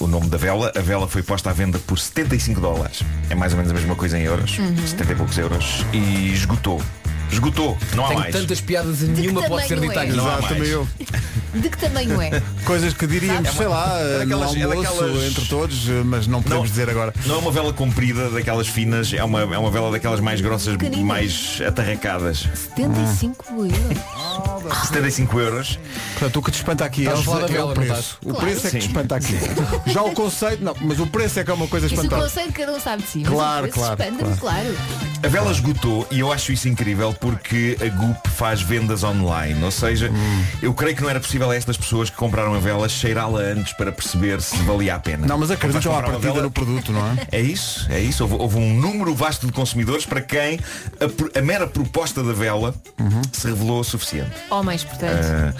o, 0.00 0.04
o 0.04 0.06
nome 0.08 0.26
da 0.28 0.36
vela. 0.36 0.72
A 0.76 0.80
vela 0.80 1.06
foi 1.06 1.22
posta 1.22 1.50
à 1.50 1.52
venda 1.52 1.78
por 1.78 1.98
75 1.98 2.60
dólares. 2.60 3.00
É 3.30 3.34
mais 3.34 3.52
ou 3.52 3.58
menos 3.58 3.70
a 3.70 3.74
mesma 3.74 3.94
coisa 3.94 4.18
em 4.18 4.22
euros, 4.24 4.58
Uhum. 4.58 4.86
70 4.86 5.12
e 5.12 5.14
poucos 5.14 5.38
euros. 5.38 5.84
E 5.92 6.32
esgotou. 6.32 6.82
Esgotou, 7.30 7.76
não 7.94 8.04
há 8.04 8.08
Tenho 8.08 8.20
mais. 8.20 8.34
tantas 8.34 8.60
piadas 8.60 9.02
e 9.02 9.06
nenhuma 9.06 9.42
que 9.42 9.48
pode 9.48 9.66
ser 9.68 9.74
tamanho 9.74 9.88
dita 9.90 10.00
é? 10.00 10.04
aqui. 10.08 10.12
Não 10.16 10.24
há 10.24 10.28
Exato, 10.28 10.42
mais. 10.42 10.54
também 10.56 10.70
eu. 10.70 10.88
De 11.54 11.70
que 11.70 11.78
tamanho 11.78 12.20
é? 12.20 12.42
Coisas 12.64 12.92
que 12.92 13.06
diríamos, 13.06 13.48
É 13.48 13.50
uma- 13.50 13.58
sei 13.58 13.66
lá, 13.68 13.98
é 13.98 14.18
daquelas- 14.18 14.52
no 14.54 14.58
é 14.60 14.62
almoço, 14.64 14.90
daquelas- 14.98 15.24
entre 15.24 15.44
todos, 15.46 15.84
mas 16.04 16.26
não 16.26 16.42
podemos 16.42 16.64
Não. 16.64 16.70
dizer 16.70 16.90
agora. 16.90 17.14
Não 17.24 17.36
é 17.36 17.38
uma 17.38 17.50
vela 17.50 17.72
comprida, 17.72 18.28
daquelas 18.30 18.68
finas, 18.68 19.12
é 19.14 19.24
uma, 19.24 19.40
é 19.40 19.58
uma 19.58 19.70
vela 19.70 19.90
daquelas 19.90 20.20
mais 20.20 20.40
grossas, 20.42 20.76
Pequenina. 20.76 21.06
mais 21.06 21.58
atarracadas. 21.66 22.46
75 22.54 23.44
euros. 23.64 24.86
75 24.86 25.40
euros. 25.40 25.78
Portanto, 26.18 26.36
o 26.38 26.42
que 26.42 26.50
te 26.50 26.54
espanta 26.56 26.84
aqui 26.84 27.00
Estás 27.02 27.18
a 27.18 27.20
Elsa, 27.20 27.30
falar 27.30 27.46
da 27.46 27.48
é 27.48 27.52
vela, 27.56 27.64
o 27.64 27.68
não 27.68 27.74
preço. 27.74 27.92
estás? 27.94 28.16
O 28.22 28.28
Claro. 28.30 28.38
preço 28.46 28.66
é 28.66 28.70
que 28.70 28.76
te 28.78 28.82
Sim. 28.82 28.88
espanta 28.88 29.16
aqui. 29.16 29.38
Já 29.86 30.02
o 30.02 30.12
conceito, 30.12 30.64
não, 30.64 30.74
mas 30.80 31.00
o 31.00 31.06
preço 31.06 31.40
é 31.40 31.44
que 31.44 31.50
é 31.50 31.54
uma 31.54 31.66
coisa 31.68 31.86
Isso 31.86 31.94
o 31.94 31.98
espantosa. 32.04 32.22
conceito 32.28 32.52
cada 32.52 32.72
um 32.72 32.80
sabe 32.80 33.02
de 33.02 33.08
si. 33.08 33.22
Claro, 33.22 33.66
mas 33.66 33.74
claro, 33.74 34.02
espanta-me, 34.02 34.36
claro. 34.36 34.76
A 35.22 35.28
vela 35.28 35.50
esgotou 35.50 36.06
e 36.10 36.20
eu 36.20 36.30
acho 36.32 36.52
isso 36.52 36.68
incrível 36.68 37.12
porque 37.20 37.76
a 37.80 37.88
Goop 37.96 38.28
faz 38.30 38.60
vendas 38.62 39.02
online. 39.04 39.62
Ou 39.64 39.70
seja, 39.70 40.10
Hum. 40.10 40.44
eu 40.62 40.72
creio 40.74 40.96
que 40.96 41.02
não 41.02 41.10
era 41.10 41.20
possível 41.20 41.50
a 41.50 41.56
estas 41.56 41.76
pessoas 41.76 42.10
que 42.10 42.16
compraram 42.16 42.54
a 42.54 42.58
vela 42.58 42.88
cheirá-la 42.88 43.40
antes 43.40 43.72
para 43.72 43.90
perceber 43.92 44.40
se 44.40 44.56
valia 44.58 44.94
a 44.94 44.98
pena. 44.98 45.26
Não, 45.26 45.36
mas 45.38 45.50
acreditam 45.50 45.96
à 45.96 46.02
partida 46.02 46.18
vela- 46.32 46.42
no 46.42 46.50
produto, 46.50 46.92
não 46.92 47.00
é? 47.06 47.16
É 47.38 47.40
isso, 47.40 47.86
é 47.90 48.00
isso. 48.00 48.22
Houve, 48.24 48.34
houve 48.36 48.56
um 48.58 48.74
número 48.74 49.14
vasto 49.14 49.46
de 49.46 49.52
consumidores 49.52 50.04
para 50.06 50.20
quem 50.20 50.58
a, 51.00 51.38
a 51.38 51.42
mera 51.42 51.66
proposta 51.66 52.22
da 52.22 52.32
vela 52.32 52.74
Uhum. 52.98 53.22
se 53.32 53.46
revelou 53.48 53.82
suficiente. 53.84 54.30
Homens, 54.50 54.84
portanto. 54.84 55.24
Ah, 55.24 55.52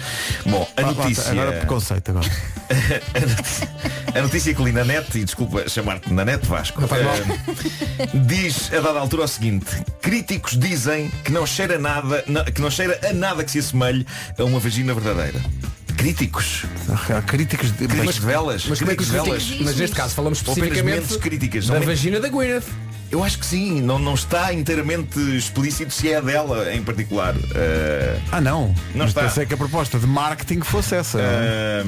bom, 0.45 0.67
a 0.75 0.81
notícia. 0.81 1.31
Agora 1.31 1.51
preconceito 1.53 2.09
agora. 2.11 2.27
a, 3.15 3.19
notícia 3.25 3.69
a 4.15 4.21
notícia 4.21 4.53
que 4.53 4.63
li 4.63 4.71
na 4.71 4.83
net, 4.83 5.17
e 5.17 5.23
desculpa 5.23 5.67
chamar-te 5.69 6.11
na 6.13 6.25
net 6.25 6.45
Vasco, 6.45 6.81
eh, 6.83 8.07
diz 8.13 8.71
a 8.73 8.79
dada 8.81 8.99
altura 8.99 9.23
o 9.23 9.27
seguinte, 9.27 9.65
críticos 10.01 10.57
dizem 10.57 11.09
que 11.23 11.31
não 11.31 11.45
cheira 11.49 11.77
nada, 11.77 12.23
na- 12.27 12.45
que 12.45 12.61
não 12.61 12.69
cheira 12.71 12.99
a 13.09 13.13
nada 13.13 13.43
que 13.43 13.51
se 13.51 13.59
assemelhe 13.59 14.05
a 14.37 14.43
uma 14.43 14.59
vagina 14.59 14.93
verdadeira. 14.93 15.39
Críticos? 15.97 16.63
Há 17.15 17.21
críticos 17.21 17.71
de. 17.71 17.85
Críticos 17.87 18.15
de 18.15 18.21
velas? 18.21 18.65
Mas 18.69 18.79
críticos 18.79 19.07
de 19.07 19.11
velas? 19.11 19.41
justifica- 19.41 19.63
Mas 19.65 19.75
neste 19.75 19.95
caso 19.95 20.15
falamos 20.15 20.39
especificamente 20.39 21.17
críticas. 21.17 21.67
da 21.67 21.77
Não 21.79 21.85
vagina 21.85 22.19
da 22.21 22.29
Gwyneth. 22.29 22.63
Eu 23.11 23.23
acho 23.23 23.39
que 23.39 23.45
sim, 23.45 23.81
não, 23.81 23.97
não 23.99 24.13
está 24.13 24.53
inteiramente 24.53 25.19
explícito 25.35 25.91
se 25.91 26.09
é 26.09 26.17
a 26.17 26.21
dela 26.21 26.73
em 26.73 26.81
particular. 26.83 27.35
Eh, 27.55 28.19
Ah, 28.31 28.39
não. 28.39 28.67
Não 28.67 28.75
Mas 28.95 29.09
está. 29.09 29.23
Pensei 29.23 29.45
que 29.45 29.53
a 29.53 29.57
proposta 29.57 29.97
de 29.99 30.05
marketing 30.07 30.61
fosse 30.61 30.95
essa. 30.95 31.19
Ah, 31.19 31.83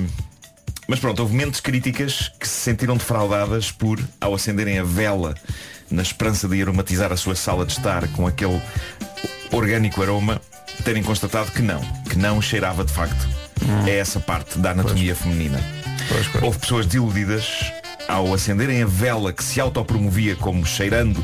mas 0.88 1.00
pronto, 1.00 1.20
houve 1.22 1.34
mentes 1.36 1.60
críticas 1.62 2.32
que 2.40 2.48
se 2.48 2.56
sentiram 2.62 2.98
defraudadas 2.98 3.72
por, 3.72 3.98
ao 4.20 4.34
acenderem 4.36 4.80
a 4.80 4.84
vela 4.84 5.36
na 5.90 6.02
esperança 6.02 6.48
de 6.50 6.62
aromatizar 6.62 7.14
a 7.14 7.18
sua 7.18 7.36
sala 7.36 7.66
de 7.66 7.74
estar 7.74 8.08
com 8.10 8.26
aquele 8.28 8.60
orgânico 9.52 10.02
aroma, 10.02 10.42
terem 10.84 11.04
constatado 11.04 11.52
que 11.52 11.62
não, 11.62 11.82
que 12.10 12.18
não 12.18 12.42
cheirava 12.42 12.84
de 12.84 12.94
facto. 12.94 13.28
É 13.88 13.98
essa 13.98 14.20
parte 14.20 14.58
da 14.58 14.72
anatomia 14.72 15.16
feminina. 15.16 15.60
Houve 16.42 16.60
pessoas 16.60 16.86
desiludidas 16.86 17.72
ao 18.08 18.34
acenderem 18.34 18.84
a 18.84 18.86
vela 18.86 19.32
que 19.32 19.44
se 19.44 19.62
autopromovia 19.62 20.36
como 20.36 20.66
cheirando 20.66 21.24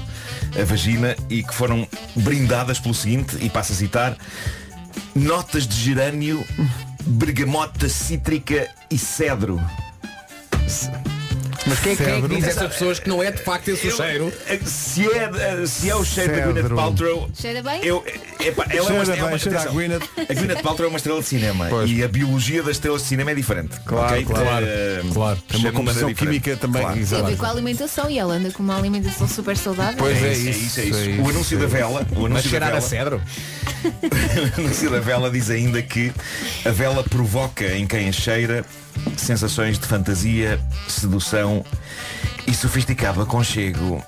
a 0.60 0.64
vagina 0.64 1.16
e 1.30 1.44
que 1.44 1.54
foram 1.54 1.88
brindadas 2.16 2.80
pelo 2.80 2.94
seguinte, 2.94 3.38
e 3.42 3.50
passo 3.50 3.74
a 3.74 3.76
citar, 3.76 4.18
notas 5.14 5.68
de 5.68 5.76
gerânio, 5.76 6.46
bergamota 7.04 7.90
cítrica 7.90 8.68
e 8.90 8.98
cedro. 8.98 9.60
Mas 11.68 11.80
quem, 11.80 11.96
quem 11.96 12.06
é 12.06 12.10
que 12.10 12.22
Cedro. 12.22 12.36
diz 12.36 12.44
a 12.46 12.48
essas 12.50 12.68
pessoas 12.74 13.00
que 13.00 13.10
não 13.10 13.22
é 13.22 13.32
de 13.32 13.42
facto 13.44 13.68
esse 13.70 13.88
o 13.88 13.96
cheiro? 13.96 14.34
Se 14.66 15.06
é, 15.08 15.66
se 15.66 15.90
é 15.90 15.96
o 15.96 16.04
cheiro 16.06 16.32
da 16.32 16.38
Cedro. 16.38 16.54
Gwyneth 16.54 16.76
Paltrow, 16.76 17.30
Cheira 17.34 17.62
bem? 17.64 17.84
eu, 17.84 18.04
Epá, 18.40 18.66
ela 18.70 18.90
é 18.90 18.94
uma, 18.94 19.06
Cheira 19.06 19.20
é 19.20 19.24
uma 19.24 19.30
bem, 19.32 19.40
cheira 19.40 19.62
a 19.62 19.66
Gwyneth. 19.66 20.00
a 20.30 20.34
Gwyneth 20.34 20.62
Paltrow 20.64 20.86
é 20.86 20.90
uma 20.90 20.98
estrela 20.98 21.20
de 21.22 21.26
cinema 21.28 21.68
Pois. 21.70 21.90
e 21.92 22.04
a 22.04 22.08
biologia 22.08 22.62
das 22.64 22.74
estrelas 22.74 23.02
de 23.02 23.08
cinema 23.08 23.32
é 23.32 23.36
diferente. 23.36 23.80
Claro, 23.86 24.14
ok? 24.14 24.26
claro, 24.26 24.66
Eh, 24.66 25.02
claro. 25.14 25.38
Tem 25.48 25.58
uma 25.58 25.62
cheira 25.62 25.76
composição 25.78 26.14
química 26.14 26.58
também 26.58 26.82
Claro. 26.82 27.00
Exato. 27.00 27.36
com 27.38 27.46
a 27.46 27.50
alimentação 27.50 28.10
e 28.10 28.18
ela 28.20 28.34
anda 28.36 28.52
com 28.52 28.64
uma 28.64 28.78
alimentação 28.78 29.28
super 29.28 29.58
saudável. 29.58 29.96
Pois 29.98 30.22
é, 30.24 30.28
É 30.30 30.34
isso, 30.34 30.50
isso, 30.50 30.80
é 30.80 30.84
isso. 30.86 30.98
é 30.98 31.02
O 31.02 31.12
isso, 31.22 31.30
anúncio 31.30 31.56
é 31.58 31.60
da 31.60 31.66
isso. 31.68 31.76
vela, 31.76 32.08
o 32.12 32.16
Mas 32.22 32.26
anúncio 32.26 32.34
da 32.34 32.42
cheirar 32.50 32.70
a 32.70 32.72
vela, 32.72 32.82
cedro. 32.82 33.22
o 34.58 34.60
anúncio 34.62 34.90
da 34.90 35.00
vela 35.00 35.30
diz 35.30 35.50
ainda 35.50 35.82
que 35.82 36.12
a 36.66 36.70
vela 36.72 37.04
provoca 37.04 37.66
em 37.76 37.86
quem 37.86 38.10
a 38.10 38.12
cheira 38.12 38.66
sensações 39.16 39.78
de 39.80 39.86
fantasia, 39.88 40.60
sedução 40.88 41.64
e 42.46 42.54
sofisticado 42.54 43.22
aconchego. 43.22 44.04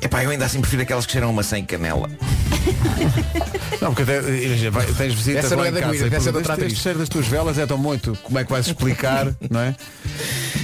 Epá, 0.00 0.22
eu 0.24 0.30
ainda 0.30 0.44
assim 0.44 0.60
prefiro 0.60 0.82
aquelas 0.82 1.06
que 1.06 1.12
cheiram 1.12 1.30
a 1.30 1.32
maçã 1.32 1.58
e 1.58 1.62
canela. 1.62 2.08
Não, 3.80 3.92
porque 3.94 4.02
até, 4.10 4.18
imagina, 4.44 4.70
vai- 4.70 4.86
tens 4.86 5.14
visitas 5.14 5.44
Essa 5.44 5.56
não 5.56 5.64
é 5.64 5.68
em 5.68 5.72
da 5.72 5.80
e 5.80 5.82
essa 6.14 6.28
é 6.30 6.32
da 6.32 6.40
este 6.40 6.50
atriz. 6.52 6.78
cheiro 6.78 6.98
das 6.98 7.08
tuas 7.08 7.26
velas 7.26 7.58
é 7.58 7.66
tão 7.66 7.76
muito. 7.78 8.16
Como 8.22 8.38
é 8.38 8.44
que 8.44 8.50
vais 8.50 8.66
explicar, 8.66 9.26
não 9.50 9.60
é? 9.60 9.74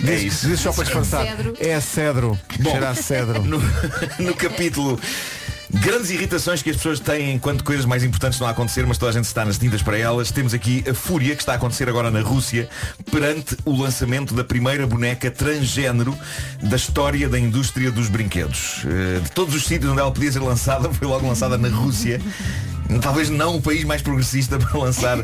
É 0.03 0.07
Diz, 0.17 0.23
isso. 0.23 0.49
diz 0.49 0.61
só 0.61 0.73
para 0.73 0.85
disfarçar. 0.85 1.27
Cedro. 1.27 1.55
É 1.61 1.81
cedro. 1.81 2.39
Cheira 2.63 2.89
a 2.91 2.95
cedro. 2.95 3.43
No, 3.45 3.61
no 4.19 4.35
capítulo 4.35 4.99
Grandes 5.75 6.11
irritações 6.11 6.63
que 6.63 6.69
as 6.71 6.77
pessoas 6.77 7.01
têm 7.01 7.33
enquanto 7.35 7.65
coisas 7.65 7.85
mais 7.87 8.05
importantes 8.05 8.37
estão 8.37 8.47
a 8.47 8.51
acontecer, 8.51 8.87
mas 8.87 8.99
toda 8.99 9.11
a 9.11 9.15
gente 9.15 9.25
está 9.25 9.45
nas 9.45 9.57
tintas 9.59 9.83
para 9.83 9.97
elas. 9.99 10.31
Temos 10.31 10.53
aqui 10.53 10.85
a 10.89 10.93
fúria 10.95 11.35
que 11.35 11.43
está 11.43 11.53
a 11.53 11.57
acontecer 11.57 11.89
agora 11.89 12.11
na 12.11 12.21
Rússia 12.21 12.69
perante 13.11 13.57
o 13.65 13.75
lançamento 13.81 14.35
da 14.35 14.45
primeira 14.45 14.87
boneca 14.87 15.31
transgênero 15.31 16.17
da 16.63 16.77
história 16.77 17.27
da 17.29 17.39
indústria 17.39 17.91
dos 17.91 18.09
brinquedos. 18.09 18.83
Eh, 18.85 19.21
De 19.21 19.31
todos 19.33 19.55
os 19.55 19.65
sítios 19.65 19.91
onde 19.91 20.01
ela 20.01 20.13
podia 20.13 20.31
ser 20.31 20.41
lançada, 20.41 20.93
foi 20.95 21.09
logo 21.09 21.27
lançada 21.27 21.57
na 21.57 21.69
Rússia. 21.69 22.21
Talvez 23.01 23.31
não 23.31 23.57
o 23.57 23.63
país 23.63 23.83
mais 23.85 24.03
progressista 24.03 24.59
para 24.61 24.79
lançar 24.79 25.19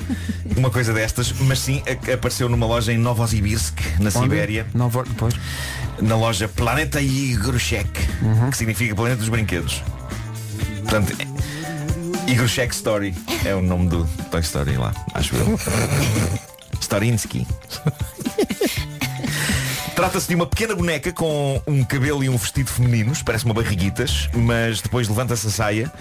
uma 0.56 0.70
coisa 0.70 0.94
destas, 0.94 1.30
mas 1.40 1.58
sim 1.58 1.82
apareceu 2.12 2.48
numa 2.48 2.66
loja 2.66 2.90
em 2.90 2.96
Novosibirsk, 2.98 3.78
na 4.00 4.10
Sibéria. 4.10 4.66
Não 4.74 4.88
vou, 4.88 5.04
depois. 5.04 5.34
na 6.00 6.16
loja 6.16 6.48
Planeta 6.48 7.02
Igroshek, 7.02 7.90
que 8.50 8.56
significa 8.56 8.94
Planeta 8.94 9.18
dos 9.20 9.28
Brinquedos. 9.28 9.82
Portanto, 10.88 11.14
é- 11.20 12.30
Igroshek 12.32 12.74
Story 12.74 13.14
é 13.44 13.54
o 13.54 13.60
nome 13.60 13.88
do 13.90 14.04
Toy 14.30 14.40
Story 14.40 14.78
lá, 14.78 14.94
acho 15.12 15.36
eu. 15.36 15.60
Storinsky. 16.80 17.46
Trata-se 19.94 20.28
de 20.28 20.34
uma 20.34 20.46
pequena 20.46 20.74
boneca 20.74 21.12
com 21.12 21.60
um 21.66 21.84
cabelo 21.84 22.24
e 22.24 22.28
um 22.28 22.36
vestido 22.38 22.70
femininos, 22.70 23.20
parece 23.22 23.44
uma 23.44 23.52
barriguitas, 23.52 24.30
mas 24.32 24.80
depois 24.80 25.08
levanta-se 25.08 25.46
a 25.48 25.50
saia 25.50 25.92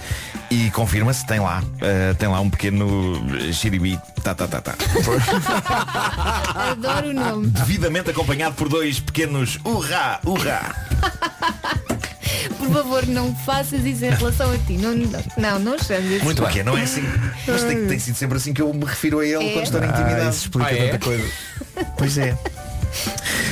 e 0.52 0.70
confirma-se, 0.72 1.26
tem 1.26 1.40
lá, 1.40 1.62
eh, 1.82 2.14
tem 2.14 2.30
lá 2.30 2.40
um 2.40 2.50
pequeno 2.50 3.16
xiribi, 3.52 4.00
tá, 4.24 4.34
tá, 4.36 4.48
tá, 4.48 4.62
tá. 4.62 4.76
Adoro 6.72 7.10
o 7.10 7.14
nome. 7.14 7.48
Devidamente 7.48 8.12
acompanhado 8.12 8.56
por 8.56 8.70
dois 8.70 9.00
pequenos 9.02 9.60
urrá, 9.66 10.20
urrá. 10.24 10.76
Por 12.68 12.84
favor, 12.84 13.08
não 13.08 13.34
faças 13.36 13.86
isso 13.86 14.06
em 14.06 14.10
relação 14.10 14.52
a 14.52 14.58
ti. 14.58 14.74
Não, 14.74 14.94
não, 15.38 15.60
não 15.60 15.80
chames. 15.80 16.22
Muito 16.22 16.42
bem. 16.46 16.64
Não 16.64 16.78
é 16.78 16.84
assim. 16.84 17.04
Mas 17.48 17.64
tem, 17.64 17.88
tem 17.88 18.00
sido 18.00 18.16
sempre 18.16 18.38
assim 18.38 18.54
que 18.54 18.62
eu 18.62 18.74
me 18.74 18.86
refiro 18.86 19.20
a 19.20 19.26
ele 19.26 19.48
É? 19.50 19.54
quando 19.54 19.66
estou 19.66 19.82
na 19.82 19.88
Ah, 19.88 19.90
intimidade. 19.92 20.30
isso 20.36 20.42
explica 20.46 20.70
Ah, 20.70 20.74
é? 20.78 20.86
tanta 20.92 21.00
coisa. 21.06 21.24
Pois 21.98 22.18
é. 22.18 22.38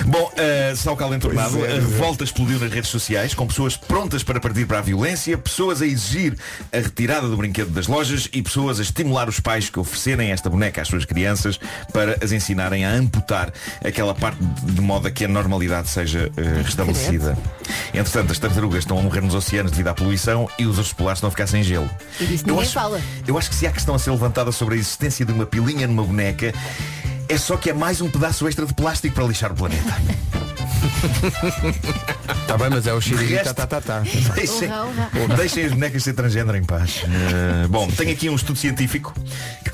Bom, 0.05 0.31
uh, 0.31 0.75
só 0.75 0.93
o 0.93 0.95
caldo 0.97 1.15
entornado, 1.15 1.51
Pois 1.57 1.63
é, 1.63 1.73
a 1.73 1.75
é. 1.75 1.79
revolta 1.79 2.23
explodiu 2.23 2.59
nas 2.59 2.71
redes 2.71 2.89
sociais, 2.89 3.33
com 3.33 3.47
pessoas 3.47 3.75
prontas 3.75 4.23
para 4.23 4.39
partir 4.39 4.65
para 4.65 4.79
a 4.79 4.81
violência, 4.81 5.38
pessoas 5.38 5.81
a 5.81 5.86
exigir 5.88 6.38
a 6.71 6.77
retirada 6.77 7.27
do 7.27 7.36
brinquedo 7.36 7.69
das 7.71 7.88
lojas 7.88 8.29
e 8.31 8.41
pessoas 8.41 8.79
a 8.79 8.83
estimular 8.83 9.27
os 9.27 9.39
pais 9.39 9.69
que 9.69 9.79
oferecerem 9.79 10.31
esta 10.31 10.49
boneca 10.49 10.81
às 10.81 10.88
suas 10.88 11.05
crianças 11.05 11.59
para 11.91 12.17
as 12.23 12.31
ensinarem 12.31 12.86
a 12.86 12.91
amputar 12.91 13.51
aquela 13.83 14.13
parte 14.13 14.38
de 14.63 14.81
modo 14.81 15.07
a 15.07 15.11
que 15.11 15.25
a 15.25 15.27
normalidade 15.27 15.89
seja 15.89 16.29
uh, 16.38 16.63
restabelecida. 16.63 17.38
Entretanto, 17.93 18.31
as 18.31 18.39
tartarugas 18.39 18.79
estão 18.79 18.99
a 18.99 19.01
morrer 19.01 19.21
nos 19.21 19.33
oceanos 19.33 19.71
devido 19.71 19.88
à 19.88 19.93
poluição 19.93 20.49
e 20.59 20.65
os 20.65 20.77
ursos 20.77 20.93
polares 20.93 21.17
estão 21.17 21.27
a 21.29 21.31
ficar 21.31 21.47
sem 21.47 21.63
gelo. 21.63 21.89
Eu 22.45 22.59
acho- 22.59 22.71
fala. 22.73 23.01
eu 23.25 23.38
acho 23.38 23.49
que 23.49 23.55
se 23.55 23.65
há 23.65 23.71
questão 23.71 23.95
a 23.95 23.99
ser 23.99 24.11
levantada 24.11 24.51
sobre 24.51 24.75
a 24.75 24.77
existência 24.77 25.25
de 25.25 25.31
uma 25.31 25.45
pilinha 25.45 25.88
numa 25.88 26.03
boneca, 26.03 26.53
é 27.28 27.38
só 27.38 27.57
que 27.57 27.69
é 27.69 27.73
mais 27.73 28.01
um 28.01 28.09
pedaço 28.09 28.47
extra 28.47 28.65
de 28.65 28.73
plástico 28.73 29.15
para 29.15 29.26
lixar 29.26 29.51
o 29.51 29.55
planeta. 29.55 29.93
Está 32.41 32.57
bem, 32.59 32.69
mas 32.69 32.88
é 32.88 32.93
o 32.93 33.01
xiriri. 33.01 33.36
resto- 33.36 33.53
Tá, 33.53 33.67
tá, 33.67 33.82
tá, 33.82 34.01
tá. 34.01 34.03
Deixem, 34.36 34.69
deixem 35.36 35.65
as 35.65 35.71
bonecas 35.71 36.03
ser 36.03 36.13
transgênero 36.13 36.57
em 36.57 36.63
paz. 36.63 37.01
Eh, 37.03 37.67
bom, 37.67 37.88
tenho 37.88 38.11
aqui 38.11 38.30
um 38.30 38.36
estudo 38.36 38.57
científico 38.59 39.13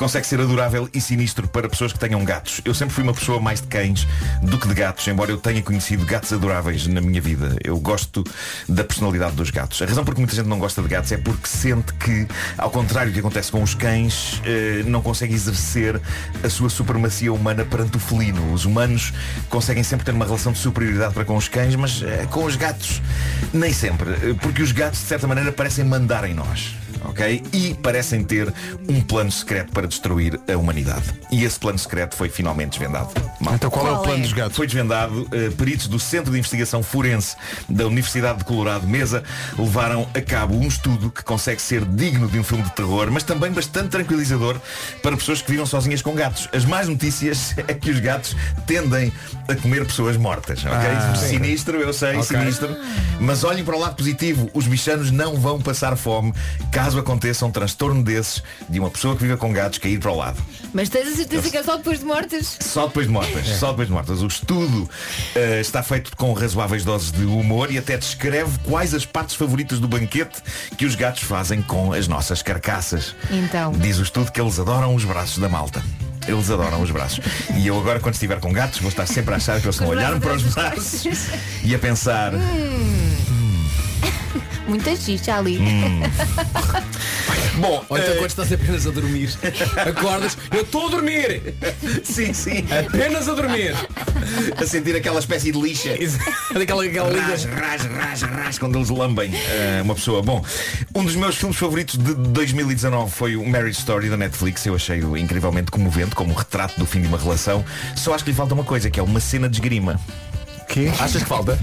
consegue 0.01 0.25
ser 0.25 0.41
adorável 0.41 0.89
e 0.95 0.99
sinistro 0.99 1.47
para 1.47 1.69
pessoas 1.69 1.93
que 1.93 1.99
tenham 1.99 2.25
gatos. 2.25 2.59
Eu 2.65 2.73
sempre 2.73 2.95
fui 2.95 3.03
uma 3.03 3.13
pessoa 3.13 3.39
mais 3.39 3.61
de 3.61 3.67
cães 3.67 4.07
do 4.41 4.57
que 4.57 4.67
de 4.67 4.73
gatos, 4.73 5.07
embora 5.07 5.29
eu 5.29 5.37
tenha 5.37 5.61
conhecido 5.61 6.03
gatos 6.07 6.33
adoráveis 6.33 6.87
na 6.87 6.99
minha 6.99 7.21
vida. 7.21 7.55
Eu 7.63 7.77
gosto 7.77 8.23
da 8.67 8.83
personalidade 8.83 9.35
dos 9.35 9.51
gatos. 9.51 9.79
A 9.79 9.85
razão 9.85 10.03
por 10.03 10.15
que 10.15 10.19
muita 10.19 10.35
gente 10.35 10.47
não 10.47 10.57
gosta 10.57 10.81
de 10.81 10.87
gatos 10.87 11.11
é 11.11 11.17
porque 11.17 11.47
sente 11.47 11.93
que, 11.93 12.25
ao 12.57 12.71
contrário 12.71 13.11
do 13.11 13.13
que 13.13 13.19
acontece 13.19 13.51
com 13.51 13.61
os 13.61 13.75
cães, 13.75 14.41
eh, 14.43 14.81
não 14.87 15.03
consegue 15.03 15.35
exercer 15.35 16.01
a 16.43 16.49
sua 16.49 16.71
supremacia 16.71 17.31
humana 17.31 17.63
perante 17.63 17.97
o 17.97 17.99
felino. 17.99 18.53
Os 18.53 18.65
humanos 18.65 19.13
conseguem 19.49 19.83
sempre 19.83 20.03
ter 20.03 20.15
uma 20.15 20.25
relação 20.25 20.51
de 20.51 20.57
superioridade 20.57 21.13
para 21.13 21.25
com 21.25 21.37
os 21.37 21.47
cães, 21.47 21.75
mas 21.75 22.01
eh, 22.01 22.25
com 22.31 22.43
os 22.45 22.55
gatos 22.55 22.99
nem 23.53 23.71
sempre. 23.71 24.09
Eh, 24.13 24.35
Porque 24.41 24.63
os 24.63 24.71
gatos, 24.71 24.99
de 24.99 25.05
certa 25.05 25.27
maneira, 25.27 25.51
parecem 25.51 25.85
mandar 25.85 26.27
em 26.27 26.33
nós. 26.33 26.80
Ok? 27.05 27.43
E 27.53 27.73
parecem 27.75 28.23
ter 28.23 28.53
um 28.87 29.01
plano 29.01 29.31
secreto 29.31 29.71
para 29.71 29.87
destruir 29.87 30.39
a 30.51 30.57
humanidade. 30.57 31.03
E 31.31 31.43
esse 31.43 31.59
plano 31.59 31.77
secreto 31.79 32.15
foi 32.15 32.29
finalmente 32.29 32.71
desvendado. 32.71 33.09
Malta. 33.39 33.55
Então 33.55 33.69
qual 33.71 33.87
é 33.87 33.89
o 33.89 33.93
Qual 33.95 34.03
plano 34.03 34.19
é? 34.19 34.21
dos 34.23 34.33
gatos? 34.33 34.55
Foi 34.57 34.67
desvendado, 34.67 35.27
eh, 35.31 35.49
peritos 35.57 35.87
do 35.87 35.99
Centro 35.99 36.31
de 36.31 36.37
Investigação 36.39 36.83
Forense 36.83 37.35
da 37.67 37.85
Universidade 37.87 38.39
de 38.39 38.43
Colorado 38.45 38.87
Mesa 38.87 39.23
levaram 39.57 40.07
a 40.13 40.21
cabo 40.21 40.55
um 40.55 40.67
estudo 40.67 41.09
que 41.09 41.23
consegue 41.23 41.61
ser 41.61 41.83
digno 41.85 42.27
de 42.27 42.37
um 42.39 42.43
filme 42.43 42.63
de 42.63 42.71
terror, 42.75 43.09
mas 43.11 43.23
também 43.23 43.51
bastante 43.51 43.89
tranquilizador 43.89 44.59
para 45.01 45.15
pessoas 45.17 45.41
que 45.41 45.49
vivem 45.51 45.65
sozinhas 45.65 46.01
com 46.01 46.13
gatos. 46.13 46.47
As 46.53 46.65
más 46.65 46.87
notícias 46.87 47.55
é 47.67 47.73
que 47.73 47.89
os 47.89 47.99
gatos 47.99 48.35
tendem 48.67 49.11
a 49.47 49.55
comer 49.55 49.85
pessoas 49.85 50.17
mortas. 50.17 50.59
ok? 50.63 50.71
Ah, 50.75 51.15
sinistro, 51.15 51.77
eu 51.77 51.93
sei, 51.93 52.15
Ok. 52.17 52.23
sinistro. 52.37 52.75
Mas 53.19 53.43
olhem 53.43 53.63
para 53.63 53.75
o 53.75 53.79
lado 53.79 53.95
positivo, 53.95 54.49
os 54.53 54.67
bichanos 54.67 55.11
não 55.11 55.35
vão 55.39 55.59
passar 55.61 55.95
fome 55.95 56.33
caso 56.71 56.90
aconteça 56.99 57.45
um 57.45 57.51
transtorno 57.51 58.03
desses 58.03 58.43
de 58.69 58.79
uma 58.79 58.89
pessoa 58.89 59.15
que 59.15 59.23
vive 59.23 59.37
com 59.37 59.51
gatos 59.53 59.79
cair 59.79 59.99
para 59.99 60.11
o 60.11 60.15
lado. 60.17 60.41
Mas 60.73 60.89
tens 60.89 61.07
a 61.07 61.15
certeza 61.15 61.49
que 61.49 61.57
é 61.57 61.63
só 61.63 61.77
depois 61.77 61.99
de 61.99 62.05
mortas? 62.05 62.57
Só 62.61 62.87
depois 62.87 63.07
de 63.07 63.13
mortas, 63.13 63.49
É. 63.49 63.57
só 63.57 63.69
depois 63.71 63.87
de 63.87 63.93
mortas. 63.93 64.21
O 64.21 64.27
estudo 64.27 64.89
eh, 65.35 65.59
está 65.61 65.81
feito 65.83 66.15
com 66.15 66.31
razoáveis 66.33 66.83
doses 66.85 67.11
de 67.11 67.25
humor 67.25 67.71
e 67.71 67.77
até 67.77 67.97
descreve 67.97 68.57
quais 68.63 68.93
as 68.93 69.05
partes 69.05 69.35
favoritas 69.35 69.79
do 69.79 69.87
banquete 69.87 70.41
que 70.77 70.85
os 70.85 70.95
gatos 70.95 71.23
fazem 71.23 71.61
com 71.61 71.93
as 71.93 72.07
nossas 72.07 72.41
carcaças. 72.41 73.15
Então. 73.29 73.71
Diz 73.73 73.97
o 73.99 74.03
estudo 74.03 74.31
que 74.31 74.39
eles 74.39 74.59
adoram 74.59 74.95
os 74.95 75.03
braços 75.03 75.37
da 75.39 75.49
malta. 75.49 75.83
Eles 76.27 76.49
adoram 76.51 76.81
os 76.81 76.91
braços. 76.91 77.19
E 77.57 77.67
eu 77.67 77.77
agora, 77.77 77.99
quando 77.99 78.13
estiver 78.15 78.39
com 78.39 78.51
gatos, 78.53 78.79
vou 78.79 78.89
estar 78.89 79.05
sempre 79.05 79.33
a 79.33 79.37
achar 79.37 79.59
que 79.59 79.65
eles 79.65 79.75
estão 79.75 79.87
a 79.87 79.91
olhar 79.91 80.19
para 80.19 80.33
os 80.33 80.43
braços 80.43 81.03
e 81.63 81.75
a 81.75 81.79
pensar. 81.79 82.31
Muita 84.71 84.95
xixa 84.95 85.35
ali. 85.35 85.57
Hum. 85.57 85.99
Bom, 87.59 87.83
Ou 87.89 87.97
então 87.97 88.13
eh, 88.13 88.15
quando 88.15 88.29
estás 88.29 88.53
apenas 88.53 88.87
a 88.87 88.89
dormir, 88.89 89.29
acordas, 89.85 90.37
eu 90.49 90.61
estou 90.61 90.87
a 90.87 90.89
dormir! 90.91 91.55
sim, 92.05 92.33
sim. 92.33 92.65
Apenas 92.87 93.27
a 93.27 93.33
dormir! 93.33 93.75
A 94.55 94.65
sentir 94.65 94.95
aquela 94.95 95.19
espécie 95.19 95.51
de 95.51 95.59
lixa. 95.59 95.89
Daquela 96.53 96.85
aquela 96.85 97.11
Ras, 97.11 97.43
ras, 97.43 97.81
ras, 97.83 98.21
ras, 98.21 98.57
quando 98.57 98.77
eles 98.77 98.89
lambem 98.89 99.35
eh, 99.35 99.81
uma 99.83 99.93
pessoa. 99.93 100.21
Bom, 100.21 100.41
um 100.95 101.03
dos 101.03 101.17
meus 101.17 101.35
filmes 101.35 101.57
favoritos 101.57 101.97
de 101.97 102.13
2019 102.13 103.11
foi 103.11 103.35
o 103.35 103.45
Marriage 103.45 103.79
Story 103.79 104.09
da 104.09 104.15
Netflix. 104.15 104.65
Eu 104.65 104.75
achei-o 104.75 105.17
incrivelmente 105.17 105.69
comovente, 105.69 106.15
como 106.15 106.31
um 106.31 106.35
retrato 106.35 106.79
do 106.79 106.85
fim 106.85 107.01
de 107.01 107.09
uma 107.09 107.17
relação. 107.17 107.65
Só 107.97 108.13
acho 108.13 108.23
que 108.23 108.31
lhe 108.31 108.37
falta 108.37 108.53
uma 108.53 108.63
coisa, 108.63 108.89
que 108.89 109.01
é 109.01 109.03
uma 109.03 109.19
cena 109.19 109.49
de 109.49 109.57
esgrima. 109.57 109.99
Que? 110.71 110.87
Achas 110.87 111.21
que 111.21 111.27
falta? 111.27 111.59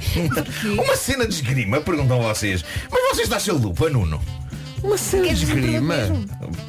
Uma 0.78 0.94
cena 0.94 1.26
de 1.26 1.32
esgrima? 1.32 1.80
Perguntam 1.80 2.20
vocês. 2.20 2.62
Mas 2.90 3.08
você 3.08 3.22
está 3.22 3.40
sem 3.40 3.54
lupa, 3.54 3.88
Nuno? 3.88 4.20
Uma 4.82 4.96
cena 4.96 5.24
de 5.28 5.34
dizer 5.34 5.56
esgrima. 5.58 5.96
mesmo? 5.96 6.26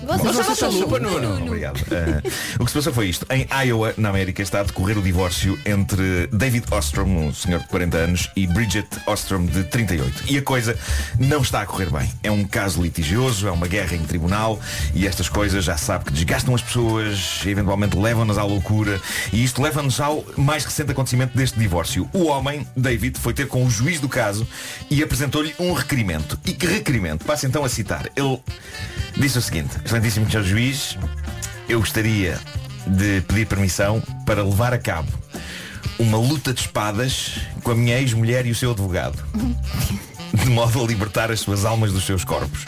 Você 0.07 0.17
Você 0.23 0.29
estava 0.29 0.51
está 0.53 0.55
sem 0.71 0.79
lupa, 0.81 0.97
lupa, 0.97 0.99
Nuno? 0.99 1.45
Obrigado. 1.45 1.79
Eh, 1.91 2.21
o 2.59 2.65
que 2.65 2.71
se 2.71 2.77
passou 2.77 2.93
foi 2.93 3.07
isto. 3.07 3.25
Em 3.29 3.47
Iowa, 3.67 3.93
na 3.97 4.09
América, 4.09 4.41
está 4.41 4.61
a 4.61 4.63
decorrer 4.63 4.97
o 4.97 5.01
divórcio 5.01 5.57
entre 5.65 6.27
David 6.27 6.65
Ostrom, 6.71 7.27
um 7.27 7.33
senhor 7.33 7.59
de 7.61 7.67
40 7.67 7.97
anos, 7.97 8.29
e 8.35 8.47
Bridget 8.47 8.87
Ostrom, 9.05 9.45
de 9.45 9.63
38. 9.65 10.23
E 10.27 10.37
a 10.37 10.41
coisa 10.41 10.77
não 11.19 11.41
está 11.41 11.61
a 11.61 11.65
correr 11.65 11.89
bem. 11.91 12.09
É 12.23 12.31
um 12.31 12.43
caso 12.45 12.81
litigioso, 12.81 13.47
é 13.47 13.51
uma 13.51 13.67
guerra 13.67 13.95
em 13.95 14.03
tribunal 14.03 14.59
e 14.95 15.05
estas 15.07 15.29
coisas 15.29 15.63
já 15.63 15.77
sabe 15.77 16.05
que 16.05 16.13
desgastam 16.13 16.55
as 16.55 16.61
pessoas, 16.61 17.41
eventualmente 17.45 17.95
levam-nas 17.97 18.37
à 18.37 18.43
loucura. 18.43 18.99
E 19.31 19.43
isto 19.43 19.61
leva-nos 19.61 19.99
ao 19.99 20.25
mais 20.35 20.65
recente 20.65 20.91
acontecimento 20.91 21.37
deste 21.37 21.59
divórcio. 21.59 22.09
O 22.13 22.25
homem, 22.25 22.65
David, 22.75 23.19
foi 23.19 23.33
ter 23.33 23.47
com 23.47 23.63
o 23.65 23.69
juiz 23.69 23.99
do 23.99 24.09
caso 24.09 24.47
e 24.89 25.03
apresentou-lhe 25.03 25.53
um 25.59 25.73
requerimento. 25.73 26.39
E 26.45 26.53
que 26.53 26.65
requerimento? 26.65 27.23
Passo 27.25 27.45
então 27.45 27.63
a 27.63 27.69
citar. 27.69 27.98
Estudar. 27.99 28.09
Ele 28.15 28.39
disse 29.17 29.37
o 29.37 29.41
seguinte, 29.41 29.77
excelentíssimo 29.83 30.29
Sr. 30.29 30.43
Juiz, 30.43 30.97
eu 31.67 31.79
gostaria 31.79 32.39
de 32.87 33.21
pedir 33.21 33.45
permissão 33.45 34.01
para 34.25 34.43
levar 34.43 34.73
a 34.73 34.77
cabo 34.77 35.07
uma 35.99 36.17
luta 36.17 36.53
de 36.53 36.61
espadas 36.61 37.39
com 37.63 37.71
a 37.71 37.75
minha 37.75 37.99
ex-mulher 37.99 38.45
e 38.45 38.51
o 38.51 38.55
seu 38.55 38.71
advogado. 38.71 39.17
De 40.31 40.45
modo 40.45 40.81
a 40.83 40.85
libertar 40.87 41.31
as 41.31 41.39
suas 41.39 41.65
almas 41.65 41.91
dos 41.91 42.05
seus 42.05 42.23
corpos. 42.23 42.59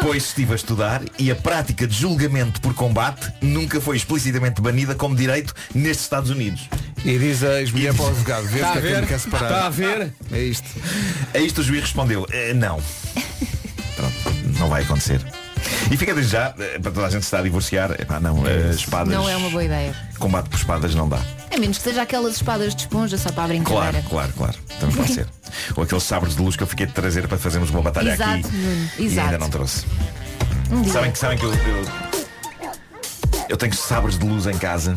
Pois 0.00 0.26
estive 0.26 0.52
a 0.52 0.54
estudar 0.54 1.02
e 1.18 1.28
a 1.28 1.34
prática 1.34 1.88
de 1.88 1.94
julgamento 1.94 2.60
por 2.60 2.72
combate 2.72 3.32
nunca 3.42 3.80
foi 3.80 3.96
explicitamente 3.96 4.62
banida 4.62 4.94
como 4.94 5.16
direito 5.16 5.52
nestes 5.74 6.02
Estados 6.04 6.30
Unidos. 6.30 6.68
E 7.04 7.18
diz 7.18 7.42
a 7.42 7.60
ex-mulher 7.60 7.92
para 7.94 8.04
o 8.04 8.08
advogado, 8.08 8.46
vê 8.46 8.58
Está 8.60 8.72
que 8.72 8.78
a 8.78 8.80
é 8.80 8.84
que 8.84 9.00
ver? 9.00 9.06
quer 9.08 9.18
separar. 9.18 9.50
Está 9.50 9.66
a 9.66 9.70
ver? 9.70 10.12
É 10.30 10.38
isto. 10.40 10.68
A 11.34 11.38
isto 11.38 11.60
o 11.60 11.64
juiz 11.64 11.80
respondeu, 11.82 12.24
"Eh, 12.30 12.54
não. 12.54 12.80
Não 14.66 14.70
vai 14.70 14.82
acontecer. 14.82 15.20
E 15.92 15.96
fica 15.96 16.12
desde 16.12 16.32
já, 16.32 16.52
eh, 16.58 16.80
para 16.80 16.90
toda 16.90 17.06
a 17.06 17.08
gente 17.08 17.20
que 17.20 17.26
está 17.26 17.38
a 17.38 17.42
divorciar, 17.42 17.92
epá, 17.92 18.18
não, 18.18 18.44
eh, 18.44 18.72
espadas. 18.72 19.14
Não 19.14 19.28
é 19.28 19.36
uma 19.36 19.48
boa 19.48 19.62
ideia. 19.62 19.94
Combate 20.18 20.48
por 20.48 20.56
espadas 20.56 20.92
não 20.92 21.08
dá. 21.08 21.20
A 21.54 21.56
menos 21.56 21.78
que 21.78 21.84
seja 21.84 22.02
aquelas 22.02 22.34
espadas 22.34 22.74
de 22.74 22.80
esponja 22.82 23.16
só 23.16 23.30
para 23.30 23.44
a 23.44 23.46
brincadeira. 23.46 24.02
Claro, 24.08 24.08
claro, 24.10 24.32
claro. 24.36 24.58
Também 24.80 24.96
pode 24.96 25.12
ser. 25.12 25.28
Ou 25.76 25.84
aqueles 25.84 26.02
sabres 26.02 26.34
de 26.34 26.42
luz 26.42 26.56
que 26.56 26.64
eu 26.64 26.66
fiquei 26.66 26.84
de 26.84 26.92
trazer 26.92 27.28
para 27.28 27.38
fazermos 27.38 27.70
uma 27.70 27.80
batalha 27.80 28.14
Exato, 28.14 28.48
aqui. 28.48 28.88
E 28.98 29.20
ainda 29.20 29.38
não 29.38 29.48
trouxe. 29.48 29.86
Um. 30.72 30.84
Sabem 30.90 31.12
que, 31.12 31.18
sabem 31.18 31.38
que 31.38 31.44
eu, 31.44 31.54
eu, 31.54 32.15
eu 33.48 33.56
tenho 33.56 33.74
sabres 33.74 34.18
de 34.18 34.26
luz 34.26 34.46
em 34.46 34.56
casa. 34.58 34.96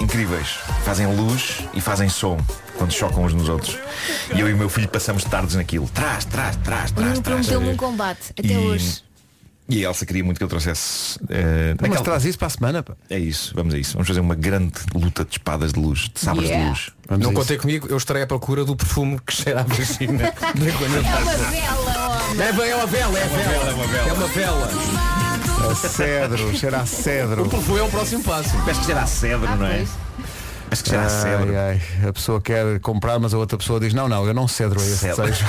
Incríveis. 0.00 0.48
Fazem 0.84 1.06
luz 1.14 1.60
e 1.74 1.80
fazem 1.80 2.08
som 2.08 2.38
quando 2.76 2.92
chocam 2.92 3.24
uns 3.24 3.32
nos 3.34 3.48
outros. 3.48 3.78
E 4.34 4.40
eu 4.40 4.48
e 4.48 4.52
o 4.52 4.56
meu 4.56 4.68
filho 4.68 4.88
passamos 4.88 5.24
tardes 5.24 5.54
naquilo. 5.56 5.88
Trás, 5.92 6.24
trás, 6.24 6.56
trás, 6.56 6.90
O 6.90 6.94
trás, 6.94 7.10
Nuno 7.10 7.22
trás. 7.22 7.46
prometeu-me 7.46 7.68
um 7.68 7.76
combate. 7.76 8.30
Até 8.38 8.52
E- 8.52 8.56
hoje. 8.56 9.02
E 9.68 9.86
a 9.86 9.88
Elsa 9.88 10.04
queria 10.04 10.22
muito 10.24 10.36
que 10.38 10.44
eu 10.44 10.48
trouxesse. 10.48 11.18
eh, 11.30 11.74
Mas 11.80 12.00
traz 12.02 12.24
isso 12.24 12.36
para 12.36 12.48
a 12.48 12.50
semana, 12.50 12.82
pá. 12.82 12.94
É 13.08 13.18
isso, 13.18 13.52
vamos 13.54 13.72
a 13.72 13.78
isso. 13.78 13.92
Vamos 13.94 14.08
fazer 14.08 14.20
uma 14.20 14.34
grande 14.34 14.72
luta 14.92 15.24
de 15.24 15.30
espadas 15.32 15.72
de 15.72 15.78
luz, 15.80 16.10
de 16.12 16.20
sabres 16.20 16.48
Yeah. 16.48 16.64
de 16.64 16.70
luz. 16.70 17.22
não 17.24 17.32
contei 17.32 17.56
comigo, 17.56 17.86
eu 17.88 17.96
estarei 17.96 18.22
à 18.22 18.26
procura 18.26 18.64
do 18.64 18.74
perfume 18.76 19.18
que 19.24 19.32
cheira 19.32 19.60
à 19.60 19.62
vagina. 19.62 20.34
É 20.42 21.16
uma 21.16 21.36
vela, 21.48 22.18
homem. 22.28 22.46
É, 22.48 22.52
bem, 22.52 22.70
é 22.70 22.76
uma 22.76 22.86
vela, 22.86 23.18
é, 23.18 23.24
vela, 23.26 23.70
é 23.70 23.74
uma 23.74 23.86
vela. 23.86 24.08
É 24.08 24.12
uma 24.12 24.26
vela. 24.28 25.21
A 25.70 25.74
cedro, 25.74 26.56
cheira 26.56 26.78
a 26.80 26.86
cedro. 26.86 27.44
O 27.44 27.48
perfume 27.48 27.78
é 27.78 27.82
o 27.82 27.88
próximo 27.88 28.22
passo. 28.22 28.50
Parece 28.58 28.80
que 28.80 28.86
cheira 28.86 29.00
a 29.02 29.06
cedro, 29.06 29.46
Ah, 29.48 29.56
não 29.56 29.66
é? 29.66 29.84
Parece 30.64 30.82
que 30.82 30.88
cheira 30.90 31.04
a 31.04 31.08
cedro. 31.08 31.50
Ai, 31.50 31.80
ai, 32.02 32.08
a 32.08 32.12
pessoa 32.12 32.40
quer 32.40 32.80
comprar, 32.80 33.18
mas 33.18 33.32
a 33.34 33.38
outra 33.38 33.56
pessoa 33.58 33.78
diz, 33.80 33.92
não, 33.94 34.08
não, 34.08 34.26
eu 34.26 34.34
não 34.34 34.48
cedro 34.48 34.80
a 34.80 34.82
esse 34.82 34.96
Cedro. 34.98 35.22
desejo. 35.24 35.44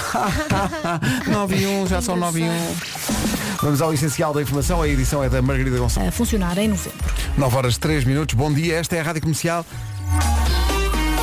9 1.32 1.56
e 1.56 1.66
1, 1.68 1.88
já 1.88 2.02
são 2.02 2.16
9 2.16 2.42
e 2.42 2.44
1. 2.44 2.76
Vamos 3.62 3.82
ao 3.82 3.94
essencial 3.94 4.34
da 4.34 4.42
informação, 4.42 4.82
a 4.82 4.88
edição 4.88 5.24
é 5.24 5.30
da 5.30 5.42
Margarida 5.42 5.78
Gonçalves. 5.78 6.10
A 6.10 6.12
funcionar 6.12 6.58
em 6.58 6.68
novembro. 6.68 7.00
9 7.38 7.56
horas 7.58 7.78
3 7.78 8.04
minutos, 8.06 8.36
bom 8.36 8.52
dia, 8.54 8.76
esta 8.76 8.96
é 8.96 9.00
a 9.00 9.04
Rádio 9.04 9.22
Comercial. 9.22 9.66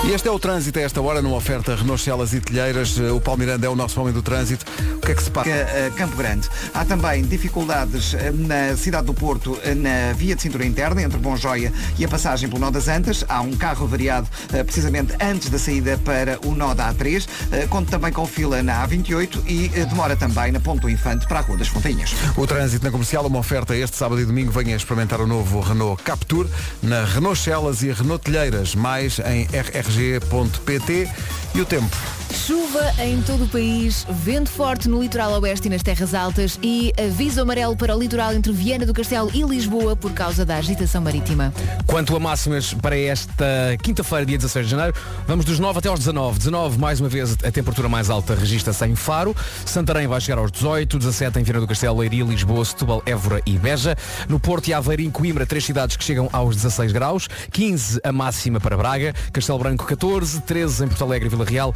E 0.03 0.13
este 0.13 0.27
é 0.27 0.31
o 0.31 0.39
trânsito 0.39 0.79
a 0.79 0.83
esta 0.83 1.01
hora, 1.01 1.21
numa 1.21 1.37
oferta 1.37 1.77
Renault 1.77 2.03
Celas 2.03 2.33
e 2.33 2.41
Telheiras. 2.41 2.97
O 2.99 3.21
Paulo 3.21 3.39
Miranda 3.41 3.67
é 3.67 3.69
o 3.69 3.77
nosso 3.77 4.01
homem 4.01 4.13
do 4.15 4.23
trânsito. 4.23 4.65
O 4.97 5.01
que 5.01 5.13
é 5.13 5.15
que 5.15 5.23
se 5.23 5.31
passa? 5.31 5.51
eh, 5.51 5.93
Campo 5.95 6.17
Grande. 6.17 6.49
Há 6.73 6.85
também 6.87 7.23
dificuldades 7.23 8.15
eh, 8.15 8.33
na 8.33 8.77
cidade 8.79 9.07
do 9.07 9.15
Porto, 9.15 9.59
eh, 9.63 9.75
na 9.75 10.13
via 10.15 10.35
de 10.35 10.41
cintura 10.43 10.65
interna, 10.65 11.03
entre 11.03 11.19
Bom 11.19 11.37
Joia 11.37 11.71
e 11.99 12.05
a 12.05 12.09
passagem 12.09 12.49
pelo 12.49 12.61
Nó 12.61 12.71
das 12.71 12.89
Antas. 12.89 13.25
Há 13.29 13.43
um 13.43 13.53
carro 13.53 13.87
variado 13.87 14.27
eh, 14.55 14.65
precisamente 14.65 15.13
antes 15.21 15.51
da 15.51 15.59
saída 15.59 15.99
para 16.03 16.39
o 16.47 16.55
Nó 16.55 16.73
da 16.75 16.93
A3. 16.93 17.29
Eh, 17.53 17.67
Conto 17.69 17.91
também 17.91 18.11
com 18.11 18.27
fila 18.27 18.63
na 18.63 18.89
A28 18.89 19.43
e 19.47 19.71
eh, 19.75 19.85
demora 19.85 20.17
também 20.17 20.51
na 20.51 20.61
Ponto 20.61 20.89
Infante 20.89 21.29
para 21.29 21.41
a 21.41 21.43
Rua 21.43 21.59
das 21.59 21.69
Fontainhas. 21.69 22.15
O 22.37 22.47
trânsito 22.47 22.85
na 22.85 22.91
comercial, 22.91 23.27
uma 23.27 23.39
oferta 23.39 23.77
este 23.77 23.97
sábado 23.99 24.21
e 24.21 24.25
domingo. 24.25 24.51
Venha 24.51 24.75
experimentar 24.75 25.21
o 25.21 25.27
novo 25.27 25.61
Renault 25.61 26.03
Captur 26.03 26.49
na 26.83 27.05
Renault 27.05 27.39
Celas 27.39 27.83
e 27.83 27.93
Renault 27.93 28.25
Telheiras. 28.25 28.75
Mais 28.75 29.19
em 29.21 29.47
rrg.pt. 29.91 31.09
E 31.55 31.61
o 31.61 31.67
tempo? 31.67 32.20
Chuva 32.33 32.93
em 32.99 33.21
todo 33.23 33.45
o 33.45 33.49
país, 33.49 34.07
vento 34.09 34.51
forte 34.51 34.89
no 34.89 35.03
litoral 35.03 35.33
oeste 35.41 35.67
e 35.67 35.71
nas 35.71 35.83
terras 35.83 36.15
altas 36.15 36.59
e 36.63 36.93
aviso 36.97 37.41
amarelo 37.41 37.77
para 37.77 37.97
o 37.97 37.99
litoral 37.99 38.33
entre 38.33 38.53
Viana 38.53 38.87
do 38.87 38.95
Castelo 38.95 39.31
e 39.35 39.43
Lisboa 39.43 39.97
por 39.97 40.13
causa 40.13 40.45
da 40.45 40.57
agitação 40.57 41.03
marítima. 41.03 41.53
Quanto 41.87 42.15
a 42.15 42.21
máximas 42.21 42.73
para 42.73 42.97
esta 42.97 43.45
quinta-feira, 43.83 44.25
dia 44.25 44.39
16 44.39 44.67
de 44.67 44.71
janeiro, 44.71 44.95
vamos 45.27 45.45
dos 45.45 45.59
9 45.59 45.79
até 45.79 45.89
aos 45.89 45.99
19. 45.99 46.39
19, 46.39 46.79
mais 46.79 47.01
uma 47.01 47.09
vez, 47.09 47.33
a 47.33 47.51
temperatura 47.51 47.89
mais 47.89 48.09
alta 48.11 48.35
registra-se 48.35 48.85
em 48.87 48.95
Faro. 48.95 49.35
Santarém 49.65 50.07
vai 50.07 50.21
chegar 50.21 50.39
aos 50.39 50.53
18, 50.53 50.99
17 50.99 51.41
em 51.41 51.43
Viana 51.43 51.61
do 51.61 51.67
Castelo, 51.67 51.99
Leiria, 51.99 52.25
Lisboa, 52.25 52.65
Setúbal, 52.65 53.03
Évora 53.07 53.43
e 53.45 53.59
Beja. 53.59 53.97
No 54.29 54.39
Porto 54.39 54.69
e 54.69 54.75
Aveiro 54.75 55.11
Coimbra, 55.11 55.47
três 55.47 55.65
cidades 55.65 55.97
que 55.97 56.05
chegam 56.05 56.29
aos 56.33 56.55
16 56.57 56.93
graus. 56.93 57.29
15 57.51 58.01
a 58.05 58.13
máxima 58.13 58.61
para 58.61 58.77
Braga. 58.77 59.15
Castelo 59.33 59.59
Branco 59.59 59.85
14, 59.85 60.41
13 60.43 60.85
em 60.85 60.89
Porto 60.89 61.05
Alegre 61.05 61.27
e 61.27 61.31
Vila 61.31 61.45
Real. 61.45 61.75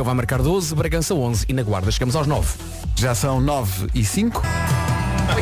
Vai 0.00 0.14
marcar 0.14 0.40
12, 0.40 0.74
Bragança 0.74 1.14
11 1.14 1.44
e 1.48 1.52
na 1.52 1.62
Guarda 1.62 1.90
chegamos 1.90 2.16
aos 2.16 2.26
9. 2.26 2.56
Já 2.96 3.14
são 3.14 3.40
9 3.40 3.88
e 3.94 4.04
5. 4.04 4.42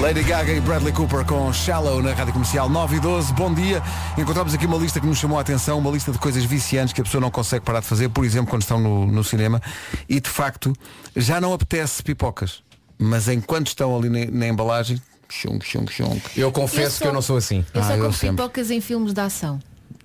Lady 0.01 0.23
Gaga 0.23 0.53
e 0.53 0.61
Bradley 0.61 0.93
Cooper 0.93 1.25
com 1.25 1.53
Shallow 1.53 2.03
na 2.03 2.13
Rádio 2.13 2.33
Comercial 2.33 2.69
9 2.69 2.97
e 2.97 3.01
12. 3.01 3.33
Bom 3.35 3.53
dia. 3.53 3.83
Encontramos 4.19 4.55
aqui 4.55 4.67
uma 4.67 4.77
lista 4.77 5.01
que 5.01 5.07
nos 5.07 5.19
chamou 5.19 5.39
a 5.39 5.41
atenção, 5.41 5.79
uma 5.79 5.91
lista 5.91 6.11
de 6.13 6.19
coisas 6.19 6.45
viciantes 6.45 6.93
que 6.93 7.01
a 7.01 7.05
pessoa 7.05 7.21
não 7.21 7.31
consegue 7.31 7.65
parar 7.65 7.81
de 7.81 7.87
fazer, 7.87 8.09
por 8.09 8.25
exemplo, 8.25 8.51
quando 8.51 8.63
estão 8.63 8.81
no, 8.81 9.07
no 9.07 9.23
cinema. 9.25 9.61
E 10.09 10.21
de 10.21 10.29
facto, 10.29 10.73
já 11.17 11.41
não 11.41 11.53
apetece 11.53 12.03
pipocas. 12.03 12.63
Mas 12.99 13.29
enquanto 13.29 13.69
estão 13.69 13.97
ali 13.97 14.09
na, 14.09 14.31
na 14.31 14.49
embalagem, 14.49 15.01
chung, 15.29 15.59
chung, 15.63 15.87
chung. 15.91 16.21
Eu 16.37 16.51
confesso 16.53 16.99
só- 16.99 17.03
que 17.05 17.09
eu 17.09 17.13
não 17.15 17.23
sou 17.23 17.37
assim. 17.37 17.65
Eu 17.75 17.83
só 17.83 17.93
Ah, 17.93 17.97
eu 17.97 18.05
como 18.05 18.19
pipocas 18.19 18.71
em 18.71 18.81
filmes 18.81 19.13
de 19.13 19.21
ação. 19.21 19.59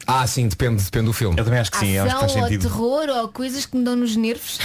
Ah, 0.07 0.25
sim, 0.27 0.47
depende, 0.47 0.83
depende 0.83 1.05
do 1.05 1.13
filme. 1.13 1.37
Eu 1.37 1.43
também 1.43 1.59
acho 1.59 1.71
que 1.71 1.77
sim, 1.77 1.97
acho 1.97 2.13
que 2.13 2.19
faz 2.19 2.31
ação 2.31 2.41
ou 2.41 2.47
sentido. 2.47 2.61
terror 2.69 3.09
ou 3.09 3.27
coisas 3.29 3.65
que 3.65 3.75
me 3.77 3.83
dão 3.83 3.95
nos 3.95 4.15
nervos. 4.15 4.59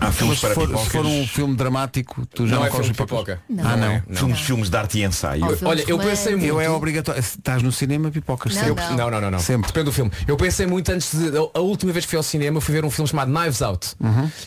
Há 0.00 0.10
filmes 0.10 0.38
se 0.38 0.46
para 0.46 0.54
for, 0.54 0.66
pipocas. 0.66 0.86
se 0.86 0.92
for 0.92 1.06
um 1.06 1.26
filme 1.26 1.54
dramático, 1.56 2.26
tu 2.34 2.46
já 2.46 2.54
Não 2.54 2.60
não, 2.62 2.66
é 2.66 2.70
filme 2.70 2.86
de 2.86 2.94
pipoca. 2.94 3.40
Não. 3.48 3.68
Ah, 3.68 3.76
não. 3.76 3.86
é. 3.86 4.02
Filmes, 4.12 4.40
filmes 4.40 4.70
de 4.70 4.76
arte 4.76 4.98
e 4.98 5.04
ensaio. 5.04 5.44
Ou 5.44 5.56
Olha, 5.68 5.84
eu 5.86 5.98
pensei 5.98 6.32
muito. 6.34 6.46
Eu 6.46 6.60
é 6.60 6.70
obrigatório. 6.70 7.22
Se 7.22 7.38
Estás 7.38 7.62
no 7.62 7.70
cinema, 7.70 8.10
pipocas. 8.10 8.54
Não, 8.54 8.62
sempre. 8.62 8.84
não. 8.84 8.96
Não, 8.96 9.10
não, 9.10 9.20
não, 9.20 9.30
não. 9.32 9.38
Sempre. 9.38 9.66
Depende 9.66 9.84
do 9.84 9.92
filme. 9.92 10.10
Eu 10.26 10.36
pensei 10.36 10.66
muito 10.66 10.90
antes 10.90 11.14
de. 11.14 11.30
A 11.54 11.60
última 11.60 11.92
vez 11.92 12.04
que 12.06 12.10
fui 12.10 12.16
ao 12.16 12.22
cinema 12.22 12.60
fui 12.60 12.74
ver 12.74 12.84
um 12.84 12.90
filme 12.90 13.08
chamado 13.08 13.30
Knives 13.30 13.60
Out. 13.62 13.88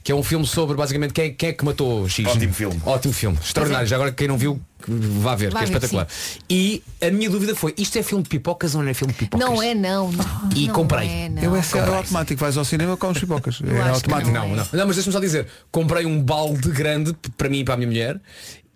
Que 0.04 0.12
é 0.12 0.16
um 0.16 0.24
filme 0.24 0.46
sobre 0.48 0.76
basicamente 0.76 1.14
quem, 1.14 1.34
quem 1.34 1.50
é 1.50 1.54
que 1.54 1.64
matou 1.64 2.08
X. 2.10 2.26
Ótimo 2.26 2.54
filme. 2.54 2.82
Ótimo 2.86 3.14
filme. 3.14 3.38
Extraordinário. 3.44 3.88
Já 3.88 3.96
agora 3.96 4.12
quem 4.12 4.28
não 4.28 4.38
viu, 4.38 4.60
vá 4.88 5.36
ver, 5.36 5.52
Vá 5.52 5.60
que 5.60 5.66
é 5.66 5.68
ver, 5.68 5.74
espetacular. 5.74 6.08
E 6.50 6.84
a 7.02 7.10
minha 7.12 7.30
dúvida 7.30 7.56
foi, 7.56 7.74
isto 7.78 7.98
é 7.98 8.04
filme 8.04 8.24
de 8.24 8.30
pipocas 8.30 8.76
ou 8.76 8.82
não 8.84 8.90
é 8.90 8.94
filme 8.94 9.14
de 9.14 9.20
pipocas? 9.20 9.48
Não 9.50 9.62
é 9.62 9.74
não. 9.74 10.12
não 10.12 10.26
E 10.56 10.68
não 10.68 10.74
comprei. 10.74 11.08
É, 11.08 11.30
não. 11.30 11.42
Eu 11.44 11.56
é, 11.56 11.60
é 11.60 11.80
automático, 11.96 12.40
vais 12.40 12.58
ao 12.58 12.66
cinema 12.66 12.98
com 12.98 13.10
os 13.10 13.20
pipocas. 13.20 13.60
Eu 13.64 13.76
É 13.76 13.82
acho 13.82 14.04
que 14.04 14.12
automático. 14.12 14.32
Não, 14.32 14.48
não. 14.50 14.68
Não, 14.72 14.88
mas 14.88 14.96
deixa-me 14.96 15.14
só 15.14 15.20
dizer, 15.20 15.48
comprei 15.72 16.06
um 16.06 16.22
balde 16.22 16.70
grande 16.70 17.14
p- 17.14 17.30
para 17.38 17.50
mim 17.50 17.60
e 17.60 17.64
para 17.64 17.74
a 17.76 17.78
minha 17.78 17.88
mulher 17.88 18.20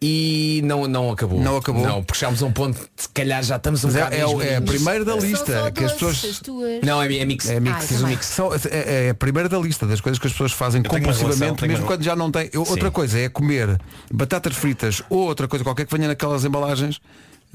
e 0.01 0.61
não, 0.63 0.87
não 0.87 1.11
acabou. 1.11 1.39
Não 1.41 1.57
acabou? 1.57 1.81
Não, 1.83 2.03
porque 2.03 2.19
chegámos 2.19 2.43
a 2.43 2.45
um 2.45 2.51
ponto, 2.51 2.79
de, 2.79 2.87
se 2.95 3.09
calhar 3.09 3.41
já 3.43 3.55
estamos 3.55 3.83
um 3.83 3.87
Mas 3.87 3.95
bocado 3.95 4.15
é, 4.15 4.19
é, 4.19 4.25
o- 4.27 4.41
é 4.41 4.55
a 4.57 4.61
primeira 4.61 5.03
da 5.03 5.15
lista 5.15 5.59
só 5.63 5.71
que 5.71 5.83
as 5.83 5.91
pessoas. 5.93 6.41
Não, 6.83 7.01
é, 7.01 7.15
é 7.17 7.25
mix. 7.25 7.49
É 7.49 7.59
mix. 7.59 7.75
Ah, 7.75 7.83
um 7.83 7.97
também. 7.97 8.11
mix. 8.11 8.25
São- 8.27 8.53
é, 8.53 9.05
é 9.07 9.09
a 9.09 9.15
primeira 9.15 9.49
da 9.49 9.57
lista 9.57 9.87
das 9.87 9.99
coisas 9.99 10.19
que 10.19 10.27
as 10.27 10.33
pessoas 10.33 10.51
fazem 10.51 10.81
uma 10.81 10.89
compulsivamente, 10.89 11.39
relação, 11.41 11.67
mesmo 11.67 11.83
uma- 11.83 11.87
quando 11.87 12.03
já 12.03 12.15
não 12.15 12.31
têm. 12.31 12.49
Eu- 12.53 12.61
Outra 12.67 12.91
coisa 12.91 13.17
é 13.19 13.27
comer 13.29 13.79
batatas 14.11 14.55
fritas 14.55 15.01
ou 15.09 15.19
outra 15.27 15.47
coisa 15.47 15.63
qualquer 15.63 15.85
que 15.87 15.95
venha 15.95 16.07
naquelas 16.07 16.45
embalagens, 16.45 16.99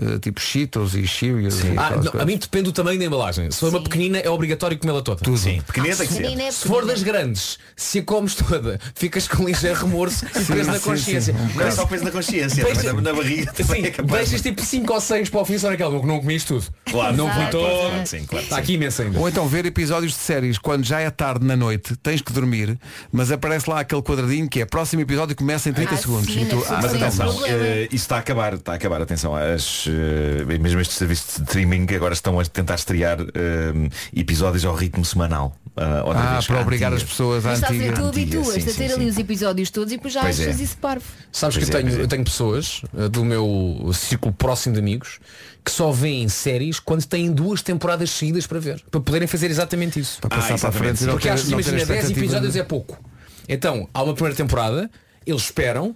eh, 0.01 0.19
tipo 0.19 0.41
Cheetos 0.41 0.95
e 0.95 1.07
Cheerios. 1.07 1.61
e 1.65 1.69
Ah, 1.77 1.93
não, 2.13 2.21
a 2.21 2.25
mim 2.25 2.37
depende 2.37 2.65
do 2.65 2.73
tamanho 2.73 2.99
da 2.99 3.05
embalagem. 3.05 3.51
Se 3.51 3.59
for 3.61 3.69
uma 3.71 3.79
Sim. 3.79 3.85
pequenina 3.85 4.19
é 4.19 4.29
obrigatório 4.31 4.79
comê-la 4.79 5.03
toda. 5.03 5.23
Tudo. 5.23 5.37
Sim, 5.37 5.61
pequenina 5.67 5.97
tem 5.97 6.07
que 6.07 6.13
ser. 6.15 6.41
É 6.41 6.51
Se 6.51 6.67
for 6.67 6.85
das 6.87 7.03
grandes, 7.03 7.59
se 7.77 7.99
a 8.01 8.03
comes 8.03 8.35
toda, 8.35 8.79
ficas 8.95 9.27
com 9.29 9.43
um 9.43 9.47
ligeiro 9.47 9.79
remorso 9.81 10.25
e 10.27 10.45
peso 10.45 10.71
na 10.71 10.79
consciência. 10.81 11.35
sim. 11.35 11.55
Não 11.57 11.67
é 11.67 11.71
só 11.71 11.87
peso 11.87 12.05
na 12.05 12.11
consciência, 12.11 12.65
Deixa- 12.65 12.83
também 12.83 13.03
na, 13.03 13.13
barriga 13.13 13.53
também 13.53 13.83
Sim, 13.83 13.89
é 13.89 13.91
capaz. 13.91 14.13
deixas 14.29 14.41
tipo 14.43 14.63
5 14.63 14.93
ou 14.93 15.01
6 15.01 15.29
para 15.31 15.41
o 15.41 15.45
fim, 15.45 15.59
só 15.59 15.71
naquela, 15.71 15.91
não, 15.93 16.03
não 16.05 16.21
comi 16.21 16.35
isto 16.37 16.55
tudo. 16.55 16.67
Claro, 16.91 17.17
não 17.17 17.29
claro, 17.31 17.51
todo. 17.51 17.89
claro, 17.89 18.07
sim, 18.07 18.25
claro, 18.25 18.45
Está 18.45 18.57
aqui 18.59 18.75
imenso 18.75 19.03
ainda. 19.03 19.19
Ou 19.19 19.29
então 19.29 19.47
ver 19.49 19.65
episódios 19.67 20.13
de 20.13 20.19
séries 20.19 20.59
quando 20.59 20.85
já 20.85 21.01
é 21.01 21.11
tarde 21.11 21.45
na 21.47 21.57
noite, 21.57 21.97
tens 21.97 22.21
que 22.21 22.33
dormir, 22.33 22.79
mas 23.11 23.31
aparece 23.31 23.69
lá 23.69 23.81
aquele 23.81 24.03
quadradinho 24.03 24.49
que 24.49 24.61
é 24.61 24.65
próximo 24.65 25.03
episódio 25.03 25.35
começa 25.37 25.69
em 25.69 25.73
30 25.73 25.95
Ah, 25.95 25.97
segundos. 25.99 26.35
tu, 26.35 26.65
ah, 26.69 26.81
Mas 26.83 26.95
atenção, 26.95 27.47
eh, 27.47 27.85
isso 27.87 27.97
está 28.05 28.17
a 28.17 28.19
acabar, 28.21 28.55
está 28.55 28.73
a 28.73 28.75
acabar, 28.77 29.01
atenção, 29.03 29.35
as, 29.35 29.82
eh, 29.89 30.59
mesmo 30.59 30.81
estes 30.81 30.97
serviços 30.99 31.37
de 31.37 31.43
streaming 31.43 31.87
que 31.87 31.95
agora 31.95 32.15
estão 32.15 32.39
a 32.39 32.45
tentar 32.45 32.75
estrear 32.75 33.19
eh, 33.21 33.89
episódios 34.15 34.65
ao 34.65 34.75
ritmo 34.75 35.05
semanal. 35.05 35.57
ah, 35.77 36.03
outra 36.05 36.23
ah, 36.23 36.33
vez, 36.35 36.47
para 36.47 36.61
obrigar 36.61 36.93
antiga. 36.93 37.05
as 37.05 37.11
pessoas 37.11 37.45
estás 37.45 37.63
a 37.65 37.69
antiga. 37.69 37.93
tu 37.95 38.05
antiga, 38.05 38.39
habituas-te 38.39 38.63
sim, 38.63 38.71
a 38.71 38.75
ter 38.75 38.93
ali 38.95 39.05
sim. 39.05 39.11
os 39.11 39.19
episódios 39.19 39.71
todos 39.71 39.93
e 39.93 39.97
depois 39.97 40.13
já 40.15 40.21
Pois 40.23 40.41
achas 40.41 40.61
é. 40.61 40.65
isso 40.65 40.77
parvo. 40.79 41.05
Sabes 41.33 41.57
Pois 41.57 41.69
que 41.69 41.75
eu, 41.75 41.79
é, 41.79 41.83
tenho, 41.83 41.99
é. 41.99 42.03
eu 42.03 42.09
tenho 42.09 42.25
pessoas 42.25 42.83
eh, 42.97 43.09
do 43.09 43.25
meu 43.25 43.91
círculo 43.95 44.33
próximo 44.35 44.75
de 44.75 44.81
amigos 44.81 45.19
que 45.65 45.71
só 45.71 45.91
veem 45.93 46.29
séries 46.29 46.81
quando 46.81 47.05
têm 47.07 47.31
duas 47.33 47.63
temporadas 47.63 48.11
seguidas 48.11 48.47
para 48.47 48.59
ver. 48.59 48.83
Para 48.91 49.01
poderem 49.01 49.29
fazer 49.29 49.51
exatamente 49.51 49.99
isso. 50.01 50.21
Para 50.21 50.31
passar 50.31 50.59
para 50.59 50.69
a 50.69 50.73
frente 50.73 51.05
Porque 51.07 51.29
ter- 51.29 51.35
acho 51.35 51.45
que 51.45 51.51
não 51.53 51.59
ter 51.59 51.69
imagina 51.69 51.77
10 51.87 51.89
expectativa 51.89 52.21
episódios 52.21 52.53
de- 52.55 52.59
é 52.61 52.65
pouco. 52.65 52.99
Então, 53.49 53.89
há 53.95 54.03
uma 54.03 54.13
primeira 54.15 54.37
temporada, 54.37 54.91
eles 55.27 55.43
esperam, 55.43 55.95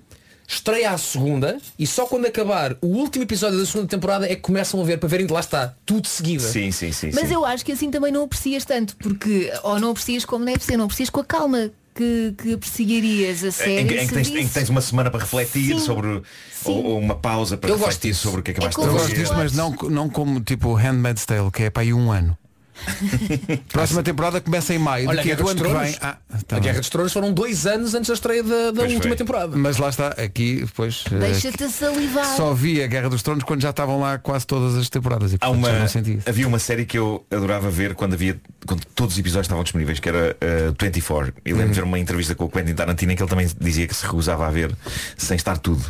estreia 0.48 0.90
à 0.90 0.98
segunda 0.98 1.58
e 1.78 1.86
só 1.86 2.06
quando 2.06 2.26
acabar 2.26 2.76
o 2.80 2.86
último 2.86 3.24
episódio 3.24 3.58
da 3.58 3.66
segunda 3.66 3.88
temporada 3.88 4.26
é 4.26 4.34
que 4.36 4.42
começam 4.42 4.80
a 4.80 4.84
ver 4.84 4.98
para 4.98 5.08
verem 5.08 5.26
de 5.26 5.32
lá 5.32 5.40
está, 5.40 5.74
tudo 5.84 6.02
de 6.02 6.08
seguida. 6.08 6.42
Sim, 6.44 6.70
sim, 6.70 6.92
sim. 6.92 7.10
Mas 7.14 7.30
eu 7.30 7.44
acho 7.44 7.64
que 7.64 7.72
assim 7.72 7.90
também 7.90 8.12
não 8.12 8.24
aprecias 8.24 8.64
tanto, 8.64 8.96
porque 8.96 9.52
ou 9.62 9.78
não 9.80 9.90
aprecias 9.90 10.24
como 10.24 10.44
deve 10.44 10.62
ser, 10.64 10.76
não 10.76 10.84
aprecias 10.84 11.10
com 11.10 11.20
a 11.20 11.24
calma 11.24 11.70
que, 11.94 12.34
que 12.36 12.52
apreciarias 12.52 13.42
a 13.42 13.50
série. 13.50 13.80
Em, 13.80 13.86
que- 13.86 13.94
em 13.94 14.06
que 14.06 14.14
tens, 14.14 14.28
em 14.28 14.46
que 14.46 14.52
tens 14.54 14.68
uma 14.68 14.80
semana 14.82 15.10
para 15.10 15.20
refletir 15.20 15.78
Sim. 15.78 15.78
sobre 15.80 16.22
ou, 16.64 16.84
ou 16.84 16.98
uma 16.98 17.14
pausa 17.14 17.56
para 17.56 17.70
Eu 17.70 17.78
gosto 17.78 17.88
refletir 17.88 18.14
sobre 18.14 18.40
o 18.40 18.42
que 18.42 18.50
é 18.50 18.54
que 18.54 18.60
vais 18.60 18.76
Eu 18.76 18.92
gosto 18.92 19.14
disso, 19.14 19.34
mas 19.34 19.52
não, 19.52 19.70
não 19.90 20.08
como 20.10 20.40
tipo 20.40 20.74
Handmaid's 20.74 21.24
Tale, 21.24 21.50
que 21.50 21.64
é 21.64 21.70
para 21.70 21.82
aí 21.82 21.92
um 21.94 22.12
ano. 22.12 22.36
Próxima 23.72 24.02
temporada 24.02 24.40
começa 24.40 24.74
em 24.74 24.78
maio. 24.78 25.08
Olha, 25.08 25.20
a 25.20 25.24
Guerra 25.24 25.36
do 25.36 25.42
dos 25.44 25.52
que 25.52 25.58
Tronos, 25.58 25.82
vem. 25.82 25.96
Ah, 26.00 26.16
tá 26.46 26.56
a. 26.56 26.60
Guerra 26.60 26.78
dos 26.78 26.88
Tronos 26.88 27.12
foram 27.12 27.32
dois 27.32 27.66
anos 27.66 27.94
antes 27.94 28.08
da 28.08 28.14
estreia 28.14 28.42
da, 28.42 28.70
da 28.70 28.82
última 28.82 29.02
foi. 29.02 29.16
temporada. 29.16 29.56
Mas 29.56 29.76
lá 29.78 29.88
está, 29.88 30.08
aqui 30.08 30.60
depois 30.60 31.04
eh, 31.10 31.18
Deixa-te 31.18 31.68
salivar. 31.68 32.36
só 32.36 32.52
vi 32.54 32.82
a 32.82 32.86
Guerra 32.86 33.08
dos 33.08 33.22
Tronos 33.22 33.44
quando 33.44 33.62
já 33.62 33.70
estavam 33.70 34.00
lá 34.00 34.18
quase 34.18 34.46
todas 34.46 34.76
as 34.76 34.88
temporadas 34.88 35.32
e 35.32 35.38
portanto, 35.38 35.58
uma, 35.58 36.20
havia 36.26 36.46
uma 36.48 36.58
série 36.58 36.84
que 36.84 36.98
eu 36.98 37.24
adorava 37.30 37.70
ver 37.70 37.94
quando 37.94 38.14
havia 38.14 38.38
quando 38.66 38.84
todos 38.94 39.14
os 39.14 39.18
episódios 39.18 39.44
estavam 39.46 39.62
disponíveis, 39.62 39.98
que 40.00 40.08
era 40.08 40.36
uh, 40.70 40.74
24. 40.80 41.32
E 41.44 41.50
lembro 41.52 41.66
Uhum. 41.66 41.70
de 41.72 41.74
ver 41.80 41.84
uma 41.84 41.98
entrevista 41.98 42.34
com 42.34 42.44
o 42.44 42.48
Quentin 42.48 42.74
Tarantino 42.74 43.12
em 43.12 43.16
que 43.16 43.22
ele 43.22 43.30
também 43.30 43.48
dizia 43.60 43.86
que 43.86 43.94
se 43.94 44.04
recusava 44.04 44.46
a 44.46 44.50
ver 44.50 44.72
sem 45.16 45.36
estar 45.36 45.56
tudo. 45.58 45.84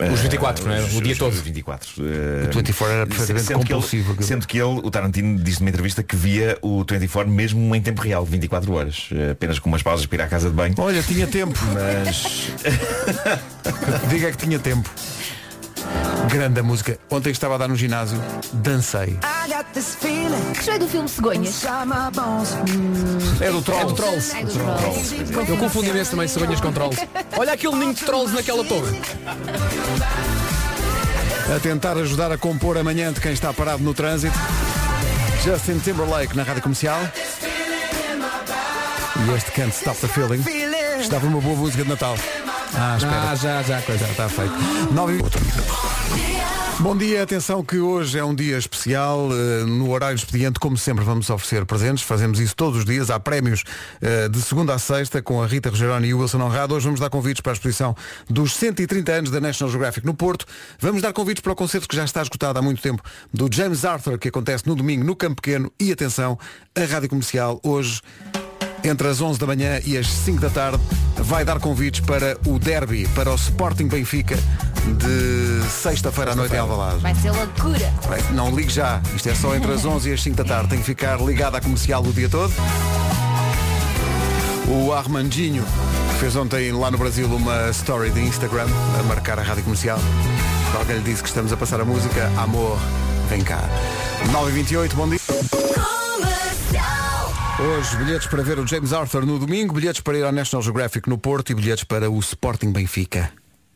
Os 0.00 0.20
Uh, 0.20 0.22
24, 0.22 0.64
não 0.64 0.74
é? 0.74 0.80
os- 0.80 0.94
O 0.94 1.02
dia 1.02 1.12
os- 1.12 1.18
todo. 1.18 1.32
os 1.32 1.40
24. 1.40 1.88
Uh, 1.98 2.02
O 2.50 2.52
24 2.52 2.94
era 2.94 3.06
perfeitamente 3.06 3.46
sendo 3.46 3.58
que 3.58 3.72
ele- 3.72 3.74
compulsivo. 3.74 4.22
Sendo 4.22 4.46
que 4.46 4.56
ele, 4.58 4.80
o 4.84 4.90
Tarantino, 4.92 5.38
disse 5.42 5.58
numa 5.60 5.70
entrevista 5.70 6.02
que 6.04 6.14
via 6.14 6.56
o 6.62 6.84
24 6.88 7.28
mesmo 7.32 7.74
em 7.74 7.80
tempo 7.82 8.00
real, 8.00 8.24
24 8.24 8.72
horas, 8.74 9.08
uh, 9.10 9.32
apenas 9.32 9.58
com 9.58 9.68
umas 9.68 9.82
pausas 9.82 10.06
para 10.06 10.16
ir 10.18 10.22
à 10.22 10.28
casa 10.28 10.48
de 10.50 10.54
banho. 10.54 10.74
Olha, 10.78 11.02
tinha 11.02 11.26
tempo. 11.26 11.58
Mas 11.74 12.52
Diga 14.08 14.30
que 14.30 14.36
tinha 14.36 14.58
tempo. 14.58 14.88
Grande 16.28 16.60
a 16.60 16.62
música. 16.62 16.98
Ontem 17.10 17.30
estava 17.30 17.54
a 17.54 17.58
dar 17.58 17.68
no 17.68 17.76
ginásio, 17.76 18.22
dancei. 18.52 19.18
É 20.66 20.78
do 20.78 20.86
filme 20.86 21.08
Cegonhas. 21.08 21.64
É 23.40 23.50
do 23.50 23.62
Trolls. 23.62 23.82
É 23.82 23.84
do 23.86 23.94
Trolls. 23.94 24.36
É 24.36 24.44
do 24.44 24.52
Trolls. 24.52 25.50
Eu 25.50 25.56
confundo 25.56 25.88
imenso 25.88 26.10
também 26.10 26.28
cegonhas 26.28 26.60
com 26.60 26.72
trolls. 26.72 27.00
Olha 27.36 27.52
aquele 27.52 27.76
ninho 27.76 27.94
de 27.94 28.04
trolls 28.04 28.34
naquela 28.34 28.64
torre. 28.64 29.00
A 31.54 31.60
tentar 31.60 31.96
ajudar 31.96 32.30
a 32.30 32.36
compor 32.36 32.76
amanhã 32.76 33.12
de 33.12 33.20
quem 33.20 33.32
está 33.32 33.52
parado 33.52 33.82
no 33.82 33.94
trânsito. 33.94 34.36
Justin 35.44 35.78
Timberlake 35.78 36.36
na 36.36 36.42
rádio 36.42 36.62
comercial. 36.62 37.00
E 39.26 39.30
este 39.34 39.50
Can't 39.52 39.74
Stop 39.74 39.98
the 40.00 40.08
Feeling. 40.08 40.44
Estava 41.00 41.26
uma 41.26 41.40
boa 41.40 41.56
música 41.56 41.82
de 41.82 41.88
Natal. 41.88 42.16
Ah, 42.74 42.96
espera. 42.96 43.30
Ah, 43.30 43.34
já, 43.34 43.62
já, 43.62 43.80
coisa. 43.82 44.04
Já 44.04 44.10
está 44.10 44.28
feito. 44.28 44.54
Nove... 44.92 45.22
Bom 46.80 46.96
dia, 46.96 47.24
atenção 47.24 47.64
que 47.64 47.78
hoje 47.78 48.16
é 48.16 48.24
um 48.24 48.32
dia 48.32 48.56
especial. 48.56 49.30
eh, 49.32 49.64
No 49.64 49.90
horário 49.90 50.14
expediente, 50.14 50.60
como 50.60 50.76
sempre, 50.76 51.04
vamos 51.04 51.28
oferecer 51.28 51.66
presentes. 51.66 52.04
Fazemos 52.04 52.38
isso 52.38 52.54
todos 52.54 52.78
os 52.78 52.84
dias. 52.84 53.10
Há 53.10 53.18
prémios 53.18 53.64
eh, 54.00 54.28
de 54.28 54.40
segunda 54.40 54.74
a 54.74 54.78
sexta 54.78 55.20
com 55.20 55.42
a 55.42 55.46
Rita 55.46 55.70
Rogeroni 55.70 56.06
e 56.06 56.14
o 56.14 56.20
Wilson 56.20 56.40
Honrado. 56.40 56.76
Hoje 56.76 56.84
vamos 56.84 57.00
dar 57.00 57.10
convites 57.10 57.40
para 57.40 57.50
a 57.50 57.54
exposição 57.54 57.96
dos 58.30 58.54
130 58.54 59.10
anos 59.10 59.30
da 59.30 59.40
National 59.40 59.72
Geographic 59.72 60.06
no 60.06 60.14
Porto. 60.14 60.46
Vamos 60.78 61.02
dar 61.02 61.12
convites 61.12 61.42
para 61.42 61.52
o 61.52 61.56
concerto 61.56 61.88
que 61.88 61.96
já 61.96 62.04
está 62.04 62.22
esgotado 62.22 62.60
há 62.60 62.62
muito 62.62 62.80
tempo 62.80 63.02
do 63.34 63.48
James 63.52 63.84
Arthur, 63.84 64.16
que 64.16 64.28
acontece 64.28 64.64
no 64.68 64.76
domingo 64.76 65.04
no 65.04 65.16
Campo 65.16 65.42
Pequeno. 65.42 65.72
E 65.80 65.90
atenção, 65.90 66.38
a 66.76 66.84
Rádio 66.84 67.08
Comercial 67.08 67.60
hoje 67.64 68.00
entre 68.84 69.08
as 69.08 69.20
11 69.20 69.38
da 69.38 69.46
manhã 69.46 69.80
e 69.84 69.96
as 69.96 70.06
5 70.06 70.40
da 70.40 70.50
tarde 70.50 70.82
vai 71.16 71.44
dar 71.44 71.58
convites 71.58 72.00
para 72.00 72.36
o 72.46 72.58
derby, 72.58 73.08
para 73.14 73.30
o 73.30 73.34
Sporting 73.34 73.88
Benfica 73.88 74.36
de 74.96 75.68
sexta-feira 75.68 76.32
à 76.32 76.34
noite 76.34 76.54
em 76.54 76.58
Alvalade. 76.58 76.98
Vai 76.98 77.14
ser 77.14 77.30
loucura. 77.30 77.92
Vai, 78.08 78.22
Não 78.32 78.54
ligue 78.54 78.72
já, 78.72 79.00
isto 79.14 79.28
é 79.28 79.34
só 79.34 79.54
entre 79.54 79.72
as 79.72 79.84
11 79.84 80.08
e 80.08 80.12
as 80.12 80.22
5 80.22 80.36
da 80.36 80.44
tarde, 80.44 80.70
tem 80.70 80.78
que 80.78 80.84
ficar 80.84 81.20
ligado 81.20 81.56
à 81.56 81.60
comercial 81.60 82.02
o 82.02 82.12
dia 82.12 82.28
todo. 82.28 82.52
O 84.68 84.92
Armandinho 84.92 85.64
fez 86.20 86.36
ontem 86.36 86.72
lá 86.72 86.90
no 86.90 86.98
Brasil 86.98 87.26
uma 87.26 87.70
story 87.70 88.10
de 88.10 88.20
Instagram 88.20 88.66
a 88.98 89.02
marcar 89.04 89.38
a 89.38 89.42
rádio 89.42 89.64
comercial. 89.64 89.98
Alguém 90.78 90.96
lhe 90.96 91.02
disse 91.02 91.22
que 91.22 91.28
estamos 91.28 91.52
a 91.52 91.56
passar 91.56 91.80
a 91.80 91.84
música 91.84 92.30
Amor, 92.36 92.78
vem 93.28 93.40
cá. 93.40 93.62
9h28, 94.32 94.94
bom 94.94 95.08
dia. 95.08 95.18
Hoje, 97.60 97.96
bilhetes 97.96 98.28
para 98.28 98.40
ver 98.40 98.60
o 98.60 98.66
James 98.66 98.92
Arthur 98.92 99.26
no 99.26 99.36
domingo, 99.36 99.74
bilhetes 99.74 100.00
para 100.00 100.16
ir 100.16 100.22
ao 100.22 100.30
National 100.30 100.62
Geographic 100.62 101.08
no 101.08 101.18
Porto 101.18 101.50
e 101.50 101.54
bilhetes 101.56 101.82
para 101.82 102.08
o 102.08 102.16
Sporting 102.20 102.70
Benfica. 102.70 103.32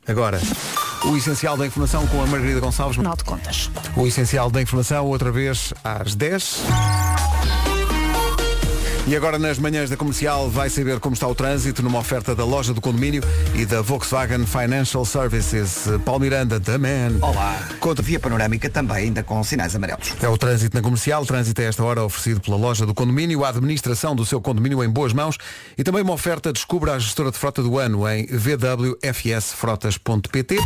Agora, 0.07 0.41
o 1.05 1.16
essencial 1.16 1.57
da 1.57 1.66
informação 1.66 2.07
com 2.07 2.22
a 2.22 2.26
Margarida 2.26 2.61
Gonçalves. 2.61 2.97
Final 2.97 3.16
de 3.16 3.24
contas. 3.24 3.70
O 3.97 4.07
essencial 4.07 4.53
da 4.53 4.62
informação, 4.62 5.07
outra 5.07 5.33
vez 5.33 5.74
às 5.83 6.14
10. 6.14 6.62
E 9.05 9.17
agora 9.17 9.37
nas 9.37 9.59
manhãs 9.59 9.91
da 9.91 9.97
comercial 9.97 10.49
vai 10.49 10.71
saber 10.71 11.01
como 11.01 11.15
está 11.15 11.27
o 11.27 11.35
trânsito 11.35 11.83
numa 11.83 11.99
oferta 11.99 12.37
da 12.37 12.45
loja 12.45 12.73
do 12.73 12.81
condomínio 12.81 13.21
e 13.53 13.67
da 13.67 13.83
Volkswagen 13.83 14.47
Financial 14.47 15.05
Services. 15.05 15.87
Paulo 16.05 16.21
Miranda, 16.21 16.61
da 16.61 16.79
Man. 16.79 17.19
Olá. 17.21 17.69
Conta 17.81 18.01
via 18.01 18.21
panorâmica 18.21 18.71
também, 18.71 18.99
ainda 18.99 19.25
com 19.25 19.43
sinais 19.43 19.75
amarelos. 19.75 20.15
É 20.23 20.29
o 20.29 20.39
trânsito 20.39 20.77
na 20.77 20.83
comercial, 20.83 21.27
trânsito 21.27 21.61
a 21.61 21.65
esta 21.65 21.83
hora 21.83 22.05
oferecido 22.05 22.41
pela 22.41 22.57
loja 22.57 22.87
do 22.87 22.95
condomínio, 22.95 23.45
a 23.45 23.49
administração 23.49 24.15
do 24.15 24.25
seu 24.25 24.41
condomínio 24.41 24.85
em 24.85 24.89
boas 24.89 25.13
mãos 25.13 25.37
e 25.77 25.83
também 25.83 26.03
uma 26.03 26.13
oferta 26.13 26.53
descubra 26.53 26.95
a 26.95 26.99
gestora 27.01 27.33
de 27.33 27.39
frota 27.39 27.61
do 27.61 27.79
ano 27.79 28.09
em 28.09 28.25
vwfsfrotas.pt. 28.27 30.59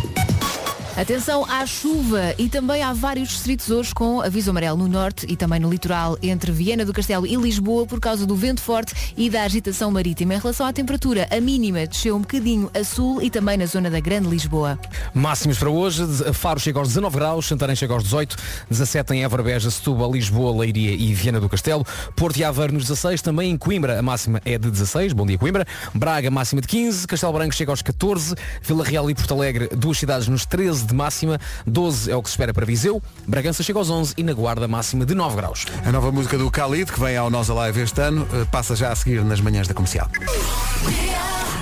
Atenção 0.96 1.44
à 1.44 1.66
chuva 1.66 2.34
e 2.38 2.48
também 2.48 2.82
há 2.82 2.90
vários 2.94 3.28
distritos 3.28 3.70
hoje 3.70 3.94
com 3.94 4.22
aviso 4.22 4.48
amarelo 4.48 4.78
no 4.78 4.88
norte 4.88 5.26
e 5.28 5.36
também 5.36 5.60
no 5.60 5.68
litoral 5.68 6.16
entre 6.22 6.50
Viena 6.50 6.86
do 6.86 6.92
Castelo 6.94 7.26
e 7.26 7.36
Lisboa 7.36 7.84
por 7.84 8.00
causa 8.00 8.24
do 8.24 8.34
vento 8.34 8.62
forte 8.62 9.12
e 9.14 9.28
da 9.28 9.42
agitação 9.42 9.90
marítima. 9.90 10.32
Em 10.32 10.38
relação 10.38 10.64
à 10.64 10.72
temperatura, 10.72 11.28
a 11.30 11.38
mínima 11.38 11.86
desceu 11.86 12.16
um 12.16 12.20
bocadinho 12.20 12.70
a 12.72 12.82
sul 12.82 13.20
e 13.20 13.28
também 13.28 13.58
na 13.58 13.66
zona 13.66 13.90
da 13.90 14.00
Grande 14.00 14.26
Lisboa. 14.26 14.78
Máximos 15.12 15.58
para 15.58 15.68
hoje, 15.68 16.02
Faro 16.32 16.58
chega 16.58 16.78
aos 16.78 16.88
19 16.88 17.14
graus, 17.14 17.44
Santarém 17.44 17.76
chega 17.76 17.92
aos 17.92 18.04
18, 18.04 18.34
17 18.70 19.12
em 19.12 19.22
Évora, 19.22 19.42
Beja, 19.42 19.70
Setúbal, 19.70 20.10
Lisboa, 20.10 20.58
Leiria 20.62 20.92
e 20.92 21.12
Viana 21.12 21.38
do 21.38 21.48
Castelo, 21.50 21.84
Porto 22.16 22.38
e 22.38 22.44
Aveiro 22.44 22.72
nos 22.72 22.84
16, 22.84 23.20
também 23.20 23.50
em 23.50 23.58
Coimbra 23.58 23.98
a 23.98 24.02
máxima 24.02 24.40
é 24.46 24.56
de 24.56 24.70
16, 24.70 25.12
bom 25.12 25.26
dia 25.26 25.36
Coimbra, 25.36 25.66
Braga 25.92 26.30
máxima 26.30 26.62
de 26.62 26.68
15, 26.68 27.06
Castelo 27.06 27.34
Branco 27.34 27.54
chega 27.54 27.70
aos 27.70 27.82
14, 27.82 28.34
Vila 28.62 28.82
Real 28.82 29.10
e 29.10 29.14
Porto 29.14 29.34
Alegre, 29.34 29.68
duas 29.76 29.98
cidades 29.98 30.26
nos 30.26 30.46
13 30.46 30.85
de 30.86 30.94
máxima, 30.94 31.38
12 31.66 32.10
é 32.10 32.16
o 32.16 32.22
que 32.22 32.28
se 32.28 32.34
espera 32.34 32.54
para 32.54 32.64
Viseu, 32.64 33.02
Bragança 33.26 33.62
chega 33.62 33.78
aos 33.78 33.90
11 33.90 34.14
e 34.16 34.22
na 34.22 34.32
Guarda 34.32 34.66
máxima 34.68 35.04
de 35.04 35.14
9 35.14 35.36
graus. 35.36 35.66
A 35.84 35.92
nova 35.92 36.10
música 36.12 36.38
do 36.38 36.48
Khalid, 36.48 36.90
que 36.92 37.00
vem 37.00 37.16
ao 37.16 37.28
Nós 37.30 37.50
Alive 37.50 37.80
este 37.80 38.00
ano, 38.00 38.26
eh, 38.32 38.44
passa 38.50 38.74
já 38.76 38.90
a 38.92 38.96
seguir 38.96 39.24
nas 39.24 39.40
manhãs 39.40 39.66
da 39.68 39.74
comercial. 39.74 40.08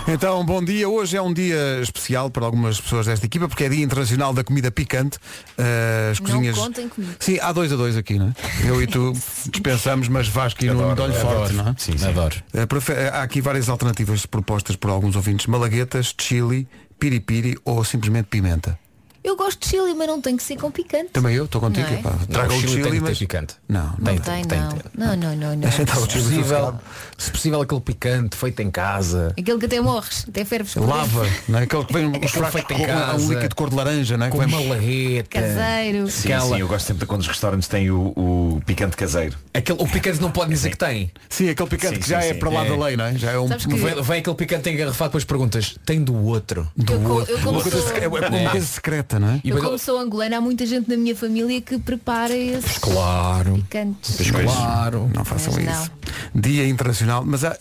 Então, 0.06 0.44
bom 0.44 0.62
dia. 0.62 0.86
Hoje 0.86 1.16
é 1.16 1.22
um 1.22 1.32
dia 1.32 1.80
especial 1.82 2.28
para 2.30 2.44
algumas 2.44 2.78
pessoas 2.78 3.06
desta 3.06 3.24
equipa, 3.24 3.48
porque 3.48 3.64
é 3.64 3.68
Dia 3.70 3.82
Internacional 3.82 4.34
da 4.34 4.44
Comida 4.44 4.70
Picante. 4.70 5.18
Eh, 5.56 6.10
as 6.12 6.20
Não 6.20 6.26
cozinhas. 6.30 6.58
contem 6.58 6.88
comigo. 6.90 7.14
Sim, 7.18 7.38
há 7.40 7.50
dois 7.52 7.72
a 7.72 7.76
dois 7.76 7.96
aqui, 7.96 8.18
não 8.18 8.28
é? 8.28 8.68
Eu 8.68 8.82
e 8.82 8.86
tu 8.86 9.12
dispensamos, 9.50 10.08
mas 10.08 10.28
Vasco 10.28 10.62
e 10.62 10.68
Nuno 10.68 10.94
dão-lhe 10.94 11.14
forte, 11.14 11.54
não 11.54 11.68
é? 11.68 11.74
Sim, 11.78 11.96
sim. 11.96 12.06
Adoro. 12.06 12.36
Prefe- 12.68 12.92
Há 13.12 13.22
aqui 13.22 13.40
várias 13.40 13.68
alternativas 13.70 14.26
propostas 14.26 14.76
por 14.76 14.90
alguns 14.90 15.16
ouvintes. 15.16 15.46
Malaguetas, 15.46 16.14
chili, 16.20 16.68
piripiri 17.00 17.56
ou 17.64 17.82
simplesmente 17.82 18.26
pimenta. 18.28 18.78
Eu 19.24 19.36
gosto 19.36 19.58
de 19.60 19.68
chili, 19.70 19.94
mas 19.94 20.06
não 20.06 20.20
tem 20.20 20.36
que 20.36 20.42
ser 20.42 20.56
com 20.56 20.70
picante. 20.70 21.08
Também 21.12 21.34
eu, 21.34 21.46
estou 21.46 21.58
contigo. 21.58 21.88
Não 21.90 21.96
é? 21.96 22.02
Não, 22.02 22.26
Traga 22.26 22.52
o 22.52 22.60
chili 22.60 22.66
tem 22.66 22.68
chili, 22.74 22.84
que 22.90 22.92
ter 22.92 23.00
mas... 23.00 23.18
picante. 23.18 23.54
Não, 23.66 23.82
não. 23.98 24.12
Não 24.14 24.18
tem, 24.18 24.44
não. 24.44 24.68
Não, 24.94 25.16
não, 25.16 25.36
não, 25.36 25.50
não. 25.50 25.56
Deixa 25.60 25.82
então 25.82 25.96
o 25.96 26.00
Se 26.10 26.18
possível, 26.18 26.74
se 27.16 27.30
possível 27.30 27.62
aquele 27.62 27.80
picante 27.80 28.36
feito 28.36 28.60
em 28.60 28.70
casa. 28.70 29.32
Aquele 29.38 29.58
que 29.58 29.64
até 29.64 29.80
morres, 29.80 30.26
até 30.28 30.44
ferves. 30.44 30.74
Lava, 30.76 31.26
não 31.48 31.58
é? 31.58 31.62
Aquele 31.62 31.84
que 31.86 31.92
vem 31.94 32.06
os 32.06 32.14
Aquele 32.16 32.28
frascos 32.28 32.52
feito 32.66 32.82
em 32.82 32.86
casa, 32.86 33.14
um 33.16 33.28
líquido 33.28 33.48
de 33.48 33.54
cor 33.54 33.70
de 33.70 33.76
laranja, 33.76 34.16
não 34.18 34.26
é? 34.26 34.28
Com 34.30 34.38
uma 34.38 34.60
larreta. 34.60 35.40
Caseiro. 35.40 36.10
Sim, 36.10 36.32
Aquela- 36.32 36.54
sim, 36.56 36.60
eu 36.60 36.68
gosto 36.68 36.86
sempre 36.86 37.00
de 37.00 37.06
quando 37.06 37.20
os 37.22 37.26
restaurantes 37.28 37.66
têm 37.66 37.90
o, 37.90 38.12
o 38.14 38.62
picante 38.66 38.94
caseiro. 38.94 39.38
Aquele, 39.54 39.82
o 39.82 39.88
picante 39.88 40.20
não 40.20 40.30
pode 40.30 40.50
dizer 40.50 40.68
que 40.68 40.76
tem. 40.76 41.10
Sim, 41.30 41.48
aquele 41.48 41.68
picante 41.70 41.94
Sim, 41.94 42.00
que 42.02 42.08
já 42.10 42.20
sim, 42.20 42.28
é 42.28 42.34
para 42.34 42.50
lá 42.50 42.66
É. 42.66 42.68
da 42.76 42.84
lei, 42.84 42.96
não 42.96 43.04
é? 43.06 43.14
Já 43.14 43.30
é 43.32 43.38
um 43.38 43.48
que- 43.48 43.68
Vem, 43.74 44.02
vem 44.02 44.18
aquele 44.18 44.36
picante 44.36 44.68
engarrafado, 44.68 45.08
depois 45.08 45.24
perguntas, 45.24 45.76
tem 45.86 46.02
do 46.04 46.14
outro. 46.26 46.68
Eu, 46.86 47.20
eu 47.26 47.60
sou- 47.62 47.82
sec- 47.82 48.02
é 48.02 48.06
uma 48.08 48.50
coisa 48.50 48.66
secreta, 48.66 49.13
não 49.18 49.28
é? 49.28 49.40
Eu 49.44 49.58
como 49.62 49.78
sou 49.78 49.98
angolana, 49.98 50.38
há 50.38 50.40
muita 50.40 50.64
gente 50.66 50.88
na 50.88 50.96
minha 50.96 51.14
família 51.16 51.60
que 51.60 51.78
prepara 51.78 52.34
esses 52.36 52.78
Claro. 52.78 53.54
picantes. 53.54 54.16
Pois, 54.30 54.44
Claro. 54.44 55.10
Não 55.14 55.24
façam 55.24 55.52
Mas 55.54 55.80
isso. 55.82 55.90
Dia 56.34 56.66
Internacional, 56.68 57.24
mas 57.24 57.44
há, 57.44 57.56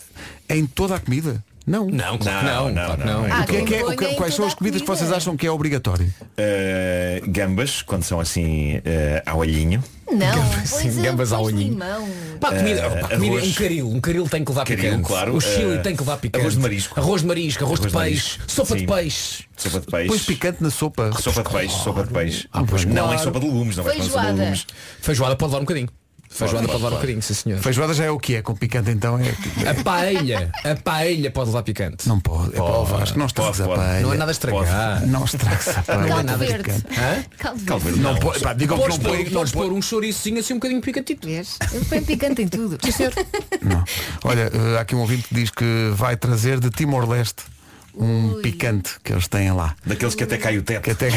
é 0.48 0.56
em 0.56 0.66
toda 0.66 0.96
a 0.96 1.00
comida. 1.00 1.42
Não. 1.66 1.86
Não, 1.86 2.18
claro 2.18 2.46
não. 2.46 2.70
Não, 2.70 2.88
não, 2.88 2.96
não. 3.06 3.28
não. 3.28 3.34
Ah, 3.34 3.44
que 3.46 3.56
é 3.56 3.62
que 3.62 3.74
é- 3.74 3.96
que- 3.96 4.14
quais 4.16 4.34
são 4.34 4.44
as 4.46 4.52
comidas 4.54 4.82
que 4.82 4.86
vocês 4.86 5.10
acham 5.10 5.34
que 5.36 5.46
é 5.46 5.50
obrigatório? 5.50 6.12
Uh, 6.22 7.30
gambas, 7.30 7.80
quando 7.80 8.02
são 8.02 8.20
assim 8.20 8.76
uh, 8.76 8.80
ao 9.24 9.40
alhinho. 9.40 9.82
Não, 10.12 10.66
Sim, 10.66 10.82
pois 10.82 10.98
é, 10.98 11.02
gambas 11.02 11.32
ao 11.32 11.42
olhinho. 11.44 11.78
Pá, 12.38 12.54
comida, 12.54 12.80
Eh, 12.82 12.88
pá, 13.00 13.08
comida 13.08 13.36
arroz. 13.38 13.48
um 13.50 13.54
caril, 13.54 13.88
um 13.88 14.00
caril 14.00 14.28
tem 14.28 14.44
que 14.44 14.50
levar 14.50 14.64
Caril, 14.66 14.84
picante. 14.84 15.02
claro. 15.08 15.34
O 15.34 15.40
chili 15.40 15.74
Eh, 15.76 15.78
tem 15.78 15.96
que 15.96 16.02
levar 16.02 16.18
picante. 16.18 16.40
arroz 16.42 16.54
de 16.54 16.60
marisco. 16.60 17.00
Arroz 17.00 17.22
de 17.22 17.26
marisco, 17.28 17.64
arroz, 17.64 17.80
Arroz 17.80 17.92
de 17.92 17.96
de 17.98 18.04
peixe, 18.04 18.38
marisco. 18.38 18.52
sopa 18.52 18.74
de 18.74 18.80
Sim. 18.80 18.86
peixe. 18.86 19.44
Sopa 19.56 19.80
de 19.80 19.86
peixe. 19.86 20.08
Pões 20.08 20.22
picante 20.26 20.62
na 20.62 20.70
sopa. 20.70 21.10
Sopa 21.18 21.42
de 21.42 21.48
peixe, 21.50 21.78
sopa 21.82 22.02
de 22.04 22.12
peixe. 22.12 22.48
Ah, 22.52 22.62
pois 22.68 22.84
não 22.84 22.94
claro. 22.94 23.14
em 23.14 23.18
sopa 23.18 23.40
de 23.40 23.46
legumes, 23.46 23.76
não 23.78 23.84
vai 23.84 23.94
para 23.94 24.04
sopa 24.04 24.18
de 24.18 24.22
Feijoada. 24.26 24.38
legumes. 24.42 24.66
Feijoada 25.00 25.36
pode 25.36 25.50
levar 25.52 25.58
um 25.62 25.64
bocadinho. 25.64 25.88
Feijoada 26.34 26.66
Pode, 26.66 26.78
levar 26.78 26.88
um 26.88 26.96
bocadinho, 26.96 27.22
sim 27.22 27.32
senhor. 27.32 27.60
Feijoada 27.60 27.94
já 27.94 28.06
é 28.06 28.10
o 28.10 28.18
que 28.18 28.34
é, 28.34 28.42
com 28.42 28.56
picante 28.56 28.90
então 28.90 29.16
é. 29.20 29.70
A 29.70 29.84
paella, 29.84 30.50
a 30.64 30.74
paella 30.74 31.30
pode 31.30 31.46
levar 31.50 31.62
picante. 31.62 32.08
Não 32.08 32.18
pode. 32.18 32.48
É 32.48 32.56
para 32.56 32.64
o 32.64 32.84
Vasco, 32.84 33.16
não 33.16 33.26
estragues 33.26 33.60
a 33.60 33.68
paella. 33.68 34.00
Não 34.00 34.12
é 34.12 34.16
nada 34.16 34.32
estragar. 34.32 35.06
Não 35.06 35.24
estragues 35.24 35.68
a 35.68 35.82
paella. 35.82 36.02
Não 36.02 36.06
é 36.06 36.08
Caldo 36.08 36.26
nada 36.26 36.44
verde. 36.44 36.70
verde. 36.70 36.84
Não 37.94 38.02
Não, 38.02 38.16
pode. 38.18 38.40
Pá, 38.40 38.52
digam 38.52 38.76
que 38.78 38.82
Podes, 38.82 38.98
não 38.98 39.04
pôr, 39.04 39.16
põe. 39.16 39.24
Não 39.24 39.30
podes 39.32 39.52
põe. 39.52 39.68
pôr 39.68 39.76
um 39.76 39.80
chouriçozinho 39.80 40.40
assim 40.40 40.54
um 40.54 40.56
bocadinho 40.56 40.80
picantito. 40.80 41.24
Vês? 41.24 41.56
Eu 41.72 41.84
ponho 41.84 42.04
picante 42.04 42.42
em 42.42 42.48
tudo. 42.48 42.78
Não. 43.62 43.84
Olha, 44.24 44.50
eh, 44.52 44.78
há 44.78 44.80
aqui 44.80 44.96
um 44.96 45.00
ouvinte 45.00 45.28
que 45.28 45.34
diz 45.36 45.50
que 45.50 45.92
vai 45.94 46.16
trazer 46.16 46.58
de 46.58 46.68
Timor-Leste 46.68 47.44
um 47.96 48.40
picante 48.42 48.90
que 49.04 49.12
eles 49.12 49.28
têm 49.28 49.52
lá. 49.52 49.76
Daqueles 49.86 50.16
que 50.16 50.24
até 50.24 50.36
cai 50.36 50.58
o 50.58 50.62
teto. 50.62 50.82
Que 50.82 50.90
até... 50.90 51.10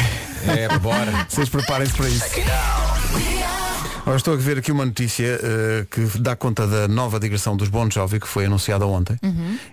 É, 0.46 0.78
bora. 0.78 1.26
Vocês 1.28 1.48
preparem-se 1.48 1.94
para 1.94 2.08
isso. 2.08 2.24
Ora, 4.08 4.16
estou 4.16 4.32
a 4.32 4.36
ver 4.38 4.56
aqui 4.56 4.72
uma 4.72 4.86
notícia 4.86 5.38
eh, 5.42 5.86
que 5.90 6.00
dá 6.18 6.34
conta 6.34 6.66
da 6.66 6.88
nova 6.88 7.20
digressão 7.20 7.54
dos 7.54 7.68
Bon 7.68 7.90
Jovi 7.90 8.18
que 8.18 8.26
foi 8.26 8.46
anunciada 8.46 8.86
ontem. 8.86 9.18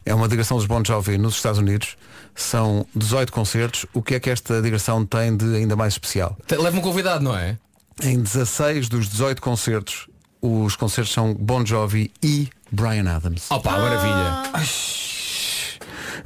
É 0.05 0.13
uma 0.13 0.27
digressão 0.27 0.57
dos 0.57 0.65
Bon 0.65 0.83
Jovi 0.83 1.17
nos 1.17 1.35
Estados 1.35 1.57
Unidos. 1.57 1.95
São 2.35 2.85
18 2.93 3.31
concertos. 3.31 3.85
O 3.93 4.01
que 4.01 4.15
é 4.15 4.19
que 4.19 4.29
esta 4.29 4.61
digressão 4.61 5.05
tem 5.05 5.37
de 5.37 5.55
ainda 5.55 5.77
mais 5.77 5.93
especial? 5.93 6.37
Leva 6.51 6.77
um 6.77 6.81
convidado, 6.81 7.23
não 7.23 7.33
é? 7.33 7.57
Em 8.03 8.21
16 8.21 8.89
dos 8.89 9.07
18 9.07 9.41
concertos, 9.41 10.09
os 10.41 10.75
concertos 10.75 11.13
são 11.13 11.33
Bon 11.33 11.65
Jovi 11.65 12.11
e 12.21 12.49
Brian 12.69 13.09
Adams. 13.09 13.49
Opa, 13.49 13.71
maravilha. 13.71 14.51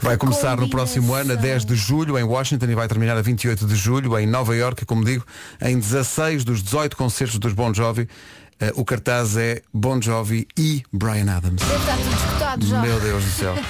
Vai 0.02 0.18
começar 0.18 0.58
no 0.58 0.70
próximo 0.70 1.14
ano, 1.14 1.34
a 1.34 1.36
10 1.36 1.66
de 1.66 1.76
julho, 1.76 2.18
em 2.18 2.24
Washington, 2.24 2.66
e 2.66 2.76
vai 2.76 2.88
terminar 2.88 3.18
a 3.18 3.22
28 3.22 3.66
de 3.66 3.76
julho, 3.76 4.18
em 4.18 4.26
Nova 4.26 4.56
York, 4.56 4.86
como 4.86 5.04
digo, 5.04 5.26
em 5.62 5.78
16 5.78 6.43
dos 6.43 6.64
18 6.64 6.95
concertos 6.95 7.38
dos 7.38 7.54
Bon 7.54 7.74
Jovi. 7.74 8.08
eh, 8.62 8.72
o 8.76 8.84
cartaz 8.84 9.38
é 9.38 9.62
Bon 9.74 10.02
Jovi 10.02 10.47
e 10.58 10.84
Brian 10.91 11.32
Adams. 11.32 11.62
Deve 11.62 11.76
estar 11.80 11.97
tudo 11.97 12.14
escutado 12.16 12.66
já. 12.66 12.82
Meu 12.82 13.00
Deus 13.00 13.24
do 13.24 13.32
céu. 13.32 13.56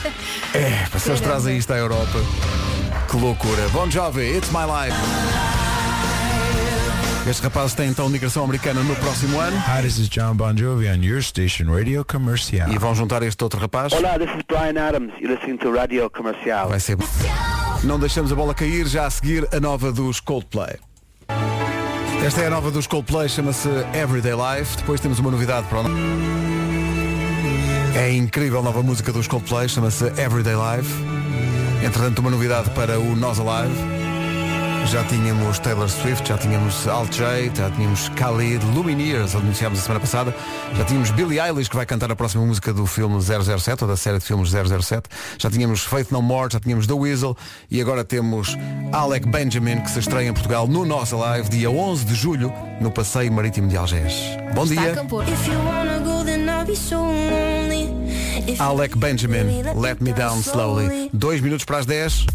É, 0.52 0.84
se 0.98 1.10
eles 1.10 1.22
trazem 1.22 1.60
isto 1.60 1.72
à 1.72 1.78
Europa, 1.78 2.20
que 3.08 3.18
loucura. 3.18 3.70
Bon 3.70 3.88
Jovi, 3.92 4.36
It's 4.36 4.50
My 4.50 4.66
Life. 4.66 5.59
Este 7.30 7.44
rapaz 7.44 7.76
tem 7.76 7.90
então 7.90 8.10
migração 8.10 8.44
americana 8.44 8.82
no 8.82 8.96
próximo 8.96 9.40
ano. 9.40 9.56
Hi, 9.56 9.84
this 9.84 10.00
is 10.00 10.10
John 10.10 10.36
Bon 10.36 10.58
Jovi 10.58 10.88
on 10.88 11.04
your 11.04 11.22
station 11.22 11.72
Radio 11.72 12.04
Comercial. 12.04 12.68
E 12.72 12.78
vão 12.80 12.96
juntar 12.96 13.22
este 13.22 13.44
outro 13.44 13.60
rapaz. 13.60 13.94
Olá, 13.94 14.18
this 14.18 14.32
is 14.32 14.42
Brian 14.48 14.84
Adams. 14.84 15.14
You're 15.22 15.36
listening 15.36 15.58
to 15.58 15.72
Radio 15.72 16.10
Comercial. 16.10 16.70
Vai 16.70 16.80
ser 16.80 16.96
bom. 16.96 17.06
Não 17.84 18.00
deixamos 18.00 18.32
a 18.32 18.36
bola 18.36 18.56
cair, 18.56 18.88
já 18.88 19.06
a 19.06 19.10
seguir 19.12 19.48
a 19.54 19.60
nova 19.60 19.92
dos 19.92 20.20
Coldplay. 20.20 20.78
Esta 22.26 22.42
é 22.42 22.48
a 22.48 22.50
nova 22.50 22.72
dos 22.72 22.88
Coldplay, 22.88 23.30
chama-se 23.30 23.70
Everyday 23.94 24.34
Life. 24.34 24.78
Depois 24.78 25.00
temos 25.00 25.20
uma 25.20 25.30
novidade 25.30 25.68
para 25.68 25.82
o 25.82 25.86
É 27.96 28.06
a 28.06 28.12
incrível 28.12 28.64
nova 28.64 28.82
música 28.82 29.14
dos 29.14 29.28
Coldplay, 29.28 29.70
chama-se 29.70 30.06
Everyday 30.20 30.56
Life. 30.56 30.92
Entretanto, 31.86 32.20
uma 32.20 32.32
novidade 32.32 32.72
para 32.72 33.00
o 33.00 33.16
Nós 33.16 33.40
Alive. 33.40 33.99
Já 34.86 35.04
tínhamos 35.04 35.60
Taylor 35.60 35.90
Swift, 35.90 36.28
já 36.28 36.38
tínhamos 36.38 36.88
Alt 36.88 37.16
J, 37.16 37.52
já 37.56 37.70
tínhamos 37.70 38.10
Khalid, 38.10 38.64
Lumineers, 38.74 39.36
anunciámos 39.36 39.80
a 39.80 39.82
semana 39.84 40.00
passada. 40.00 40.36
Já 40.76 40.84
tínhamos 40.84 41.12
Billie 41.12 41.40
Eilish, 41.40 41.70
que 41.70 41.76
vai 41.76 41.86
cantar 41.86 42.12
a 42.12 42.16
próxima 42.16 42.46
música 42.46 42.74
do 42.74 42.86
filme 42.86 43.22
007, 43.22 43.84
ou 43.84 43.88
da 43.88 43.96
série 43.96 44.18
de 44.18 44.26
filmes 44.26 44.50
007. 44.50 45.10
Já 45.38 45.50
tínhamos 45.50 45.82
Faith 45.82 46.12
No 46.12 46.22
More, 46.22 46.50
já 46.52 46.60
tínhamos 46.60 46.88
The 46.88 46.94
Weasel. 46.94 47.38
E 47.70 47.80
agora 47.80 48.04
temos 48.04 48.58
Alec 48.92 49.28
Benjamin, 49.28 49.82
que 49.82 49.92
se 49.92 50.00
estreia 50.00 50.30
em 50.30 50.34
Portugal 50.34 50.68
no 50.68 50.86
Nossa 50.86 51.16
Live, 51.16 51.50
dia 51.50 51.70
11 51.70 52.06
de 52.06 52.16
julho, 52.16 52.52
no 52.82 52.90
Passeio 52.92 53.32
Marítimo 53.32 53.68
de 53.68 53.78
Algés. 53.78 54.14
Bom 54.56 54.66
dia. 54.66 54.96
Alec 58.58 58.98
Benjamin, 58.98 59.62
Let 59.76 59.98
Me 60.02 60.14
Down 60.14 60.40
Slowly. 60.40 61.10
Dois 61.14 61.42
minutos 61.42 61.66
para 61.66 61.78
as 61.78 61.86
10. 61.86 62.26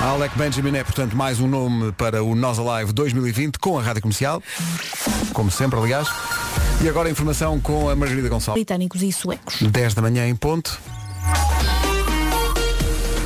Alec 0.00 0.36
Benjamin 0.36 0.78
é, 0.78 0.82
portanto, 0.82 1.14
mais 1.14 1.40
um 1.40 1.46
nome 1.46 1.92
para 1.92 2.24
o 2.24 2.34
Nós 2.34 2.58
Alive 2.58 2.90
2020 2.90 3.58
com 3.58 3.78
a 3.78 3.82
Rádio 3.82 4.00
Comercial. 4.00 4.42
Como 5.34 5.50
sempre, 5.50 5.78
aliás. 5.78 6.08
E 6.82 6.88
agora 6.88 7.08
a 7.08 7.12
informação 7.12 7.60
com 7.60 7.90
a 7.90 7.94
Margarida 7.94 8.30
Gonçalves. 8.30 8.64
Britânicos 8.64 9.02
e 9.02 9.12
suecos. 9.12 9.60
10 9.60 9.92
da 9.92 10.00
manhã 10.00 10.26
em 10.26 10.34
ponto. 10.34 10.80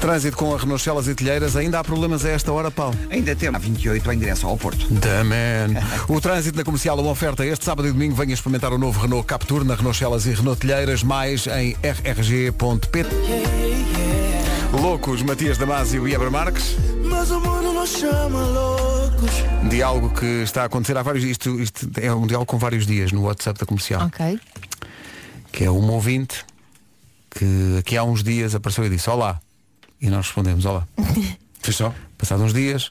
Trânsito 0.01 0.37
com 0.37 0.53
a 0.53 0.59
Renault 0.59 0.83
Celas 0.83 1.07
e 1.07 1.15
Telheiras. 1.15 1.55
Ainda 1.55 1.79
há 1.79 1.85
problemas 1.85 2.25
a 2.25 2.31
esta 2.31 2.53
hora, 2.53 2.73
Paulo? 2.73 2.99
Ainda 3.09 3.37
temos 3.37 3.55
a 3.55 3.65
28 3.65 4.13
em 4.13 4.19
direção 4.19 4.51
ao 4.51 4.59
Porto. 4.59 4.87
Man. 4.91 5.81
O 6.09 6.21
trânsito 6.21 6.59
na 6.59 6.65
comercial, 6.65 6.99
uma 6.99 7.13
oferta 7.13 7.47
este 7.47 7.65
sábado 7.65 7.87
e 7.87 7.93
domingo. 7.93 8.17
Venha 8.17 8.35
experimentar 8.35 8.73
o 8.73 8.79
novo 8.79 9.01
Renault 9.01 9.27
Captur 9.27 9.65
na 9.65 9.77
Renault 9.77 9.97
Celas 9.97 10.27
e 10.27 10.35
Renault 10.35 10.61
Telheiras, 10.61 11.05
mais 11.05 11.47
em 11.47 11.77
rrg.pt. 11.83 13.09
Loucos, 14.81 15.23
Matias 15.23 15.57
Damasio 15.59 16.07
e 16.09 16.15
Eber 16.15 16.31
Marques. 16.31 16.77
Mas 17.05 17.31
o 17.31 17.41
mundo 17.41 17.73
nos 17.73 17.91
chama 17.91 18.41
loucos. 18.47 19.31
Diálogo 19.71 20.11
que 20.11 20.43
está 20.43 20.63
a 20.63 20.65
acontecer 20.67 20.97
há 20.97 21.03
vários. 21.03 21.25
Isto, 21.25 21.61
isto 21.61 21.91
é 22.01 22.13
um 22.15 22.27
diálogo 22.27 22.51
com 22.51 22.59
vários 22.59 22.87
dias 22.87 23.13
no 23.13 23.23
WhatsApp 23.23 23.59
da 23.59 23.67
comercial. 23.67 24.07
Ok. 24.07 24.39
Que 25.53 25.65
é 25.65 25.71
um 25.71 25.91
ouvinte 25.91 26.45
que 27.31 27.77
aqui 27.79 27.97
há 27.97 28.05
uns 28.05 28.23
dias 28.23 28.55
apareceu 28.55 28.85
e 28.85 28.91
disse 28.91 29.09
Olá. 29.09 29.41
E 30.01 30.09
nós 30.09 30.27
respondemos 30.27 30.65
Olá. 30.65 30.87
Fez 31.61 31.77
só? 31.77 31.95
Passados 32.19 32.45
uns 32.45 32.53
dias. 32.53 32.91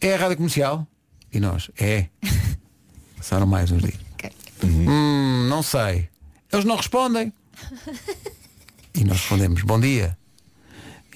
É 0.00 0.14
a 0.14 0.18
rádio 0.18 0.36
comercial? 0.36 0.86
E 1.32 1.38
nós, 1.38 1.70
é. 1.78 2.06
Passaram 3.16 3.46
mais 3.46 3.70
uns 3.70 3.82
dias. 3.82 3.98
Hum, 4.64 5.46
não 5.48 5.62
sei. 5.62 6.08
Eles 6.52 6.64
não 6.64 6.76
respondem. 6.76 7.32
E 8.92 9.04
nós 9.04 9.18
respondemos, 9.18 9.62
bom 9.62 9.78
dia. 9.78 10.18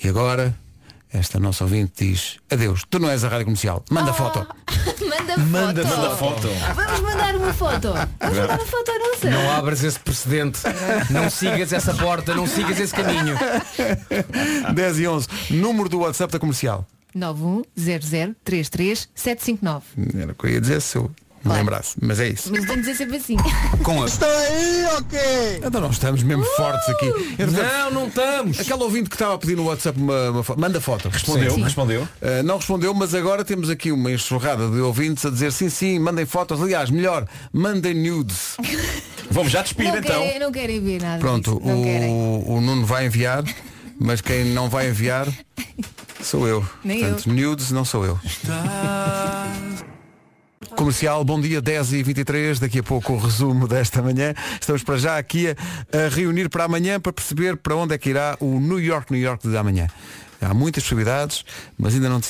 E 0.05 0.09
agora, 0.09 0.55
esta 1.13 1.39
nossa 1.41 1.65
ouvinte 1.65 2.05
diz, 2.07 2.37
adeus, 2.51 2.85
tu 2.91 2.99
não 2.99 3.09
és 3.09 3.25
a 3.25 3.29
rádio 3.29 3.47
comercial. 3.47 3.83
Manda 3.91 4.13
foto. 4.13 4.47
Manda, 5.09 5.37
Manda, 5.39 5.83
foto. 5.87 5.97
manda 5.97 6.17
foto. 6.17 6.49
Vamos 6.75 7.01
mandar 7.01 7.35
uma 7.37 7.55
foto. 7.55 7.93
Vamos 8.21 8.39
mandar 8.39 8.59
uma 8.61 8.67
foto 8.67 8.91
à 8.91 8.99
nossa. 8.99 9.31
Não 9.31 9.51
abras 9.53 9.83
esse 9.83 9.99
precedente. 9.99 10.61
Não 11.11 11.31
sigas 11.31 11.73
essa 11.73 11.95
porta, 11.95 12.35
não 12.35 12.47
sigas 12.47 12.79
esse 12.79 12.93
caminho. 12.95 13.35
10 14.75 14.99
e 14.99 15.09
11. 15.09 15.27
Número 15.51 15.89
do 15.89 16.01
WhatsApp 16.01 16.31
da 16.33 16.39
comercial. 16.39 16.87
910033759. 17.17 19.83
Era 20.21 20.33
o 20.33 20.35
que 20.35 20.47
eu 20.47 20.51
ia 20.51 20.61
dizer 20.61 20.83
se 20.83 20.99
eu 21.45 21.51
me 21.51 21.57
lembrasse. 21.59 21.97
Mas 22.01 22.21
é 22.21 22.29
isso. 22.29 22.51
Mas 22.51 22.65
vamos 22.65 22.83
dizer 22.83 22.97
sempre 22.97 23.17
assim. 23.17 23.37
Com 23.83 24.03
a... 24.03 24.07
Está 24.07 24.27
aí, 24.27 24.85
ok? 24.99 25.19
Então 25.65 25.81
nós 25.81 25.93
estamos 25.93 26.23
mesmo 26.23 26.45
fortes 26.57 26.89
aqui. 26.89 27.07
Entretanto, 27.39 27.63
Não, 27.63 27.91
não 27.91 28.09
estamos. 28.09 28.61
Aquele 28.61 28.83
ouvinte 28.83 29.11
que 29.11 29.17
estava 29.17 29.35
a 29.35 29.39
pedir 29.39 29.57
no 29.57 29.65
WhatsApp 29.67 29.99
uma, 29.99 30.31
uma 30.31 30.43
foto. 30.43 30.61
Manda 30.61 30.81
foto. 30.81 31.09
Respondeu, 31.09 31.51
Sim. 31.53 31.63
respondeu. 31.63 32.03
Uh, 32.03 32.43
não 32.45 32.57
respondeu, 32.57 32.95
mas 32.95 33.15
agora 33.15 33.45
temos 33.45 33.69
aqui 33.71 33.93
uma 33.93 34.11
enxurrada 34.11 34.69
de 34.69 34.81
ouvintes 34.81 35.25
a 35.25 35.31
dizer 35.31 35.53
sim, 35.53 35.69
sim, 35.69 35.99
mandem 35.99 36.27
fotos. 36.27 36.61
Aliás, 36.61 36.91
melhor, 36.91 37.27
mandem 37.53 37.95
nudes. 37.95 38.57
Vamos 39.31 39.53
já 39.53 39.63
despir 39.63 39.89
Não 39.89 39.97
então. 39.99 40.23
querem, 40.23 40.39
não 40.39 40.53
querem 40.53 40.81
ver 40.81 41.01
nada. 41.03 41.19
Pronto. 41.19 41.61
Não 41.65 41.83
o, 41.83 42.55
o 42.57 42.61
Nuno 42.61 42.87
vai 42.87 43.07
enviar, 43.07 43.43
mas 43.99 44.21
quem 44.21 44.45
não 44.45 44.69
vai 44.69 44.89
enviar 44.91 45.27
sou 46.21 46.47
eu. 46.47 46.65
Nem 46.85 47.01
Portanto, 47.01 47.27
nudes 47.31 47.71
não 47.71 47.85
sou 47.85 48.05
eu. 48.05 48.19
Comercial, 50.71 51.25
bom 51.25 51.41
dia, 51.41 51.61
10 51.61 51.93
e 51.93 52.03
23 52.03 52.59
daqui 52.59 52.79
a 52.79 52.83
pouco 52.83 53.13
o 53.13 53.19
resumo 53.19 53.69
desta 53.69 54.03
manhã. 54.03 54.35
Estamos 54.61 54.83
para 54.83 54.97
já 54.97 55.19
aqui 55.19 55.49
a, 55.49 56.07
a 56.07 56.09
reunir 56.09 56.49
para 56.49 56.65
amanhã 56.65 56.99
para 56.99 57.13
perceber 57.13 57.57
para 57.57 57.77
onde 57.77 57.95
é 57.95 57.99
que 57.99 58.11
irá 58.11 58.37
o 58.41 58.59
New 58.59 58.81
York, 58.81 59.13
New 59.13 59.21
York 59.21 59.47
de 59.49 59.57
amanhã. 59.57 59.89
Há 60.41 60.53
muitas 60.55 60.83
possibilidades, 60.83 61.45
mas 61.79 61.95
ainda 61.95 62.09
não... 62.09 62.21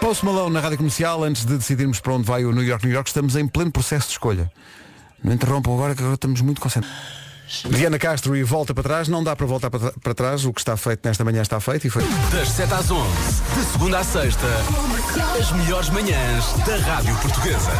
Post 0.00 0.24
Malone 0.24 0.54
na 0.54 0.60
Rádio 0.60 0.78
Comercial, 0.78 1.22
antes 1.24 1.44
de 1.44 1.56
decidirmos 1.56 2.00
para 2.00 2.14
onde 2.14 2.26
vai 2.26 2.44
o 2.44 2.52
New 2.52 2.64
York, 2.64 2.84
New 2.86 2.94
York, 2.94 3.08
estamos 3.08 3.36
em 3.36 3.46
pleno 3.46 3.70
processo 3.70 4.06
de 4.06 4.12
escolha. 4.12 4.50
Não 5.22 5.32
interrompam 5.32 5.74
agora 5.74 5.94
que 5.94 6.00
agora 6.00 6.14
estamos 6.14 6.40
muito 6.40 6.60
concentrados. 6.60 7.29
Diana 7.68 7.98
Castro 7.98 8.36
e 8.36 8.42
volta 8.42 8.72
para 8.72 8.82
trás, 8.82 9.08
não 9.08 9.24
dá 9.24 9.34
para 9.34 9.46
voltar 9.46 9.70
para, 9.70 9.92
para 9.92 10.14
trás, 10.14 10.44
o 10.44 10.52
que 10.52 10.60
está 10.60 10.76
feito 10.76 11.00
nesta 11.04 11.24
manhã 11.24 11.42
está 11.42 11.58
feito 11.60 11.86
e 11.86 11.90
foi. 11.90 12.02
Das 12.32 12.48
7 12.48 12.72
às 12.72 12.90
11, 12.90 13.08
de 13.54 13.64
segunda 13.72 13.98
à 13.98 14.04
sexta, 14.04 14.46
as 15.38 15.52
melhores 15.52 15.90
manhãs 15.90 16.52
da 16.64 16.76
Rádio 16.76 17.16
Portuguesa. 17.16 17.70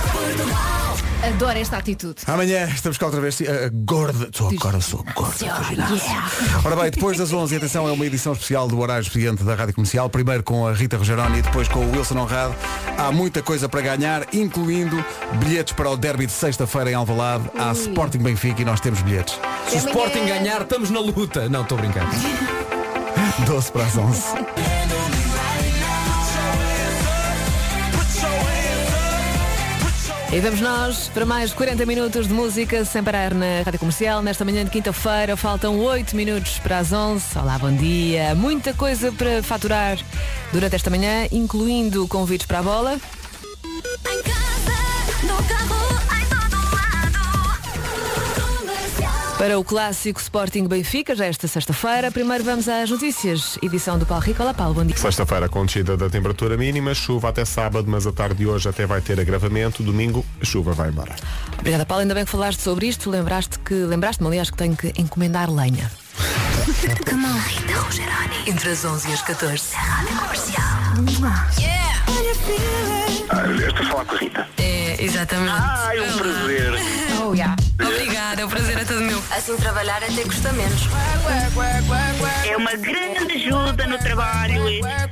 Adoro 1.23 1.59
esta 1.59 1.77
atitude. 1.77 2.23
Amanhã 2.27 2.67
estamos 2.67 2.97
cá 2.97 3.07
outra 3.07 3.21
vez. 3.21 3.39
Uh, 3.41 3.45
gorda. 3.73 4.31
Sou 4.33 4.49
agora 4.49 4.81
sou 4.81 5.05
gorda. 5.15 5.45
Yeah. 5.45 6.31
Ora 6.65 6.77
bem, 6.77 6.91
depois 6.91 7.19
das 7.19 7.33
11, 7.33 7.57
atenção, 7.57 7.87
é 7.87 7.93
uma 7.93 8.07
edição 8.07 8.33
especial 8.33 8.67
do 8.67 8.79
Horário 8.79 9.03
Expediente 9.03 9.45
da 9.45 9.55
Rádio 9.55 9.75
Comercial. 9.75 10.09
Primeiro 10.09 10.43
com 10.43 10.67
a 10.67 10.73
Rita 10.73 10.97
Rogeroni 10.97 11.39
e 11.39 11.43
depois 11.43 11.69
com 11.69 11.81
o 11.81 11.93
Wilson 11.93 12.19
Honrado. 12.19 12.55
Há 12.97 13.13
muita 13.13 13.43
coisa 13.43 13.69
para 13.69 13.83
ganhar, 13.83 14.27
incluindo 14.33 15.05
bilhetes 15.39 15.75
para 15.75 15.91
o 15.91 15.97
derby 15.97 16.27
de 16.27 16.33
sexta-feira 16.33 16.91
em 16.91 16.95
Alvalade. 16.95 17.51
Há 17.57 17.73
Sporting 17.73 18.19
Benfica 18.19 18.63
e 18.63 18.65
nós 18.65 18.81
temos 18.81 19.03
bilhetes. 19.03 19.39
Se 19.69 19.77
o 19.77 19.79
Sporting 19.79 20.27
ganhar, 20.27 20.63
estamos 20.63 20.91
na 20.91 21.01
luta. 21.01 21.49
Não, 21.49 21.63
estou 21.63 21.77
brincando. 21.77 22.11
12 23.47 23.73
para 23.73 23.85
as 23.85 23.97
11. 23.97 24.23
E 30.33 30.39
vamos 30.39 30.61
nós 30.61 31.09
para 31.09 31.27
mais 31.27 31.53
40 31.53 31.85
minutos 31.85 32.29
de 32.29 32.33
música 32.33 32.85
sem 32.85 33.03
parar 33.03 33.35
na 33.35 33.63
Rádio 33.65 33.81
Comercial. 33.81 34.23
Nesta 34.23 34.45
manhã 34.45 34.65
de 34.65 34.71
quinta-feira 34.71 35.37
faltam 35.37 35.81
8 35.81 36.15
minutos 36.15 36.57
para 36.61 36.79
as 36.79 36.93
11. 36.93 37.37
Olá, 37.37 37.59
bom 37.59 37.73
dia. 37.73 38.33
Muita 38.37 38.73
coisa 38.73 39.11
para 39.11 39.43
faturar 39.43 39.99
durante 40.53 40.77
esta 40.77 40.89
manhã, 40.89 41.27
incluindo 41.33 42.07
convites 42.07 42.47
para 42.47 42.61
a 42.61 42.63
bola. 42.63 43.01
Para 49.41 49.59
o 49.59 49.65
clássico 49.65 50.21
Sporting 50.21 50.69
Benfica, 50.69 51.15
já 51.15 51.25
esta 51.25 51.49
sexta-feira. 51.49 52.11
Primeiro 52.11 52.45
vamos 52.45 52.69
às 52.69 52.91
notícias. 52.91 53.57
Edição 53.63 53.99
do 53.99 54.05
Paulo 54.05 54.23
Rico. 54.23 54.43
Olá, 54.43 54.53
Paulo, 54.53 54.75
bom 54.75 54.85
dia. 54.85 54.95
Sexta-feira 54.95 55.49
com 55.49 55.65
descida 55.65 55.97
da 55.97 56.11
temperatura 56.11 56.59
mínima, 56.59 56.93
chuva 56.93 57.31
até 57.31 57.43
sábado, 57.47 57.87
mas 57.89 58.07
a 58.07 58.13
tarde 58.13 58.35
de 58.35 58.47
hoje 58.47 58.69
até 58.69 58.85
vai 58.85 59.01
ter 59.01 59.19
agravamento. 59.19 59.83
Domingo, 59.83 60.27
a 60.43 60.45
chuva 60.45 60.75
vai 60.75 60.91
embora. 60.91 61.17
Obrigada, 61.59 61.87
Paulo. 61.87 62.03
Ainda 62.03 62.15
bem 62.15 62.27
que 62.27 62.31
falaste 62.31 62.61
sobre 62.61 62.87
isto. 62.87 63.09
Lembraste 63.09 63.59
que, 63.61 63.73
lembraste-me, 63.73 64.29
aliás, 64.29 64.51
que 64.51 64.59
tenho 64.59 64.77
que 64.77 64.93
encomendar 64.99 65.51
lenha. 65.51 65.91
Rita 66.85 67.79
Rogeroni. 67.79 68.37
Entre 68.47 68.69
as 68.69 68.85
11 68.85 69.09
e 69.09 69.13
as 69.15 69.23
14. 69.23 69.75
Rádio 69.75 70.19
Comercial. 70.19 70.65
estou 73.67 73.87
a 73.87 73.89
falar 73.89 74.05
com 74.05 74.17
a 74.17 74.19
Rita. 74.19 74.60
É, 75.01 75.05
exatamente. 75.05 75.51
Ah, 75.53 75.91
é 75.95 76.03
um 76.03 76.17
prazer. 76.19 76.73
Oh, 77.23 77.35
yeah. 77.35 77.55
Obrigada, 77.79 78.47
o 78.47 78.49
prazer 78.49 78.79
é 78.79 78.85
todo 78.85 79.01
meu. 79.03 79.19
Assim 79.31 79.55
trabalhar 79.57 80.03
até 80.03 80.23
custa 80.23 80.53
menos. 80.53 80.81
É 82.49 82.57
uma 82.57 82.73
grande 82.73 83.35
ajuda 83.35 83.87
no 83.87 83.99
trabalho. 83.99 84.63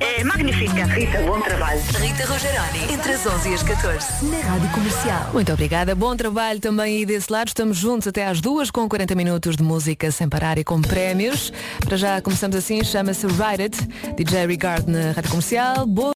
É 0.01 0.25
magnífica. 0.25 0.85
Rita, 0.87 1.19
bom 1.23 1.41
trabalho. 1.41 1.81
Rita 2.01 2.27
Rogeroni. 2.27 2.93
Entre 2.93 3.13
as 3.13 3.27
11 3.27 3.49
e 3.51 3.55
as 3.55 3.63
14. 3.63 4.25
Na 4.25 4.39
Rádio 4.39 4.71
Comercial. 4.71 5.31
Muito 5.33 5.53
obrigada. 5.53 5.95
Bom 5.95 6.17
trabalho 6.17 6.61
também 6.61 6.99
aí 6.99 7.07
desse 7.07 7.31
lado. 7.31 7.49
Estamos 7.49 7.77
juntos 7.77 8.09
até 8.09 8.27
às 8.27 8.41
duas 8.41 8.71
com 8.71 8.89
40 8.89 9.15
minutos 9.15 9.57
de 9.57 9.63
música 9.63 10.11
sem 10.11 10.29
parar 10.29 10.59
e 10.59 10.65
com 10.65 10.81
prémios. 10.81 11.53
Para 11.85 11.97
já 11.97 12.21
começamos 12.23 12.57
assim, 12.57 12.83
chama-se 12.83 13.27
Ride 13.27 13.63
It, 13.63 13.89
DJ 14.17 14.47
Regard 14.47 14.91
na 14.91 15.13
Rádio 15.13 15.31
Comercial. 15.31 15.87
Boa 15.87 16.07